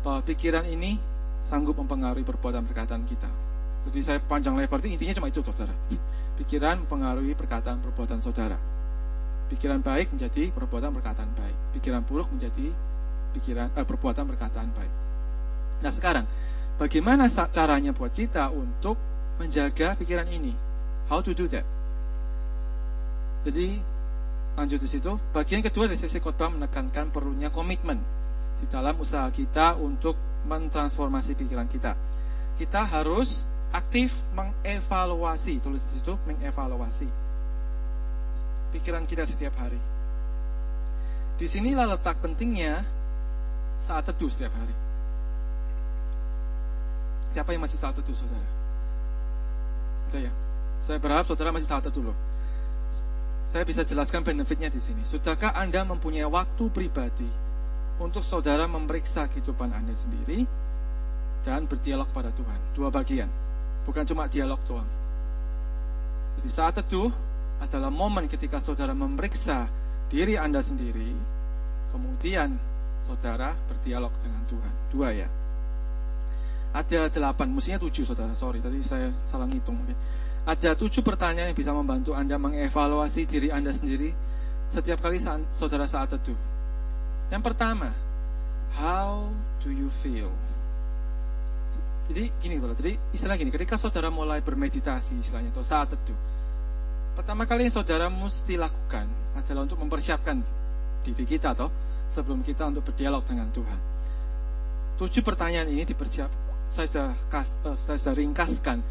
bahwa 0.02 0.20
pikiran 0.26 0.66
ini 0.66 0.98
sanggup 1.46 1.78
mempengaruhi 1.78 2.26
perbuatan 2.26 2.66
perkataan 2.66 3.06
kita. 3.06 3.30
Jadi 3.90 4.00
saya 4.02 4.20
panjang 4.22 4.58
lebar 4.58 4.82
itu 4.82 4.90
intinya 4.90 5.14
cuma 5.22 5.30
itu 5.30 5.42
saudara. 5.46 5.74
Pikiran 6.38 6.82
mempengaruhi 6.86 7.38
perkataan 7.38 7.82
perbuatan 7.82 8.18
saudara. 8.22 8.58
Pikiran 9.54 9.84
baik 9.84 10.10
menjadi 10.16 10.50
perbuatan 10.50 10.90
perkataan 10.96 11.30
baik. 11.38 11.58
Pikiran 11.78 12.02
buruk 12.06 12.30
menjadi 12.34 12.72
pikiran 13.38 13.70
eh, 13.78 13.86
perbuatan 13.86 14.26
perkataan 14.34 14.70
baik. 14.74 14.94
Nah 15.82 15.92
sekarang 15.94 16.26
bagaimana 16.78 17.30
caranya 17.30 17.94
buat 17.94 18.14
kita 18.14 18.50
untuk 18.54 18.98
menjaga 19.38 19.98
pikiran 19.98 20.30
ini? 20.30 20.71
How 21.08 21.24
to 21.24 21.32
do 21.32 21.48
that? 21.50 21.66
Jadi 23.48 23.80
lanjut 24.54 24.80
di 24.84 24.90
situ. 24.90 25.18
Bagian 25.34 25.66
kedua 25.66 25.90
dari 25.90 25.98
sesi 25.98 26.22
khotbah 26.22 26.52
menekankan 26.54 27.10
perlunya 27.10 27.50
komitmen 27.50 27.98
di 28.62 28.66
dalam 28.70 29.00
usaha 29.02 29.26
kita 29.34 29.80
untuk 29.82 30.14
mentransformasi 30.46 31.34
pikiran 31.34 31.66
kita. 31.66 31.98
Kita 32.58 32.86
harus 32.86 33.50
aktif 33.72 34.22
mengevaluasi, 34.36 35.64
tulis 35.64 35.82
di 35.82 35.90
situ 35.98 36.14
mengevaluasi 36.28 37.32
pikiran 38.72 39.04
kita 39.04 39.28
setiap 39.28 39.54
hari. 39.60 39.78
Di 41.36 41.46
sinilah 41.46 41.86
letak 41.92 42.24
pentingnya 42.24 42.82
saat 43.78 44.08
teduh 44.08 44.32
setiap 44.32 44.54
hari. 44.56 44.76
Siapa 47.36 47.50
yang 47.56 47.64
masih 47.64 47.80
saat 47.80 47.96
teduh, 47.96 48.16
saudara? 48.16 48.50
Udah 50.12 50.22
ya? 50.28 50.32
Saya 50.82 50.98
berharap 50.98 51.30
saudara 51.30 51.54
masih 51.54 51.70
saat 51.70 51.86
loh. 51.94 52.18
Saya 53.52 53.68
bisa 53.68 53.84
jelaskan 53.84 54.24
benefitnya 54.24 54.72
di 54.72 54.80
sini. 54.80 55.04
Sudahkah 55.04 55.52
Anda 55.52 55.84
mempunyai 55.84 56.24
waktu 56.24 56.72
pribadi 56.72 57.28
untuk 58.00 58.24
saudara 58.24 58.64
memeriksa 58.64 59.28
kehidupan 59.28 59.76
Anda 59.76 59.92
sendiri 59.92 60.48
dan 61.44 61.68
berdialog 61.68 62.08
pada 62.16 62.32
Tuhan? 62.32 62.60
Dua 62.72 62.88
bagian, 62.88 63.28
bukan 63.84 64.08
cuma 64.08 64.32
dialog 64.32 64.58
doang. 64.64 64.88
Jadi 66.40 66.50
saat 66.50 66.80
teduh 66.80 67.12
adalah 67.60 67.92
momen 67.92 68.26
ketika 68.26 68.58
saudara 68.64 68.96
memeriksa 68.96 69.68
diri 70.08 70.40
Anda 70.40 70.64
sendiri, 70.64 71.12
kemudian 71.92 72.56
saudara 73.04 73.52
berdialog 73.68 74.16
dengan 74.24 74.42
Tuhan. 74.48 74.74
Dua 74.90 75.12
ya. 75.12 75.28
Ada 76.72 77.12
delapan, 77.12 77.52
mestinya 77.52 77.84
tujuh 77.84 78.08
saudara, 78.08 78.32
sorry, 78.32 78.64
tadi 78.64 78.80
saya 78.80 79.12
salah 79.28 79.44
ngitung 79.44 79.76
mungkin. 79.76 79.98
Ada 80.42 80.74
tujuh 80.74 81.06
pertanyaan 81.06 81.54
yang 81.54 81.60
bisa 81.60 81.70
membantu 81.70 82.18
Anda 82.18 82.42
mengevaluasi 82.42 83.30
diri 83.30 83.54
Anda 83.54 83.70
sendiri 83.70 84.10
setiap 84.72 85.04
kali 85.04 85.22
saat, 85.22 85.44
saudara 85.54 85.86
saat 85.86 86.10
teduh. 86.18 86.38
Yang 87.30 87.44
pertama, 87.46 87.94
how 88.80 89.30
do 89.62 89.70
you 89.70 89.92
feel? 90.02 90.34
Jadi 92.10 92.34
gini 92.42 92.58
saudara, 92.58 92.76
jadi 92.76 92.98
istilah 93.14 93.38
gini, 93.38 93.54
ketika 93.54 93.78
saudara 93.78 94.10
mulai 94.10 94.42
bermeditasi 94.42 95.22
istilahnya 95.22 95.54
atau 95.54 95.64
saat 95.64 95.94
teduh, 95.94 96.18
pertama 97.14 97.46
kali 97.46 97.70
yang 97.70 97.76
saudara 97.78 98.10
mesti 98.10 98.58
lakukan 98.58 99.06
adalah 99.38 99.64
untuk 99.64 99.78
mempersiapkan 99.78 100.42
diri 101.06 101.24
kita 101.24 101.54
atau 101.54 101.70
sebelum 102.10 102.42
kita 102.42 102.68
untuk 102.68 102.84
berdialog 102.90 103.22
dengan 103.24 103.48
Tuhan. 103.54 103.80
Tujuh 104.98 105.22
pertanyaan 105.24 105.70
ini 105.72 105.86
dipersiap, 105.88 106.28
saya 106.68 106.90
sudah, 106.90 107.10
uh, 107.14 107.78
saya 107.78 107.98
sudah 108.02 108.16
ringkaskan 108.18 108.84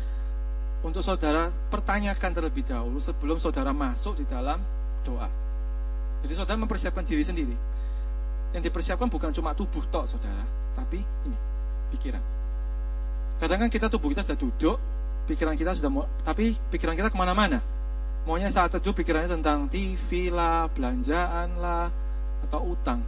untuk 0.81 1.05
saudara 1.05 1.53
pertanyakan 1.69 2.31
terlebih 2.33 2.65
dahulu 2.65 2.97
sebelum 3.01 3.37
saudara 3.37 3.73
masuk 3.77 4.17
di 4.17 4.25
dalam 4.25 4.57
doa. 5.05 5.29
Jadi 6.25 6.33
saudara 6.37 6.57
mempersiapkan 6.61 7.05
diri 7.05 7.25
sendiri. 7.25 7.57
Yang 8.57 8.73
dipersiapkan 8.73 9.07
bukan 9.07 9.31
cuma 9.31 9.55
tubuh 9.55 9.85
tok 9.93 10.09
saudara, 10.11 10.43
tapi 10.75 10.99
ini 11.01 11.39
pikiran. 11.95 12.23
Kadang 13.39 13.67
kan 13.67 13.71
kita 13.73 13.87
tubuh 13.89 14.11
kita 14.13 14.27
sudah 14.27 14.39
duduk, 14.41 14.77
pikiran 15.31 15.55
kita 15.55 15.73
sudah 15.77 15.91
mau, 15.93 16.05
tapi 16.27 16.57
pikiran 16.69 16.99
kita 16.99 17.09
ke 17.09 17.17
mana-mana. 17.17 17.63
Maunya 18.29 18.53
saat 18.53 18.75
itu 18.77 18.93
pikirannya 18.93 19.33
tentang 19.33 19.65
TV 19.71 20.29
lah, 20.29 20.69
belanjaan 20.69 21.57
lah, 21.57 21.89
atau 22.45 22.75
utang, 22.77 23.01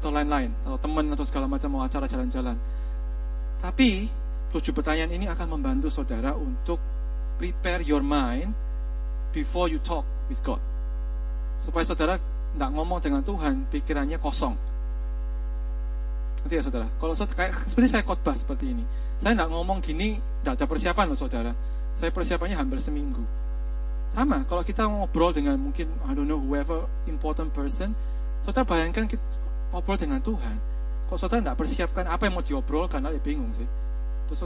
atau 0.00 0.10
lain-lain, 0.10 0.50
atau 0.66 0.78
teman 0.80 1.06
atau 1.14 1.22
segala 1.22 1.46
macam 1.46 1.70
mau 1.70 1.82
acara 1.86 2.10
jalan-jalan. 2.10 2.58
Tapi 3.62 4.10
tujuh 4.48 4.72
pertanyaan 4.72 5.12
ini 5.12 5.28
akan 5.28 5.60
membantu 5.60 5.92
saudara 5.92 6.32
untuk 6.32 6.80
prepare 7.36 7.84
your 7.84 8.00
mind 8.00 8.50
before 9.30 9.68
you 9.68 9.78
talk 9.84 10.08
with 10.32 10.40
God. 10.40 10.60
Supaya 11.60 11.84
saudara 11.84 12.14
tidak 12.18 12.70
ngomong 12.72 12.98
dengan 13.04 13.20
Tuhan, 13.20 13.68
pikirannya 13.68 14.16
kosong. 14.16 14.56
Nanti 16.38 16.54
ya 16.54 16.62
saudara, 16.64 16.88
kalau 16.96 17.12
kayak 17.12 17.52
seperti 17.68 17.88
saya 17.92 18.02
khotbah 18.06 18.32
seperti 18.32 18.72
ini, 18.72 18.84
saya 19.20 19.36
tidak 19.36 19.50
ngomong 19.52 19.84
gini, 19.84 20.16
tidak 20.40 20.64
ada 20.64 20.66
persiapan 20.66 21.04
loh 21.12 21.18
saudara. 21.18 21.52
Saya 21.98 22.14
persiapannya 22.14 22.56
hampir 22.56 22.78
seminggu. 22.80 23.20
Sama, 24.14 24.40
kalau 24.48 24.64
kita 24.64 24.88
ngobrol 24.88 25.34
dengan 25.36 25.60
mungkin, 25.60 25.92
I 26.08 26.16
don't 26.16 26.24
know, 26.24 26.40
whoever 26.40 26.88
important 27.04 27.52
person, 27.52 27.92
saudara 28.40 28.64
bayangkan 28.64 29.04
kita 29.04 29.20
ngobrol 29.74 30.00
dengan 30.00 30.24
Tuhan. 30.24 30.56
Kalau 31.10 31.18
saudara 31.20 31.42
tidak 31.44 31.58
persiapkan 31.58 32.04
apa 32.08 32.24
yang 32.24 32.38
mau 32.38 32.44
diobrolkan, 32.46 33.04
ya 33.04 33.20
bingung 33.20 33.52
sih 33.52 33.68
terus 34.28 34.44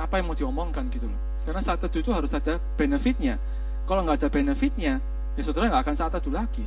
apa 0.00 0.16
yang 0.16 0.32
mau 0.32 0.36
diomongkan 0.36 0.88
gitu 0.88 1.06
loh. 1.06 1.20
Karena 1.44 1.60
saat 1.60 1.80
teduh 1.80 2.00
itu 2.00 2.12
harus 2.12 2.32
ada 2.32 2.56
benefitnya. 2.76 3.36
Kalau 3.84 4.00
nggak 4.04 4.24
ada 4.24 4.28
benefitnya 4.32 5.00
ya 5.36 5.42
saudara 5.44 5.68
nggak 5.68 5.82
akan 5.84 5.96
saat 5.96 6.12
teduh 6.16 6.32
lagi. 6.32 6.64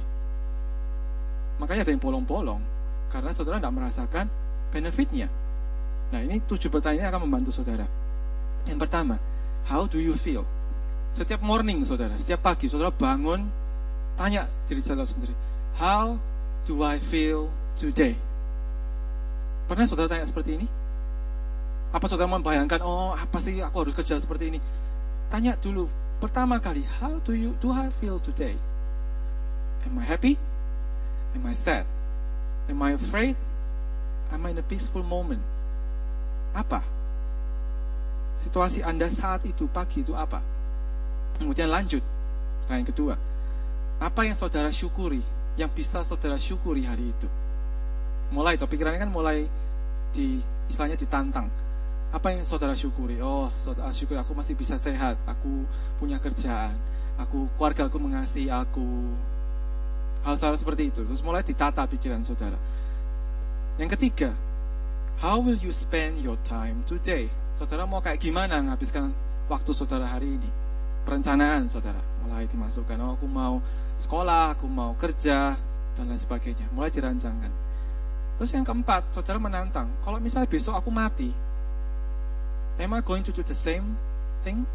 Makanya 1.58 1.86
ada 1.86 1.92
yang 1.94 2.02
bolong-bolong. 2.02 2.62
Karena 3.10 3.34
saudara 3.34 3.58
nggak 3.62 3.74
merasakan 3.74 4.26
benefitnya. 4.74 5.30
Nah 6.14 6.22
ini 6.22 6.42
tujuh 6.46 6.70
pertanyaan 6.70 7.10
akan 7.10 7.22
membantu 7.26 7.50
saudara. 7.50 7.86
Yang 8.70 8.80
pertama 8.86 9.18
how 9.68 9.90
do 9.90 9.98
you 9.98 10.14
feel? 10.14 10.46
Setiap 11.14 11.46
morning 11.46 11.86
saudara 11.86 12.18
setiap 12.18 12.42
pagi 12.42 12.66
saudara 12.66 12.90
bangun 12.90 13.46
tanya 14.18 14.50
diri 14.66 14.82
saudara 14.82 15.06
sendiri 15.06 15.34
how 15.78 16.18
do 16.66 16.82
I 16.82 16.98
feel 16.98 17.54
today? 17.78 18.18
Pernah 19.70 19.86
saudara 19.86 20.10
tanya 20.10 20.26
seperti 20.26 20.58
ini 20.58 20.66
apa 21.94 22.10
saudara 22.10 22.26
membayangkan, 22.26 22.82
oh 22.82 23.14
apa 23.14 23.38
sih 23.38 23.62
aku 23.62 23.86
harus 23.86 23.94
kerja 23.94 24.18
seperti 24.18 24.50
ini? 24.50 24.60
Tanya 25.30 25.54
dulu, 25.54 25.86
pertama 26.18 26.58
kali, 26.58 26.82
how 26.98 27.22
do 27.22 27.38
you 27.38 27.54
do 27.62 27.70
I 27.70 27.94
feel 28.02 28.18
today? 28.18 28.58
Am 29.86 30.02
I 30.02 30.06
happy? 30.06 30.34
Am 31.38 31.46
I 31.46 31.54
sad? 31.54 31.86
Am 32.66 32.82
I 32.82 32.98
afraid? 32.98 33.38
Am 34.34 34.42
I 34.42 34.58
in 34.58 34.58
a 34.58 34.66
peaceful 34.66 35.06
moment? 35.06 35.42
Apa? 36.58 36.82
Situasi 38.42 38.82
Anda 38.82 39.06
saat 39.14 39.46
itu, 39.46 39.70
pagi 39.70 40.02
itu 40.02 40.18
apa? 40.18 40.42
Kemudian 41.38 41.70
lanjut, 41.70 42.02
yang 42.74 42.90
kedua. 42.90 43.14
Apa 44.02 44.26
yang 44.26 44.34
saudara 44.34 44.74
syukuri, 44.74 45.22
yang 45.62 45.70
bisa 45.70 46.02
saudara 46.02 46.42
syukuri 46.42 46.90
hari 46.90 47.14
itu? 47.14 47.30
Mulai, 48.34 48.58
pikirannya 48.58 48.98
kan 48.98 49.14
mulai 49.14 49.46
di, 50.10 50.42
istilahnya 50.66 50.98
ditantang 50.98 51.46
apa 52.14 52.30
yang 52.30 52.46
saudara 52.46 52.78
syukuri? 52.78 53.18
Oh, 53.26 53.50
saudara 53.58 53.90
syukur 53.90 54.22
aku 54.22 54.38
masih 54.38 54.54
bisa 54.54 54.78
sehat, 54.78 55.18
aku 55.26 55.66
punya 55.98 56.22
kerjaan, 56.22 56.78
aku 57.18 57.50
keluarga 57.58 57.90
aku 57.90 57.98
mengasihi 57.98 58.54
aku. 58.54 58.86
Hal-hal 60.22 60.56
seperti 60.56 60.94
itu. 60.94 61.02
Terus 61.04 61.26
mulai 61.26 61.42
ditata 61.42 61.84
pikiran 61.90 62.22
saudara. 62.22 62.56
Yang 63.82 63.98
ketiga, 63.98 64.32
how 65.20 65.42
will 65.42 65.58
you 65.58 65.74
spend 65.74 66.22
your 66.22 66.38
time 66.46 66.86
today? 66.86 67.28
Saudara 67.58 67.84
mau 67.84 68.00
kayak 68.00 68.22
gimana 68.22 68.62
menghabiskan 68.62 69.12
waktu 69.50 69.74
saudara 69.74 70.06
hari 70.08 70.38
ini? 70.38 70.50
Perencanaan 71.04 71.68
saudara. 71.68 72.00
Mulai 72.24 72.48
dimasukkan, 72.48 72.96
oh 73.04 73.20
aku 73.20 73.28
mau 73.28 73.60
sekolah, 74.00 74.56
aku 74.56 74.70
mau 74.70 74.96
kerja, 74.96 75.58
dan 75.98 76.06
lain 76.08 76.22
sebagainya. 76.22 76.70
Mulai 76.72 76.94
dirancangkan. 76.94 77.52
Terus 78.40 78.52
yang 78.54 78.64
keempat, 78.64 79.12
saudara 79.12 79.42
menantang. 79.42 79.92
Kalau 80.06 80.24
misalnya 80.24 80.48
besok 80.48 80.80
aku 80.80 80.88
mati, 80.88 81.34
Am 82.82 82.90
I 82.94 83.02
going 83.06 83.22
to 83.22 83.32
do 83.32 83.46
the 83.46 83.54
same 83.54 83.98
thing? 84.42 84.66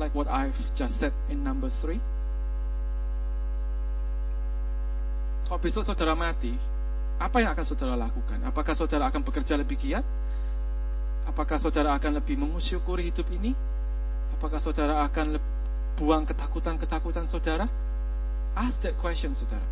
Like 0.00 0.16
what 0.16 0.28
I've 0.28 0.56
just 0.72 1.00
said 1.00 1.12
in 1.28 1.44
number 1.44 1.68
three? 1.68 2.00
Kalau 5.46 5.60
besok 5.62 5.86
saudara 5.86 6.16
mati, 6.16 6.56
apa 7.20 7.36
yang 7.40 7.52
akan 7.52 7.64
saudara 7.64 7.94
lakukan? 7.94 8.40
Apakah 8.44 8.74
saudara 8.74 9.08
akan 9.08 9.22
bekerja 9.22 9.54
lebih 9.54 9.78
giat? 9.78 10.04
Apakah 11.28 11.60
saudara 11.60 11.94
akan 11.94 12.18
lebih 12.18 12.34
mengusyukuri 12.40 13.12
hidup 13.12 13.28
ini? 13.30 13.54
Apakah 14.36 14.58
saudara 14.58 15.06
akan 15.06 15.38
buang 15.96 16.26
ketakutan-ketakutan 16.26 17.24
saudara? 17.30 17.70
Ask 18.56 18.84
that 18.84 18.96
question, 18.98 19.36
saudara. 19.36 19.64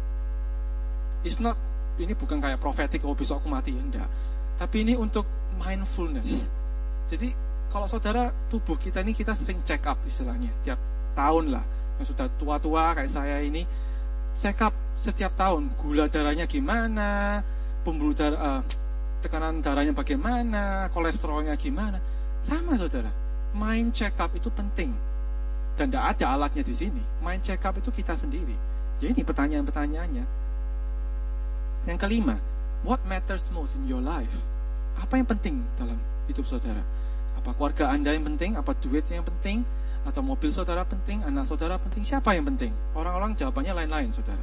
It's 1.25 1.41
not, 1.41 1.57
ini 1.97 2.13
bukan 2.13 2.39
kayak 2.39 2.61
profetik, 2.61 3.03
oh 3.03 3.17
besok 3.17 3.43
aku 3.45 3.49
mati, 3.49 3.73
enggak. 3.73 4.07
Tapi 4.61 4.85
ini 4.87 4.95
untuk 4.95 5.27
mindfulness 5.59 6.53
jadi 7.09 7.29
kalau 7.75 7.91
saudara 7.91 8.31
tubuh 8.49 8.79
kita 8.79 9.03
ini 9.03 9.11
kita 9.11 9.35
sering 9.35 9.59
check 9.67 9.83
up 9.91 9.99
istilahnya 10.07 10.47
tiap 10.63 10.79
tahun 11.19 11.59
lah. 11.59 11.65
Yang 11.99 12.15
sudah 12.15 12.27
tua-tua 12.39 12.95
kayak 12.95 13.11
saya 13.11 13.43
ini 13.43 13.67
check 14.31 14.63
up 14.63 14.71
setiap 14.95 15.35
tahun. 15.35 15.75
Gula 15.75 16.07
darahnya 16.07 16.47
gimana 16.47 17.43
pembuluh 17.83 18.15
darah 18.15 18.39
uh, 18.39 18.61
tekanan 19.19 19.59
darahnya 19.59 19.91
bagaimana 19.91 20.87
kolesterolnya 20.95 21.59
gimana. 21.59 21.99
Sama 22.47 22.79
saudara. 22.79 23.11
Main 23.59 23.91
check 23.91 24.15
up 24.23 24.31
itu 24.39 24.55
penting. 24.55 24.95
Dan 25.75 25.91
tidak 25.91 26.15
ada 26.15 26.39
alatnya 26.39 26.63
di 26.63 26.75
sini. 26.79 27.03
Main 27.27 27.43
check 27.43 27.59
up 27.67 27.75
itu 27.75 27.91
kita 27.91 28.15
sendiri. 28.15 28.55
Jadi 29.03 29.19
ini 29.19 29.23
pertanyaan-pertanyaannya. 29.27 30.25
Yang 31.91 31.99
kelima 31.99 32.39
what 32.87 33.03
matters 33.11 33.51
most 33.51 33.75
in 33.75 33.91
your 33.91 33.99
life? 33.99 34.31
Apa 35.03 35.19
yang 35.19 35.27
penting 35.27 35.59
dalam 35.75 35.99
hidup 36.31 36.47
saudara 36.47 36.94
apa 37.45 37.53
keluarga 37.61 37.93
Anda 37.93 38.17
yang 38.17 38.25
penting? 38.25 38.57
Apa 38.57 38.73
duitnya 38.73 39.21
yang 39.21 39.29
penting? 39.29 39.69
Atau 40.09 40.25
mobil 40.25 40.49
saudara 40.49 40.81
penting? 40.89 41.21
Anak 41.29 41.45
saudara 41.45 41.77
penting? 41.77 42.01
Siapa 42.01 42.33
yang 42.33 42.49
penting? 42.49 42.73
Orang-orang 42.97 43.37
jawabannya 43.37 43.85
lain-lain, 43.85 44.09
saudara. 44.17 44.41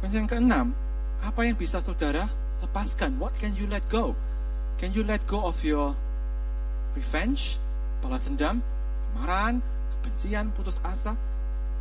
Yang 0.00 0.32
keenam, 0.32 0.72
apa 1.20 1.44
yang 1.44 1.52
bisa 1.60 1.84
saudara 1.84 2.24
lepaskan? 2.64 3.20
What 3.20 3.36
can 3.36 3.52
you 3.52 3.68
let 3.68 3.84
go? 3.92 4.16
Can 4.80 4.96
you 4.96 5.04
let 5.04 5.20
go 5.28 5.44
of 5.44 5.60
your 5.60 5.92
revenge, 6.96 7.60
balas 8.00 8.24
dendam, 8.24 8.64
kemarahan, 9.12 9.60
kebencian, 10.00 10.56
putus 10.56 10.80
asa? 10.80 11.12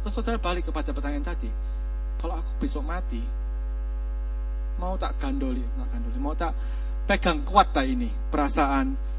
Terus 0.03 0.11
saudara 0.11 0.35
balik 0.35 0.67
kepada 0.67 0.91
pertanyaan 0.91 1.31
tadi. 1.31 1.47
Kalau 2.19 2.35
aku 2.35 2.59
besok 2.59 2.83
mati, 2.83 3.23
mau 4.83 4.99
tak 4.99 5.15
gandoli, 5.15 5.63
tak 5.63 5.87
gandoli, 5.95 6.17
mau 6.19 6.35
tak 6.35 6.51
pegang 7.07 7.39
kuat 7.47 7.71
tak 7.71 7.87
ini 7.87 8.11
perasaan 8.27 9.11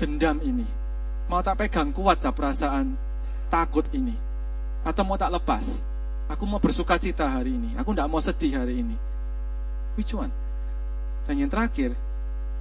dendam 0.00 0.40
ini? 0.40 0.64
Mau 1.28 1.44
tak 1.44 1.60
pegang 1.60 1.92
kuat 1.92 2.24
tak 2.24 2.32
perasaan 2.32 2.96
takut 3.52 3.84
ini? 3.92 4.16
Atau 4.80 5.04
mau 5.04 5.20
tak 5.20 5.36
lepas? 5.36 5.84
Aku 6.32 6.48
mau 6.48 6.56
bersuka 6.56 6.96
cita 6.96 7.28
hari 7.28 7.52
ini. 7.52 7.76
Aku 7.76 7.92
tidak 7.92 8.08
mau 8.08 8.18
sedih 8.24 8.56
hari 8.56 8.80
ini. 8.80 8.96
Which 10.00 10.16
one? 10.16 10.32
Dan 11.28 11.44
yang 11.44 11.52
terakhir, 11.52 11.92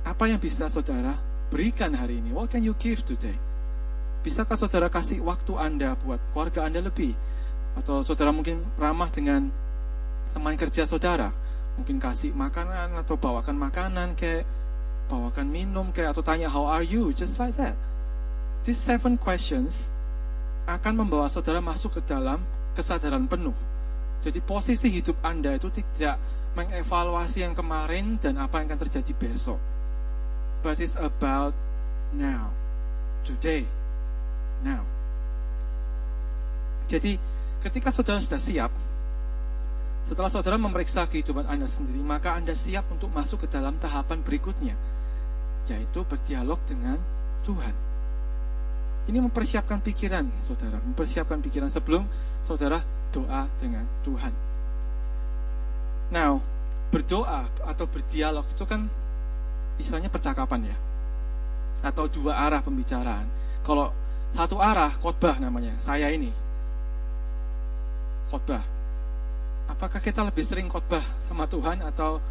apa 0.03 0.27
yang 0.27 0.41
bisa 0.41 0.67
saudara 0.67 1.15
berikan 1.47 1.95
hari 1.95 2.19
ini? 2.19 2.35
What 2.35 2.51
can 2.51 2.67
you 2.67 2.75
give 2.75 3.01
today? 3.07 3.37
Bisakah 4.19 4.59
saudara 4.59 4.91
kasih 4.91 5.23
waktu 5.23 5.55
Anda 5.55 5.95
buat 6.03 6.19
keluarga 6.35 6.67
Anda 6.67 6.83
lebih? 6.83 7.15
Atau 7.79 8.03
saudara 8.03 8.35
mungkin 8.35 8.59
ramah 8.75 9.07
dengan 9.07 9.47
teman 10.35 10.59
kerja 10.59 10.83
saudara? 10.83 11.31
Mungkin 11.79 12.03
kasih 12.03 12.35
makanan 12.35 12.99
atau 12.99 13.15
bawakan 13.15 13.55
makanan 13.55 14.19
kayak 14.19 14.43
bawakan 15.09 15.49
minum 15.49 15.89
kayak 15.89 16.13
atau 16.13 16.21
tanya 16.21 16.45
how 16.45 16.69
are 16.69 16.85
you, 16.85 17.09
just 17.09 17.41
like 17.41 17.57
that. 17.57 17.73
These 18.61 18.77
seven 18.77 19.17
questions 19.17 19.89
akan 20.69 21.01
membawa 21.01 21.25
saudara 21.25 21.57
masuk 21.57 21.97
ke 21.97 22.01
dalam 22.05 22.37
kesadaran 22.77 23.25
penuh. 23.25 23.57
Jadi 24.21 24.37
posisi 24.45 24.93
hidup 24.93 25.17
Anda 25.25 25.57
itu 25.57 25.73
tidak 25.73 26.21
mengevaluasi 26.53 27.41
yang 27.41 27.57
kemarin 27.57 28.21
dan 28.21 28.37
apa 28.37 28.61
yang 28.61 28.69
akan 28.69 28.85
terjadi 28.85 29.11
besok. 29.17 29.57
But 30.61 30.77
it's 30.77 30.99
about 30.99 31.57
now, 32.13 32.53
today, 33.25 33.65
now. 34.61 34.85
Jadi 36.91 37.15
ketika 37.63 37.89
saudara 37.89 38.19
sudah 38.19 38.41
siap, 38.41 38.71
setelah 40.03 40.27
saudara 40.27 40.59
memeriksa 40.59 41.07
kehidupan 41.07 41.47
Anda 41.47 41.69
sendiri, 41.69 42.01
maka 42.03 42.35
Anda 42.35 42.51
siap 42.53 42.85
untuk 42.91 43.09
masuk 43.15 43.45
ke 43.45 43.47
dalam 43.47 43.79
tahapan 43.79 44.19
berikutnya 44.19 44.75
yaitu 45.67 46.05
berdialog 46.07 46.61
dengan 46.63 46.95
Tuhan. 47.43 47.75
Ini 49.09 49.17
mempersiapkan 49.25 49.81
pikiran, 49.81 50.29
saudara, 50.39 50.77
mempersiapkan 50.85 51.41
pikiran 51.41 51.67
sebelum 51.67 52.05
saudara 52.45 52.77
doa 53.09 53.49
dengan 53.57 53.81
Tuhan. 54.05 54.33
Now, 56.13 56.41
berdoa 56.93 57.49
atau 57.65 57.85
berdialog 57.89 58.45
itu 58.53 58.65
kan 58.69 58.85
istilahnya 59.81 60.13
percakapan 60.13 60.69
ya, 60.69 60.77
atau 61.85 62.05
dua 62.05 62.37
arah 62.37 62.61
pembicaraan. 62.61 63.25
Kalau 63.65 63.89
satu 64.33 64.61
arah 64.61 64.93
khotbah 65.01 65.41
namanya, 65.41 65.73
saya 65.81 66.09
ini 66.13 66.29
khotbah. 68.29 68.61
Apakah 69.69 70.01
kita 70.01 70.21
lebih 70.25 70.45
sering 70.45 70.69
khotbah 70.69 71.01
sama 71.21 71.45
Tuhan 71.49 71.81
atau 71.81 72.21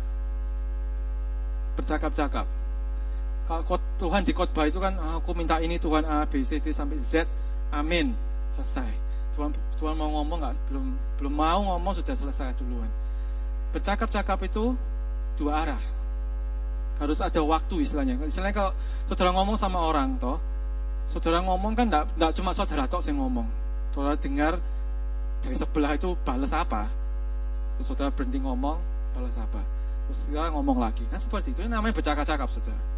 bercakap-cakap? 1.78 2.57
Kalau 3.48 3.80
Tuhan 3.96 4.28
di 4.28 4.36
khotbah 4.36 4.68
itu 4.68 4.76
kan 4.76 4.92
ah, 5.00 5.16
aku 5.16 5.32
minta 5.32 5.56
ini 5.56 5.80
Tuhan 5.80 6.04
A 6.04 6.28
B 6.28 6.44
C 6.44 6.60
D 6.60 6.68
sampai 6.68 7.00
Z, 7.00 7.24
amin, 7.72 8.12
selesai. 8.60 8.92
Tuhan 9.32 9.56
Tuhan 9.80 9.96
mau 9.96 10.12
ngomong 10.20 10.36
nggak? 10.44 10.54
Belum 10.68 10.84
belum 11.16 11.32
mau 11.32 11.60
ngomong 11.64 11.96
sudah 11.96 12.12
selesai 12.12 12.52
duluan. 12.60 12.92
Bercakap-cakap 13.72 14.36
itu 14.44 14.76
dua 15.40 15.64
arah. 15.64 15.80
Harus 17.00 17.24
ada 17.24 17.40
waktu 17.40 17.88
istilahnya. 17.88 18.20
Istilahnya 18.28 18.52
kalau 18.52 18.72
saudara 19.08 19.32
ngomong 19.32 19.56
sama 19.56 19.80
orang 19.80 20.20
toh, 20.20 20.36
saudara 21.08 21.40
ngomong 21.40 21.72
kan 21.72 21.88
enggak, 21.88 22.36
cuma 22.36 22.52
saudara 22.52 22.84
tok 22.84 23.00
yang 23.08 23.16
ngomong. 23.16 23.48
Saudara 23.96 24.20
dengar 24.20 24.60
dari 25.40 25.56
sebelah 25.56 25.96
itu 25.96 26.12
balas 26.20 26.52
apa. 26.52 26.84
Terus 27.80 27.86
saudara 27.88 28.12
berhenti 28.12 28.44
ngomong, 28.44 28.76
balas 29.16 29.40
apa. 29.40 29.64
Terus 30.04 30.28
saudara 30.28 30.52
ngomong 30.52 30.84
lagi. 30.84 31.06
Kan 31.08 31.16
seperti 31.16 31.56
itu. 31.56 31.64
Ini 31.64 31.72
namanya 31.72 31.96
bercakap-cakap 31.96 32.50
saudara. 32.52 32.97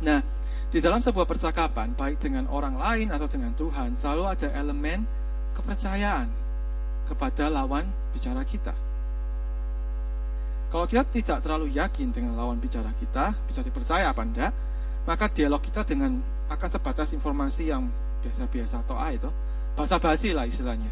Nah, 0.00 0.24
di 0.72 0.78
dalam 0.80 1.02
sebuah 1.02 1.28
percakapan, 1.28 1.92
baik 1.92 2.22
dengan 2.24 2.48
orang 2.48 2.78
lain 2.80 3.12
atau 3.12 3.28
dengan 3.28 3.52
Tuhan, 3.52 3.92
selalu 3.92 4.24
ada 4.32 4.48
elemen 4.56 5.04
kepercayaan 5.52 6.28
kepada 7.04 7.52
lawan 7.52 7.84
bicara 8.16 8.40
kita. 8.46 8.72
Kalau 10.70 10.86
kita 10.86 11.02
tidak 11.10 11.42
terlalu 11.42 11.74
yakin 11.74 12.14
dengan 12.14 12.38
lawan 12.38 12.62
bicara 12.62 12.94
kita, 12.96 13.34
bisa 13.44 13.60
dipercaya 13.60 14.08
apa 14.08 14.22
enggak, 14.22 14.52
maka 15.04 15.26
dialog 15.26 15.58
kita 15.58 15.82
dengan 15.82 16.22
akan 16.46 16.68
sebatas 16.70 17.10
informasi 17.10 17.74
yang 17.74 17.90
biasa-biasa 18.22 18.86
atau 18.86 18.94
A 18.94 19.10
itu, 19.10 19.26
bahasa 19.74 19.98
basi 19.98 20.30
lah 20.30 20.46
istilahnya. 20.46 20.88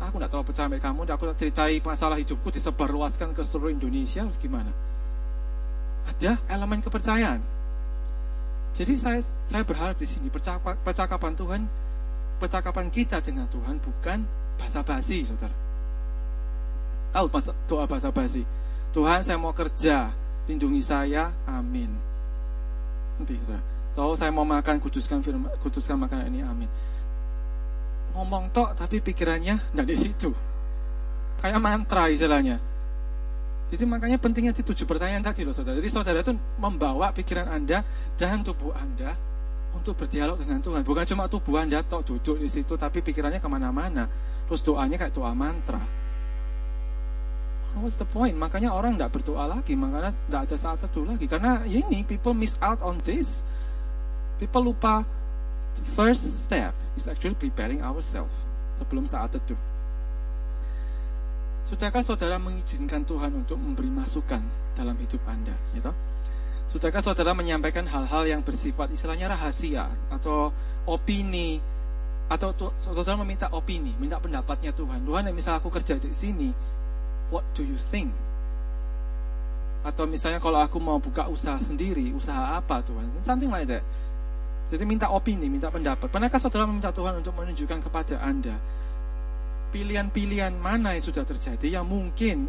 Aku 0.00 0.16
tidak 0.16 0.32
terlalu 0.32 0.46
percaya 0.48 0.66
sama 0.72 0.78
kamu, 0.80 1.00
aku 1.04 1.24
ceritai 1.36 1.76
masalah 1.84 2.16
hidupku 2.16 2.48
disebarluaskan 2.48 3.36
ke 3.36 3.42
seluruh 3.44 3.68
Indonesia, 3.68 4.24
harus 4.24 4.40
gimana? 4.40 4.72
Ada 6.08 6.40
elemen 6.48 6.80
kepercayaan 6.80 7.57
jadi 8.78 8.94
saya 8.94 9.20
saya 9.42 9.66
berharap 9.66 9.98
di 9.98 10.06
sini 10.06 10.30
percakapan 10.86 11.34
Tuhan, 11.34 11.66
percakapan 12.38 12.86
kita 12.94 13.18
dengan 13.18 13.50
Tuhan 13.50 13.82
bukan 13.82 14.22
basa-basi, 14.54 15.26
saudara. 15.26 15.50
Tahu 17.10 17.26
doa 17.66 17.90
basa-basi. 17.90 18.46
Tuhan 18.94 19.26
saya 19.26 19.34
mau 19.34 19.50
kerja, 19.50 20.14
lindungi 20.46 20.78
saya, 20.78 21.34
amin. 21.50 21.90
Nanti, 23.18 23.34
saudara. 23.42 23.66
Kalau 23.98 24.14
saya 24.14 24.30
mau 24.30 24.46
makan, 24.46 24.78
kuduskan 24.78 25.26
firman, 25.26 25.50
kuduskan 25.58 25.98
makanan 25.98 26.30
ini, 26.30 26.46
amin. 26.46 26.70
Ngomong 28.14 28.54
tok, 28.54 28.78
tapi 28.78 29.02
pikirannya 29.02 29.58
tidak 29.58 29.86
di 29.90 29.96
situ. 29.98 30.30
Kayak 31.42 31.58
mantra 31.58 32.06
istilahnya. 32.06 32.62
Jadi 33.68 33.84
makanya 33.84 34.16
pentingnya 34.16 34.56
di 34.56 34.64
tujuh 34.64 34.88
pertanyaan 34.88 35.20
tadi 35.20 35.44
loh 35.44 35.52
saudara. 35.52 35.76
Jadi 35.76 35.90
saudara 35.92 36.18
itu 36.24 36.32
membawa 36.56 37.12
pikiran 37.12 37.52
Anda 37.52 37.84
dan 38.16 38.40
tubuh 38.40 38.72
Anda 38.72 39.12
untuk 39.76 39.92
berdialog 40.00 40.40
dengan 40.40 40.64
Tuhan. 40.64 40.80
Bukan 40.80 41.04
cuma 41.04 41.28
tubuh 41.28 41.60
Anda 41.60 41.84
tok 41.84 42.08
duduk 42.08 42.40
di 42.40 42.48
situ, 42.48 42.80
tapi 42.80 43.04
pikirannya 43.04 43.36
ke 43.36 43.48
mana-mana. 43.48 44.08
Terus 44.48 44.64
doanya 44.64 44.96
kayak 44.96 45.12
doa 45.12 45.36
mantra. 45.36 45.80
What's 47.76 48.00
the 48.00 48.08
point? 48.08 48.34
Makanya 48.34 48.72
orang 48.72 48.96
tidak 48.96 49.20
berdoa 49.20 49.44
lagi, 49.44 49.76
makanya 49.76 50.16
tidak 50.26 50.40
ada 50.48 50.56
saat 50.56 50.78
teduh 50.82 51.04
lagi. 51.04 51.28
Karena 51.28 51.62
ini 51.68 52.02
people 52.02 52.32
miss 52.32 52.56
out 52.64 52.80
on 52.80 52.96
this. 53.04 53.44
People 54.40 54.72
lupa 54.72 55.04
the 55.76 55.84
first 55.92 56.24
step 56.24 56.72
is 56.96 57.04
actually 57.06 57.36
preparing 57.36 57.84
ourselves 57.84 58.32
sebelum 58.80 59.04
saat 59.04 59.36
teduh. 59.36 59.60
Sudahkah 61.68 62.00
saudara 62.00 62.40
mengizinkan 62.40 63.04
Tuhan 63.04 63.44
untuk 63.44 63.60
memberi 63.60 63.92
masukan 63.92 64.40
dalam 64.72 64.96
hidup 64.96 65.20
Anda? 65.28 65.52
Gitu? 65.76 65.92
Sudahkah 66.64 67.04
saudara 67.04 67.36
menyampaikan 67.36 67.84
hal-hal 67.84 68.24
yang 68.24 68.40
bersifat 68.40 68.88
istilahnya 68.88 69.28
rahasia 69.36 69.84
atau 70.08 70.48
opini 70.88 71.60
atau 72.28 72.56
saudara 72.80 73.20
meminta 73.20 73.52
opini, 73.52 73.92
minta 74.00 74.16
pendapatnya 74.16 74.72
Tuhan. 74.72 75.04
Tuhan, 75.04 75.28
misal 75.36 75.60
aku 75.60 75.68
kerja 75.68 76.00
di 76.00 76.08
sini, 76.12 76.56
what 77.28 77.44
do 77.52 77.60
you 77.60 77.76
think? 77.76 78.12
Atau 79.84 80.08
misalnya 80.08 80.40
kalau 80.40 80.60
aku 80.64 80.80
mau 80.80 80.96
buka 80.96 81.28
usaha 81.28 81.56
sendiri, 81.60 82.16
usaha 82.16 82.56
apa 82.56 82.80
Tuhan? 82.80 83.12
Something 83.20 83.52
like 83.52 83.68
that. 83.68 83.84
Jadi 84.72 84.84
minta 84.88 85.08
opini, 85.08 85.48
minta 85.52 85.68
pendapat. 85.68 86.08
Pernahkah 86.08 86.40
saudara 86.40 86.64
meminta 86.68 86.92
Tuhan 86.92 87.16
untuk 87.20 87.32
menunjukkan 87.36 87.80
kepada 87.88 88.20
Anda 88.24 88.56
pilihan-pilihan 89.68 90.54
mana 90.56 90.96
yang 90.96 91.04
sudah 91.04 91.24
terjadi 91.24 91.80
yang 91.80 91.86
mungkin 91.86 92.48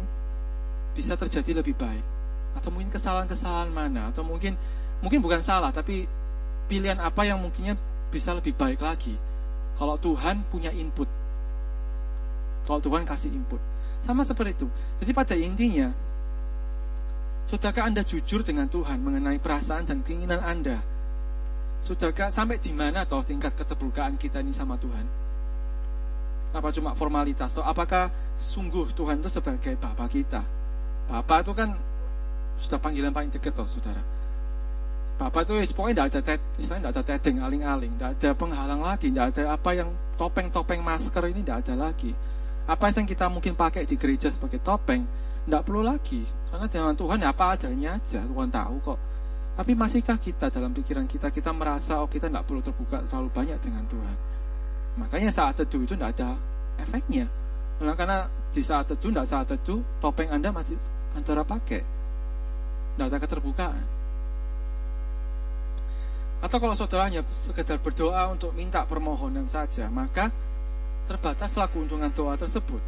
bisa 0.96 1.14
terjadi 1.14 1.62
lebih 1.62 1.76
baik 1.76 2.02
atau 2.58 2.68
mungkin 2.74 2.90
kesalahan-kesalahan 2.90 3.70
mana 3.70 4.10
atau 4.10 4.26
mungkin 4.26 4.58
mungkin 5.00 5.22
bukan 5.22 5.40
salah 5.40 5.70
tapi 5.70 6.04
pilihan 6.66 6.98
apa 6.98 7.26
yang 7.26 7.38
mungkinnya 7.40 7.74
bisa 8.10 8.34
lebih 8.34 8.54
baik 8.54 8.82
lagi. 8.82 9.14
Kalau 9.78 9.96
Tuhan 9.96 10.44
punya 10.50 10.68
input. 10.74 11.08
Kalau 12.68 12.82
Tuhan 12.82 13.06
kasih 13.06 13.32
input. 13.32 13.62
Sama 14.02 14.26
seperti 14.26 14.60
itu. 14.60 14.68
Jadi 15.00 15.10
pada 15.14 15.34
intinya, 15.38 15.88
Sudahkah 17.50 17.82
Anda 17.82 18.06
jujur 18.06 18.46
dengan 18.46 18.70
Tuhan 18.70 19.02
mengenai 19.02 19.42
perasaan 19.42 19.82
dan 19.82 20.06
keinginan 20.06 20.38
Anda? 20.38 20.78
Sudahkah 21.82 22.30
sampai 22.30 22.62
di 22.62 22.70
mana 22.70 23.02
toh 23.02 23.26
tingkat 23.26 23.56
keterbukaan 23.58 24.14
kita 24.20 24.38
ini 24.38 24.54
sama 24.54 24.78
Tuhan? 24.78 25.19
Apa 26.50 26.74
cuma 26.74 26.98
formalitas? 26.98 27.54
Atau 27.54 27.62
apakah 27.62 28.10
sungguh 28.34 28.90
Tuhan 28.94 29.22
itu 29.22 29.30
sebagai 29.30 29.78
Bapak 29.78 30.08
kita? 30.10 30.42
Bapak 31.06 31.46
itu 31.46 31.52
kan 31.54 31.74
sudah 32.58 32.78
panggilan 32.82 33.14
paling 33.14 33.30
dekat 33.30 33.54
toh, 33.54 33.66
saudara. 33.70 34.02
Bapak 35.20 35.44
itu 35.44 35.76
pokoknya 35.76 36.08
tidak 36.08 36.24
ada 36.24 36.34
istilahnya 36.56 36.88
tidak 36.88 36.94
ada 36.96 37.02
teteng, 37.04 37.36
aling-aling, 37.44 37.92
tidak 37.96 38.10
ada 38.16 38.30
penghalang 38.32 38.80
lagi, 38.80 39.12
tidak 39.12 39.26
ada 39.36 39.42
apa 39.52 39.70
yang 39.76 39.88
topeng-topeng 40.16 40.80
masker 40.80 41.28
ini 41.28 41.44
tidak 41.44 41.68
ada 41.68 41.74
lagi. 41.76 42.12
Apa 42.64 42.88
yang 42.88 43.04
kita 43.04 43.28
mungkin 43.28 43.52
pakai 43.52 43.84
di 43.84 44.00
gereja 44.00 44.32
sebagai 44.32 44.64
topeng, 44.64 45.04
tidak 45.44 45.62
perlu 45.68 45.84
lagi. 45.84 46.24
Karena 46.48 46.66
dengan 46.72 46.96
Tuhan 46.96 47.20
ya 47.20 47.36
apa 47.36 47.52
adanya 47.52 48.00
aja, 48.00 48.20
Tuhan 48.24 48.48
tahu 48.48 48.76
kok. 48.80 48.98
Tapi 49.60 49.72
masihkah 49.76 50.16
kita 50.16 50.48
dalam 50.48 50.72
pikiran 50.72 51.04
kita, 51.04 51.28
kita 51.28 51.52
merasa 51.52 52.00
oh 52.00 52.08
kita 52.08 52.32
tidak 52.32 52.48
perlu 52.48 52.64
terbuka 52.64 53.04
terlalu 53.04 53.28
banyak 53.28 53.58
dengan 53.60 53.84
Tuhan. 53.92 54.16
Makanya 54.98 55.30
saat 55.30 55.54
teduh 55.60 55.86
itu 55.86 55.94
tidak 55.94 56.18
ada 56.18 56.34
efeknya. 56.80 57.28
Nah, 57.80 57.94
karena 57.94 58.26
di 58.50 58.62
saat 58.64 58.90
teduh, 58.90 59.14
tidak 59.14 59.28
saat 59.30 59.46
teduh, 59.46 59.80
topeng 60.02 60.32
Anda 60.32 60.50
masih 60.50 60.80
antara 61.14 61.46
pakai. 61.46 61.82
Tidak 62.96 63.06
ada 63.06 63.18
keterbukaan. 63.22 63.84
Atau 66.40 66.56
kalau 66.56 66.72
saudara 66.72 67.04
hanya 67.04 67.20
sekedar 67.28 67.76
berdoa 67.76 68.32
untuk 68.32 68.56
minta 68.56 68.80
permohonan 68.88 69.44
saja, 69.44 69.92
maka 69.92 70.32
terbataslah 71.04 71.68
keuntungan 71.68 72.08
doa 72.12 72.32
tersebut. 72.40 72.80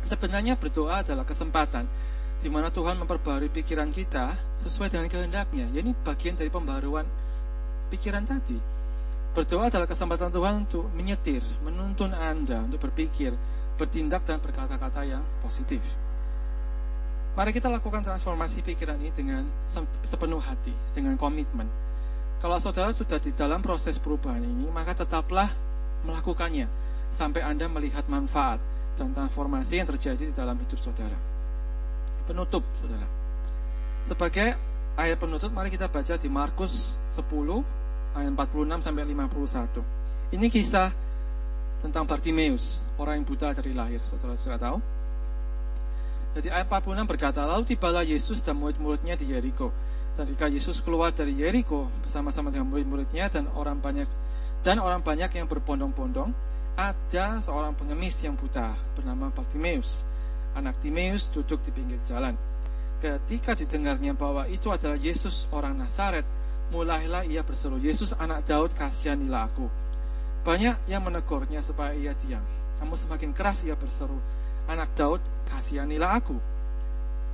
Sebenarnya 0.00 0.56
berdoa 0.56 1.04
adalah 1.04 1.28
kesempatan 1.28 1.84
di 2.40 2.48
mana 2.52 2.68
Tuhan 2.68 2.96
memperbarui 3.00 3.48
pikiran 3.48 3.88
kita 3.92 4.36
sesuai 4.60 4.92
dengan 4.92 5.08
kehendaknya. 5.08 5.68
Ya 5.72 5.80
ini 5.80 5.92
bagian 6.04 6.36
dari 6.36 6.48
pembaruan 6.52 7.04
pikiran 7.92 8.24
tadi. 8.24 8.75
Berdoa 9.36 9.68
adalah 9.68 9.84
kesempatan 9.84 10.32
Tuhan 10.32 10.64
untuk 10.64 10.88
menyetir, 10.96 11.44
menuntun 11.60 12.08
Anda 12.16 12.64
untuk 12.64 12.88
berpikir, 12.88 13.36
bertindak 13.76 14.24
dan 14.24 14.40
berkata-kata 14.40 15.04
yang 15.04 15.20
positif. 15.44 15.84
Mari 17.36 17.52
kita 17.52 17.68
lakukan 17.68 18.00
transformasi 18.00 18.64
pikiran 18.64 18.96
ini 18.96 19.12
dengan 19.12 19.44
sepenuh 20.00 20.40
hati, 20.40 20.72
dengan 20.96 21.20
komitmen. 21.20 21.68
Kalau 22.40 22.56
saudara 22.56 22.88
sudah 22.96 23.20
di 23.20 23.28
dalam 23.36 23.60
proses 23.60 24.00
perubahan 24.00 24.40
ini, 24.40 24.72
maka 24.72 24.96
tetaplah 25.04 25.52
melakukannya 26.08 26.64
sampai 27.12 27.44
Anda 27.44 27.68
melihat 27.68 28.08
manfaat 28.08 28.56
dan 28.96 29.12
transformasi 29.12 29.84
yang 29.84 29.88
terjadi 29.92 30.32
di 30.32 30.32
dalam 30.32 30.56
hidup 30.56 30.80
saudara. 30.80 31.16
Penutup, 32.24 32.64
saudara. 32.80 33.04
Sebagai 34.08 34.56
ayat 34.96 35.20
penutup, 35.20 35.52
mari 35.52 35.68
kita 35.68 35.92
baca 35.92 36.16
di 36.16 36.28
Markus 36.32 36.96
10 37.12 37.84
ayat 38.16 38.32
46 38.32 38.80
sampai 38.80 39.04
51. 39.04 40.34
Ini 40.34 40.46
kisah 40.48 40.88
tentang 41.84 42.08
Bartimeus, 42.08 42.80
orang 42.96 43.20
yang 43.20 43.26
buta 43.28 43.52
dari 43.52 43.76
lahir. 43.76 44.00
Saudara 44.02 44.34
sudah 44.34 44.56
tahu? 44.56 44.78
Jadi 46.40 46.48
ayat 46.48 46.66
46 46.68 47.04
berkata, 47.04 47.44
Lalu 47.44 47.76
tibalah 47.76 48.02
Yesus 48.02 48.40
dan 48.40 48.56
murid-muridnya 48.56 49.14
di 49.16 49.30
Yeriko 49.32 49.72
ketika 50.16 50.48
Yesus 50.48 50.80
keluar 50.80 51.12
dari 51.12 51.36
Yeriko 51.36 51.92
bersama-sama 52.00 52.48
dengan 52.48 52.72
murid-muridnya 52.72 53.28
dan 53.28 53.52
orang 53.52 53.76
banyak 53.84 54.08
dan 54.64 54.80
orang 54.80 55.04
banyak 55.04 55.30
yang 55.36 55.46
berbondong-bondong, 55.46 56.32
ada 56.74 57.38
seorang 57.38 57.76
pengemis 57.76 58.18
yang 58.24 58.34
buta 58.34 58.74
bernama 58.98 59.30
Bartimeus. 59.30 60.08
Anak 60.56 60.80
Timeus 60.80 61.28
duduk 61.28 61.60
di 61.62 61.70
pinggir 61.70 62.00
jalan. 62.02 62.32
Ketika 62.98 63.52
didengarnya 63.52 64.16
bahwa 64.16 64.48
itu 64.48 64.72
adalah 64.72 64.96
Yesus 64.96 65.46
orang 65.52 65.76
Nazaret, 65.76 66.24
mulailah 66.70 67.22
ia 67.26 67.42
berseru, 67.46 67.78
Yesus 67.78 68.14
anak 68.18 68.46
Daud 68.46 68.74
kasihanilah 68.74 69.50
aku. 69.50 69.66
Banyak 70.46 70.86
yang 70.86 71.02
menegurnya 71.02 71.58
supaya 71.62 71.94
ia 71.94 72.14
diam. 72.26 72.42
Namun 72.78 72.94
semakin 72.94 73.34
keras 73.34 73.66
ia 73.66 73.74
berseru, 73.74 74.18
anak 74.70 74.90
Daud 74.94 75.22
kasihanilah 75.50 76.10
aku. 76.18 76.36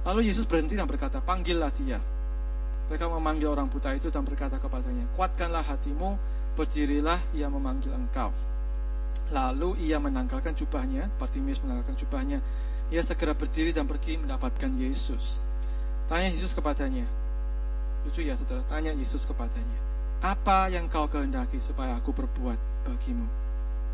Lalu 0.02 0.32
Yesus 0.32 0.48
berhenti 0.48 0.74
dan 0.74 0.88
berkata, 0.88 1.22
panggillah 1.22 1.70
dia. 1.76 2.00
Mereka 2.90 3.06
memanggil 3.08 3.48
orang 3.48 3.70
buta 3.70 3.94
itu 3.94 4.10
dan 4.10 4.26
berkata 4.26 4.58
kepadanya, 4.58 5.06
Kuatkanlah 5.14 5.62
hatimu, 5.62 6.18
berdirilah, 6.58 7.20
ia 7.32 7.46
memanggil 7.46 7.94
engkau. 7.94 8.34
Lalu 9.32 9.88
ia 9.88 9.96
menanggalkan 9.96 10.52
jubahnya, 10.52 11.08
Bartimeus 11.16 11.62
menanggalkan 11.64 11.96
jubahnya. 11.96 12.38
Ia 12.92 13.00
segera 13.00 13.32
berdiri 13.32 13.72
dan 13.72 13.88
pergi 13.88 14.20
mendapatkan 14.20 14.68
Yesus. 14.76 15.40
Tanya 16.10 16.28
Yesus 16.28 16.52
kepadanya. 16.52 17.21
Lucu 18.02 18.20
ya 18.26 18.34
saudara, 18.34 18.62
tanya 18.66 18.90
Yesus 18.94 19.22
kepadanya. 19.22 19.78
Apa 20.22 20.70
yang 20.70 20.86
kau 20.86 21.06
kehendaki 21.10 21.58
supaya 21.58 21.98
aku 21.98 22.14
berbuat 22.14 22.58
bagimu? 22.86 23.26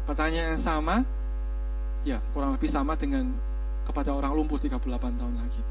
Pertanyaan 0.05 0.57
yang 0.57 0.63
sama, 0.63 1.05
ya 2.05 2.21
kurang 2.33 2.57
lebih 2.57 2.69
sama 2.69 2.97
dengan 2.97 3.29
kepada 3.85 4.13
orang 4.13 4.37
lumpuh 4.37 4.61
38 4.61 4.81
tahun 5.17 5.35
lagi. 5.37 5.63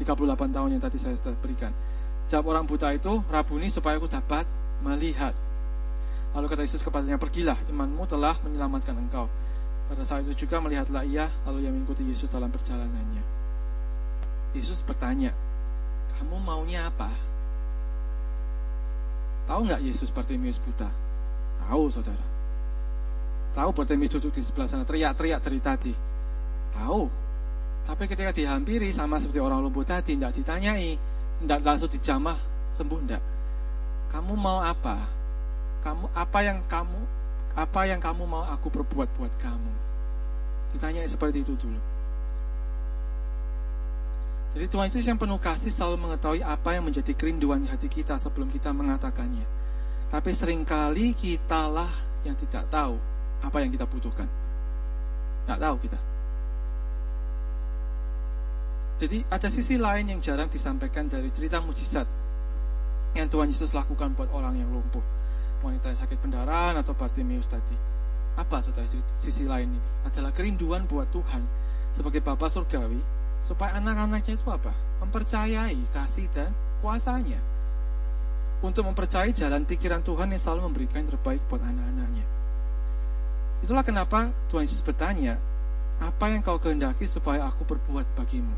38 0.00 0.56
tahun 0.56 0.68
yang 0.76 0.82
tadi 0.82 0.96
saya 0.96 1.16
berikan. 1.40 1.72
Jawab 2.24 2.56
orang 2.56 2.64
buta 2.64 2.88
itu, 2.96 3.20
Rabuni 3.28 3.68
supaya 3.68 4.00
aku 4.00 4.08
dapat 4.08 4.48
melihat. 4.80 5.36
Lalu 6.32 6.46
kata 6.48 6.64
Yesus 6.64 6.80
kepadanya, 6.80 7.20
pergilah, 7.20 7.60
imanmu 7.68 8.08
telah 8.08 8.36
menyelamatkan 8.40 8.96
engkau. 8.96 9.28
Pada 9.92 10.08
saat 10.08 10.24
itu 10.24 10.48
juga 10.48 10.56
melihatlah 10.64 11.04
ia, 11.04 11.28
lalu 11.44 11.68
ia 11.68 11.70
mengikuti 11.72 12.08
Yesus 12.08 12.32
dalam 12.32 12.48
perjalanannya. 12.48 13.20
Yesus 14.56 14.80
bertanya, 14.80 15.36
kamu 16.16 16.40
maunya 16.40 16.88
apa? 16.88 17.12
Tahu 19.46 19.60
nggak 19.68 19.82
Yesus 19.82 20.10
Bartimius 20.14 20.62
buta? 20.62 20.88
Tahu 21.66 21.82
saudara. 21.90 22.26
Tahu 23.52 23.70
Bartimius 23.74 24.16
duduk 24.16 24.32
di 24.32 24.40
sebelah 24.40 24.68
sana, 24.70 24.86
teriak-teriak 24.86 25.40
dari 25.42 25.58
tadi. 25.60 25.92
Tahu. 26.72 27.02
Tapi 27.82 28.06
ketika 28.06 28.30
dihampiri 28.30 28.94
sama 28.94 29.18
seperti 29.18 29.42
orang 29.42 29.60
lumpuh 29.60 29.82
tadi, 29.82 30.14
tidak 30.14 30.32
ditanyai, 30.38 30.94
tidak 31.42 31.60
langsung 31.66 31.90
dijamah 31.90 32.38
sembuh 32.72 32.98
tidak 33.04 33.22
kamu 34.08 34.32
mau 34.38 34.62
apa 34.62 35.02
kamu 35.82 36.06
apa 36.14 36.38
yang 36.40 36.58
kamu 36.70 37.00
apa 37.52 37.80
yang 37.84 38.00
kamu 38.00 38.22
mau 38.24 38.46
aku 38.46 38.70
perbuat 38.70 39.08
buat 39.18 39.32
kamu 39.42 39.72
ditanya 40.72 41.04
seperti 41.04 41.44
itu 41.44 41.58
dulu 41.58 41.80
jadi 44.52 44.68
Tuhan 44.68 44.92
Yesus 44.92 45.08
yang 45.08 45.16
penuh 45.16 45.40
kasih 45.40 45.72
selalu 45.72 45.96
mengetahui 46.08 46.44
apa 46.44 46.76
yang 46.76 46.84
menjadi 46.84 47.16
kerinduan 47.16 47.64
hati 47.64 47.88
kita 47.88 48.20
sebelum 48.20 48.52
kita 48.52 48.68
mengatakannya. 48.68 49.48
Tapi 50.12 50.30
sering 50.36 50.60
kali 50.68 51.16
kitalah 51.16 51.88
yang 52.20 52.36
tidak 52.36 52.68
tahu 52.68 53.00
apa 53.40 53.56
yang 53.64 53.72
kita 53.72 53.88
butuhkan. 53.88 54.28
Tidak 55.48 55.56
tahu 55.56 55.76
kita. 55.80 55.98
Jadi 59.00 59.18
ada 59.32 59.48
sisi 59.48 59.80
lain 59.80 60.12
yang 60.12 60.20
jarang 60.20 60.52
disampaikan 60.52 61.08
dari 61.08 61.32
cerita 61.32 61.58
mujizat 61.64 62.04
yang 63.16 63.32
Tuhan 63.32 63.48
Yesus 63.48 63.72
lakukan 63.72 64.12
buat 64.12 64.28
orang 64.36 64.60
yang 64.60 64.68
lumpuh. 64.68 65.02
Wanita 65.64 65.96
yang 65.96 66.00
sakit 66.04 66.18
pendarahan 66.20 66.76
atau 66.76 66.92
Bartimeus 66.92 67.48
tadi. 67.48 67.74
Apa 68.36 68.60
saudara 68.60 68.84
sisi 69.16 69.48
lain 69.48 69.72
ini? 69.72 69.80
Adalah 70.04 70.28
kerinduan 70.36 70.84
buat 70.84 71.08
Tuhan 71.08 71.40
sebagai 71.88 72.20
Bapa 72.20 72.52
Surgawi 72.52 73.21
supaya 73.42 73.76
anak-anaknya 73.76 74.38
itu 74.38 74.46
apa? 74.48 74.70
Mempercayai 75.02 75.78
kasih 75.90 76.30
dan 76.30 76.54
kuasanya. 76.80 77.38
Untuk 78.62 78.86
mempercayai 78.86 79.34
jalan 79.34 79.66
pikiran 79.66 80.06
Tuhan 80.06 80.30
yang 80.30 80.38
selalu 80.38 80.70
memberikan 80.70 81.02
yang 81.02 81.10
terbaik 81.10 81.42
buat 81.50 81.58
anak-anaknya. 81.58 82.26
Itulah 83.66 83.82
kenapa 83.82 84.30
Tuhan 84.46 84.66
Yesus 84.66 84.82
bertanya, 84.82 85.38
apa 85.98 86.30
yang 86.30 86.42
kau 86.42 86.58
kehendaki 86.58 87.06
supaya 87.06 87.46
aku 87.46 87.66
berbuat 87.66 88.06
bagimu? 88.14 88.54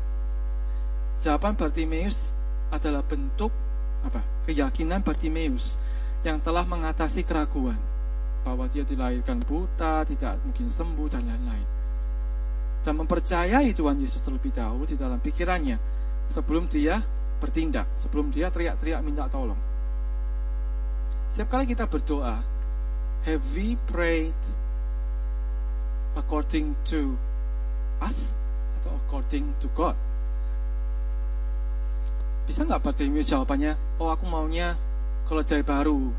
Jawaban 1.17 1.57
Bartimeus 1.57 2.37
adalah 2.69 3.01
bentuk 3.01 3.49
apa? 4.05 4.21
Keyakinan 4.45 5.01
Bartimeus 5.01 5.81
yang 6.21 6.37
telah 6.41 6.65
mengatasi 6.65 7.25
keraguan 7.25 7.77
bahwa 8.45 8.69
dia 8.69 8.85
dilahirkan 8.85 9.41
buta, 9.41 10.05
tidak 10.05 10.37
mungkin 10.45 10.69
sembuh 10.69 11.09
dan 11.09 11.25
lain-lain. 11.25 11.74
Dan 12.85 13.01
mempercayai 13.01 13.73
Tuhan 13.73 13.97
Yesus 13.97 14.21
terlebih 14.21 14.53
dahulu 14.53 14.85
di 14.85 14.93
dalam 14.93 15.17
pikirannya 15.17 15.81
sebelum 16.29 16.69
dia 16.69 17.01
bertindak, 17.41 17.89
sebelum 17.97 18.29
dia 18.29 18.53
teriak-teriak 18.53 19.01
minta 19.01 19.25
tolong. 19.25 19.57
Setiap 21.33 21.57
kali 21.57 21.65
kita 21.65 21.89
berdoa, 21.89 22.45
have 23.25 23.41
we 23.57 23.73
prayed 23.89 24.37
according 26.13 26.77
to 26.85 27.17
us 28.05 28.37
atau 28.79 28.93
according 29.01 29.49
to 29.57 29.67
God? 29.73 29.97
Bisa 32.45 32.61
nggak 32.69 32.85
Bartimius 32.85 33.33
jawabannya, 33.33 33.73
oh 33.97 34.13
aku 34.13 34.29
maunya 34.29 34.77
keledai 35.25 35.65
baru, 35.65 36.13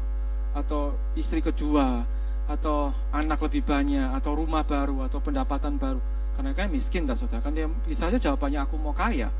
atau 0.50 0.98
istri 1.14 1.38
kedua, 1.38 2.02
atau 2.50 2.90
anak 3.14 3.38
lebih 3.46 3.62
banyak, 3.62 4.10
atau 4.18 4.34
rumah 4.34 4.66
baru, 4.66 5.06
atau 5.06 5.22
pendapatan 5.22 5.78
baru. 5.78 6.15
Karena 6.36 6.52
kan 6.52 6.68
miskin, 6.68 7.08
dah 7.08 7.16
saudara. 7.16 7.40
Kan 7.40 7.56
dia 7.56 7.66
bisa 7.88 8.06
saja 8.06 8.20
jawabannya 8.20 8.60
aku 8.62 8.76
mau 8.76 8.92
kaya. 8.92 9.32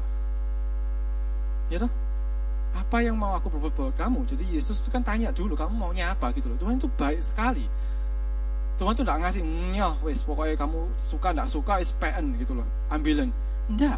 Ya 1.69 1.77
toh? 1.77 1.93
Apa 2.77 3.01
yang 3.05 3.17
mau 3.17 3.37
aku 3.37 3.53
berbuat 3.53 3.73
buat 3.77 3.95
kamu? 3.97 4.25
Jadi 4.29 4.45
Yesus 4.57 4.85
itu 4.85 4.89
kan 4.89 5.05
tanya 5.05 5.33
dulu, 5.33 5.57
kamu 5.57 5.73
maunya 5.77 6.13
apa 6.13 6.33
gitu 6.37 6.53
loh. 6.53 6.59
Tuhan 6.61 6.77
itu 6.77 6.89
baik 6.93 7.21
sekali. 7.21 7.65
Tuhan 8.77 8.93
tuh 8.93 9.09
tidak 9.09 9.25
ngasih, 9.25 9.41
ya 9.73 9.89
wes 10.05 10.21
pokoknya 10.21 10.53
kamu 10.61 10.85
suka 11.01 11.33
tidak 11.33 11.49
suka 11.49 11.81
is 11.81 11.97
PN 11.97 12.37
gitu 12.37 12.61
loh, 12.61 12.69
ambilin. 12.93 13.33
Enggak. 13.73 13.97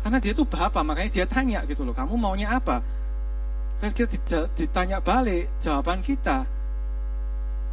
Karena 0.00 0.18
dia 0.18 0.32
tuh 0.32 0.48
Bapak, 0.48 0.80
makanya 0.80 1.12
dia 1.12 1.26
tanya 1.28 1.60
gitu 1.68 1.84
loh, 1.84 1.92
kamu 1.92 2.16
maunya 2.16 2.56
apa? 2.56 2.80
Kan 3.84 3.92
kita 3.92 4.48
ditanya 4.56 5.04
balik, 5.04 5.52
jawaban 5.60 6.00
kita 6.00 6.48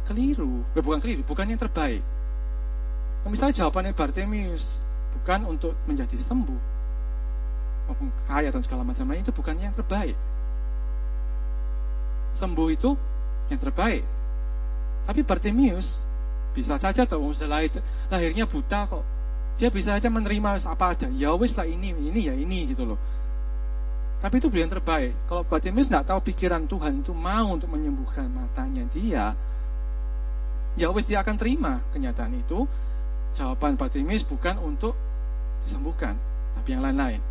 keliru. 0.04 0.60
Bukan 0.76 1.00
keliru, 1.00 1.24
bukan 1.24 1.48
yang 1.48 1.60
terbaik. 1.60 2.04
Misalnya 3.28 3.64
jawabannya 3.64 3.92
Bartemius 3.92 4.80
bukan 5.12 5.44
untuk 5.44 5.76
menjadi 5.84 6.16
sembuh, 6.16 6.60
maupun 7.90 8.08
kaya 8.30 8.48
dan 8.48 8.62
segala 8.64 8.86
macam 8.86 9.04
lain 9.10 9.20
itu 9.20 9.34
bukan 9.34 9.54
yang 9.60 9.74
terbaik. 9.76 10.16
Sembuh 12.32 12.68
itu 12.72 12.96
yang 13.52 13.60
terbaik. 13.60 14.02
Tapi 15.04 15.20
Bartemius 15.26 16.06
bisa 16.56 16.78
saja 16.80 17.04
tuh 17.04 17.20
lahir, 17.46 17.70
lahirnya 18.08 18.46
buta 18.48 18.88
kok. 18.88 19.04
Dia 19.60 19.68
bisa 19.68 19.92
saja 19.92 20.08
menerima 20.08 20.56
apa 20.64 20.96
ada. 20.96 21.06
Ya 21.12 21.36
wis 21.36 21.52
lah 21.52 21.68
ini, 21.68 21.92
ini 21.92 22.30
ya 22.30 22.34
ini 22.34 22.72
gitu 22.72 22.88
loh. 22.88 22.98
Tapi 24.20 24.36
itu 24.36 24.52
yang 24.52 24.68
terbaik. 24.68 25.16
Kalau 25.24 25.42
Bartimeus 25.48 25.88
tidak 25.88 26.08
tahu 26.12 26.20
pikiran 26.20 26.68
Tuhan 26.68 27.00
itu 27.00 27.12
mau 27.16 27.56
untuk 27.56 27.72
menyembuhkan 27.72 28.28
matanya 28.28 28.84
dia, 28.92 29.32
ya 30.76 30.86
wis 30.92 31.08
dia 31.08 31.24
akan 31.24 31.36
terima 31.40 31.80
kenyataan 31.92 32.36
itu. 32.36 32.68
Jawaban 33.30 33.78
Bartimeus 33.78 34.26
bukan 34.26 34.58
untuk 34.58 34.98
disembuhkan, 35.62 36.18
tapi 36.58 36.74
yang 36.74 36.82
lain-lain. 36.82 37.22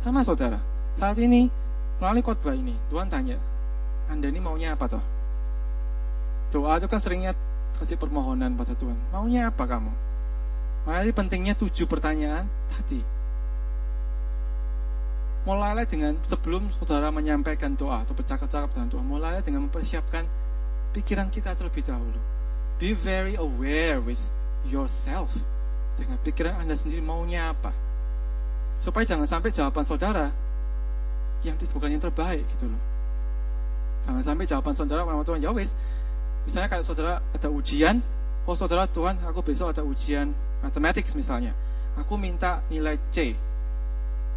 Sama 0.00 0.22
saudara, 0.22 0.62
saat 0.96 1.18
ini 1.18 1.50
melalui 1.98 2.22
khotbah 2.24 2.56
ini, 2.56 2.72
Tuhan 2.88 3.10
tanya, 3.10 3.36
Anda 4.08 4.30
ini 4.30 4.40
maunya 4.40 4.72
apa 4.72 4.86
toh? 4.88 5.04
Doa 6.50 6.78
itu 6.78 6.86
kan 6.90 6.98
seringnya 6.98 7.36
kasih 7.78 8.00
permohonan 8.00 8.56
pada 8.58 8.74
Tuhan. 8.74 8.96
Maunya 9.14 9.50
apa 9.50 9.64
kamu? 9.66 9.92
Makanya 10.88 11.12
pentingnya 11.12 11.54
tujuh 11.54 11.84
pertanyaan 11.84 12.48
tadi. 12.72 13.00
Mulailah 15.44 15.88
dengan 15.88 16.16
sebelum 16.28 16.68
saudara 16.76 17.08
menyampaikan 17.08 17.72
doa 17.72 18.04
atau 18.04 18.12
bercakap-cakap 18.12 18.72
dengan 18.76 18.88
Tuhan, 18.92 19.06
mulailah 19.08 19.40
dengan 19.44 19.68
mempersiapkan 19.68 20.24
pikiran 20.92 21.32
kita 21.32 21.56
terlebih 21.56 21.84
dahulu. 21.84 22.20
Be 22.80 22.96
very 22.96 23.36
aware 23.36 24.00
with 24.00 24.20
yourself. 24.68 25.32
Dengan 25.96 26.16
pikiran 26.20 26.60
Anda 26.60 26.76
sendiri 26.76 27.04
maunya 27.04 27.52
apa. 27.52 27.72
Supaya 28.80 29.04
jangan 29.04 29.28
sampai 29.28 29.52
jawaban 29.52 29.84
saudara 29.84 30.32
yang 31.44 31.56
bukan 31.56 31.88
yang 31.92 32.02
terbaik 32.02 32.44
gitu 32.56 32.68
loh. 32.68 32.82
Jangan 34.08 34.22
sampai 34.24 34.44
jawaban 34.48 34.72
saudara 34.72 35.04
sama 35.04 35.24
Tuhan, 35.24 35.40
ya 35.44 35.52
wis, 35.52 35.76
Misalnya 36.48 36.68
kayak 36.72 36.84
saudara 36.86 37.20
ada 37.20 37.48
ujian, 37.52 38.00
oh 38.48 38.56
saudara 38.56 38.88
Tuhan 38.88 39.20
aku 39.28 39.44
besok 39.44 39.76
ada 39.76 39.84
ujian 39.84 40.32
matematik 40.64 41.04
misalnya. 41.12 41.52
Aku 42.00 42.16
minta 42.16 42.64
nilai 42.72 42.96
C. 43.12 43.36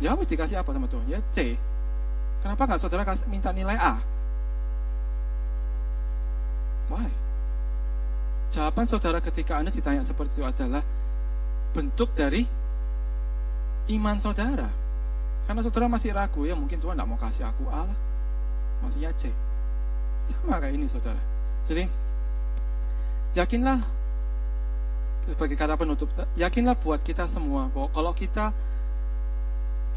Ya 0.04 0.12
harus 0.12 0.28
dikasih 0.28 0.60
apa 0.60 0.74
sama 0.76 0.90
Tuhan? 0.92 1.06
Ya 1.08 1.24
C. 1.32 1.56
Kenapa 2.44 2.68
nggak 2.68 2.82
saudara 2.82 3.08
minta 3.32 3.56
nilai 3.56 3.78
A? 3.80 4.04
Why? 6.92 7.08
Jawaban 8.54 8.86
saudara 8.86 9.18
ketika 9.18 9.58
Anda 9.58 9.74
ditanya 9.74 10.06
seperti 10.06 10.38
itu 10.38 10.46
adalah 10.46 10.86
bentuk 11.74 12.14
dari 12.14 12.46
iman 13.90 14.22
saudara. 14.22 14.70
Karena 15.50 15.66
saudara 15.66 15.90
masih 15.90 16.14
ragu, 16.14 16.46
ya 16.46 16.54
mungkin 16.54 16.78
Tuhan 16.78 16.94
tidak 16.94 17.10
mau 17.10 17.18
kasih 17.18 17.50
aku 17.50 17.66
A 17.74 17.82
lah. 17.82 18.00
Maksudnya 18.86 19.10
C. 19.18 19.34
Sama 20.30 20.62
kayak 20.62 20.78
ini 20.78 20.86
saudara. 20.86 21.18
Jadi 21.66 21.90
yakinlah 23.34 23.82
sebagai 25.34 25.58
kata 25.58 25.74
penutup, 25.74 26.14
yakinlah 26.38 26.78
buat 26.78 27.02
kita 27.02 27.26
semua 27.26 27.74
bahwa 27.74 27.90
kalau 27.90 28.14
kita 28.14 28.54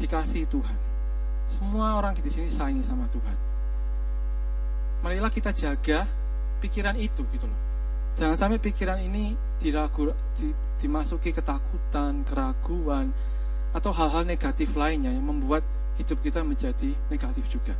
dikasih 0.01 0.49
Tuhan, 0.49 0.77
semua 1.45 1.93
orang 1.93 2.17
di 2.17 2.25
sini 2.25 2.49
sayang 2.49 2.81
sama 2.81 3.05
Tuhan. 3.13 3.37
Marilah 5.05 5.29
kita 5.29 5.53
jaga 5.53 6.09
pikiran 6.57 6.97
itu 6.97 7.21
gitu 7.37 7.45
loh. 7.45 7.66
Jangan 8.17 8.33
sampai 8.33 8.57
pikiran 8.57 8.97
ini 8.97 9.37
diragu, 9.61 10.09
di, 10.33 10.49
dimasuki 10.81 11.29
ketakutan, 11.29 12.25
keraguan, 12.25 13.13
atau 13.77 13.93
hal-hal 13.93 14.25
negatif 14.25 14.73
lainnya 14.73 15.13
yang 15.13 15.21
membuat 15.21 15.61
hidup 16.01 16.17
kita 16.25 16.41
menjadi 16.41 16.97
negatif 17.13 17.45
juga. 17.45 17.77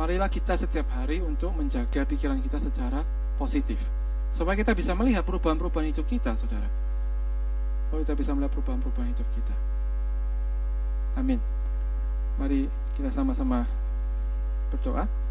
Marilah 0.00 0.32
kita 0.32 0.56
setiap 0.56 0.88
hari 0.96 1.20
untuk 1.20 1.52
menjaga 1.52 2.08
pikiran 2.08 2.40
kita 2.40 2.56
secara 2.56 3.04
positif. 3.36 3.76
Supaya 4.32 4.56
kita 4.56 4.72
bisa 4.72 4.96
melihat 4.96 5.20
perubahan-perubahan 5.28 5.92
hidup 5.92 6.08
kita, 6.08 6.32
saudara. 6.32 6.68
Kalau 7.92 8.00
kita 8.00 8.16
bisa 8.16 8.32
melihat 8.32 8.52
perubahan-perubahan 8.56 9.08
hidup 9.12 9.28
kita. 9.36 9.54
Amin. 11.20 11.40
Mari 12.40 12.72
kita 12.96 13.12
sama-sama 13.12 13.68
berdoa. 14.72 15.27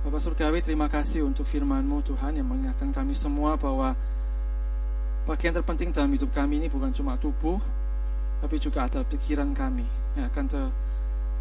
Bapak 0.00 0.16
Surgawi, 0.24 0.64
terima 0.64 0.88
kasih 0.88 1.28
untuk 1.28 1.44
firman-Mu 1.44 2.00
Tuhan 2.00 2.32
yang 2.32 2.48
mengingatkan 2.48 2.88
kami 2.88 3.12
semua 3.12 3.60
bahwa 3.60 3.92
bagian 5.28 5.52
terpenting 5.52 5.92
dalam 5.92 6.08
hidup 6.16 6.32
kami 6.32 6.56
ini 6.56 6.72
bukan 6.72 6.88
cuma 6.88 7.20
tubuh, 7.20 7.60
tapi 8.40 8.56
juga 8.56 8.88
ada 8.88 9.04
pikiran 9.04 9.52
kami 9.52 9.84
yang 10.16 10.24
akan 10.32 10.44
ter 10.48 10.64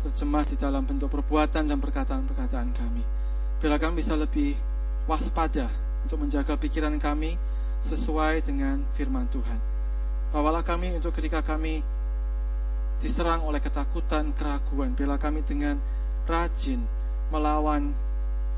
terjemah 0.04 0.44
di 0.44 0.60
dalam 0.60 0.84
bentuk 0.84 1.08
perbuatan 1.08 1.72
dan 1.72 1.80
perkataan-perkataan 1.80 2.70
kami. 2.76 3.04
Bila 3.64 3.80
kami 3.80 4.04
bisa 4.04 4.20
lebih 4.20 4.60
waspada 5.08 5.72
untuk 6.04 6.20
menjaga 6.20 6.60
pikiran 6.60 7.00
kami 7.00 7.40
sesuai 7.80 8.44
dengan 8.44 8.84
firman 8.92 9.24
Tuhan. 9.32 9.60
Bawalah 10.36 10.68
kami 10.68 11.00
untuk 11.00 11.16
ketika 11.16 11.40
kami 11.40 11.80
diserang 13.00 13.40
oleh 13.48 13.64
ketakutan, 13.64 14.36
keraguan, 14.36 14.92
bila 15.00 15.16
kami 15.16 15.48
dengan 15.48 15.80
rajin 16.28 16.84
melawan 17.32 17.96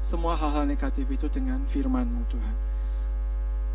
semua 0.02 0.34
hal-hal 0.34 0.66
negatif 0.66 1.06
itu 1.06 1.30
dengan 1.30 1.62
firman-Mu 1.70 2.22
Tuhan. 2.28 2.56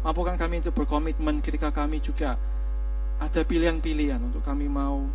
Mampukan 0.03 0.35
kami 0.39 0.63
untuk 0.63 0.75
berkomitmen 0.75 1.43
ketika 1.43 1.71
kami 1.71 2.03
juga 2.03 2.39
ada 3.17 3.41
pilihan-pilihan 3.47 4.21
untuk 4.21 4.43
kami 4.45 4.69
mau 4.69 5.07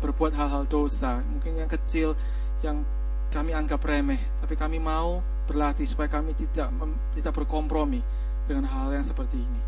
berbuat 0.00 0.36
hal-hal 0.36 0.68
dosa, 0.68 1.24
mungkin 1.24 1.56
yang 1.56 1.70
kecil 1.72 2.12
yang 2.60 2.84
kami 3.32 3.56
anggap 3.56 3.82
remeh, 3.82 4.20
tapi 4.44 4.54
kami 4.54 4.78
mau 4.78 5.24
berlatih 5.48 5.88
supaya 5.88 6.06
kami 6.06 6.36
tidak 6.36 6.70
tidak 7.16 7.32
berkompromi 7.34 8.00
dengan 8.46 8.68
hal 8.70 8.92
yang 8.94 9.02
seperti 9.02 9.40
ini. 9.40 9.60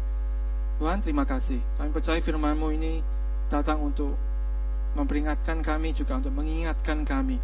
Tuhan, 0.79 1.03
terima 1.03 1.27
kasih. 1.27 1.59
Kami 1.75 1.91
percaya 1.91 2.23
firman-Mu 2.23 2.71
ini 2.71 3.03
datang 3.51 3.83
untuk 3.83 4.15
memperingatkan 4.95 5.59
kami 5.61 5.91
juga 5.93 6.23
untuk 6.23 6.33
mengingatkan 6.33 7.03
kami 7.03 7.37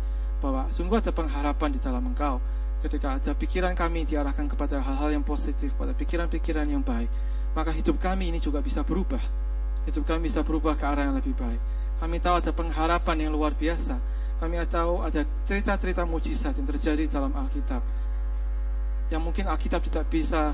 bahwa 0.45 0.69
sungguh 0.69 1.01
ada 1.01 1.09
pengharapan 1.09 1.73
di 1.73 1.81
dalam 1.81 2.05
Engkau 2.05 2.37
ketika 2.85 3.17
ada 3.17 3.33
pikiran 3.33 3.73
kami 3.73 4.05
diarahkan 4.05 4.45
kepada 4.45 4.77
hal-hal 4.77 5.17
yang 5.17 5.25
positif, 5.25 5.73
pada 5.73 5.97
pikiran-pikiran 5.97 6.69
yang 6.69 6.85
baik, 6.85 7.09
maka 7.57 7.73
hidup 7.73 7.97
kami 7.97 8.29
ini 8.29 8.37
juga 8.45 8.61
bisa 8.61 8.85
berubah. 8.85 9.25
Hidup 9.89 10.05
kami 10.05 10.29
bisa 10.29 10.45
berubah 10.45 10.77
ke 10.77 10.85
arah 10.85 11.09
yang 11.09 11.17
lebih 11.17 11.33
baik. 11.33 11.57
Kami 11.97 12.21
tahu 12.21 12.45
ada 12.45 12.53
pengharapan 12.53 13.17
yang 13.25 13.33
luar 13.33 13.57
biasa. 13.57 13.97
Kami 14.37 14.61
tahu 14.69 15.01
ada 15.01 15.25
cerita-cerita 15.49 16.05
mujizat 16.05 16.61
yang 16.61 16.69
terjadi 16.69 17.09
dalam 17.09 17.33
Alkitab. 17.33 17.81
Yang 19.09 19.23
mungkin 19.25 19.49
Alkitab 19.49 19.81
tidak 19.89 20.05
bisa 20.13 20.53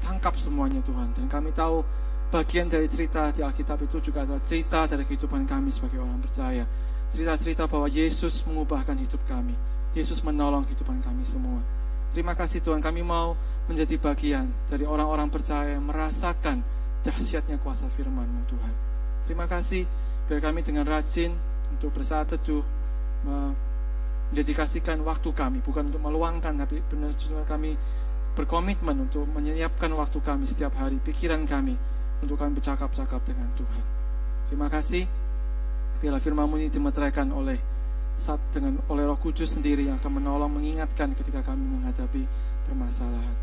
tangkap 0.00 0.32
semuanya 0.40 0.80
Tuhan. 0.80 1.12
Dan 1.12 1.28
kami 1.28 1.52
tahu 1.52 1.84
bagian 2.32 2.72
dari 2.72 2.88
cerita 2.88 3.28
di 3.36 3.44
Alkitab 3.44 3.84
itu 3.84 4.00
juga 4.00 4.24
adalah 4.24 4.40
cerita 4.40 4.88
dari 4.88 5.04
kehidupan 5.04 5.44
kami 5.44 5.68
sebagai 5.68 6.00
orang 6.00 6.24
percaya. 6.24 6.64
Cerita-cerita 7.08 7.64
bahwa 7.64 7.88
Yesus 7.88 8.44
mengubahkan 8.44 8.96
hidup 9.00 9.20
kami. 9.24 9.56
Yesus 9.96 10.20
menolong 10.20 10.68
kehidupan 10.68 11.00
kami 11.00 11.24
semua. 11.24 11.60
Terima 12.12 12.32
kasih 12.32 12.64
Tuhan, 12.64 12.80
kami 12.80 13.04
mau 13.04 13.36
menjadi 13.68 14.00
bagian 14.00 14.48
dari 14.64 14.88
orang-orang 14.88 15.28
percaya 15.28 15.76
yang 15.76 15.84
merasakan 15.84 16.64
dahsyatnya 17.04 17.60
kuasa 17.60 17.88
firman-Mu 17.92 18.42
Tuhan. 18.48 18.74
Terima 19.28 19.44
kasih 19.44 19.84
biar 20.28 20.40
kami 20.44 20.60
dengan 20.60 20.84
rajin 20.84 21.32
untuk 21.72 21.92
bersaat 21.96 22.32
teduh 22.36 22.60
mendedikasikan 23.24 25.00
waktu 25.04 25.32
kami 25.32 25.64
bukan 25.64 25.88
untuk 25.88 26.04
meluangkan 26.04 26.52
tapi 26.52 26.84
benar-benar 26.84 27.44
kami 27.48 27.76
berkomitmen 28.36 29.08
untuk 29.08 29.24
menyiapkan 29.32 29.90
waktu 29.96 30.20
kami 30.20 30.44
setiap 30.44 30.76
hari 30.76 31.00
pikiran 31.00 31.48
kami 31.48 31.74
untuk 32.20 32.38
kami 32.38 32.54
bercakap-cakap 32.60 33.24
dengan 33.24 33.48
Tuhan 33.56 33.84
terima 34.52 34.68
kasih 34.68 35.08
bila 35.98 36.22
firman 36.22 36.46
ini 36.54 36.70
dimeteraikan 36.70 37.34
oleh 37.34 37.58
saat 38.18 38.38
dengan 38.50 38.82
oleh 38.90 39.06
Roh 39.06 39.18
Kudus 39.18 39.54
sendiri 39.54 39.86
yang 39.86 39.98
akan 40.02 40.18
menolong 40.18 40.50
mengingatkan 40.50 41.14
ketika 41.14 41.42
kami 41.42 41.62
menghadapi 41.62 42.26
permasalahan. 42.66 43.36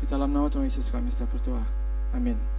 Di 0.00 0.08
dalam 0.08 0.32
nama 0.32 0.48
Tuhan 0.48 0.68
Yesus 0.68 0.88
kami 0.88 1.12
sudah 1.12 1.28
berdoa. 1.28 1.64
Amin. 2.16 2.51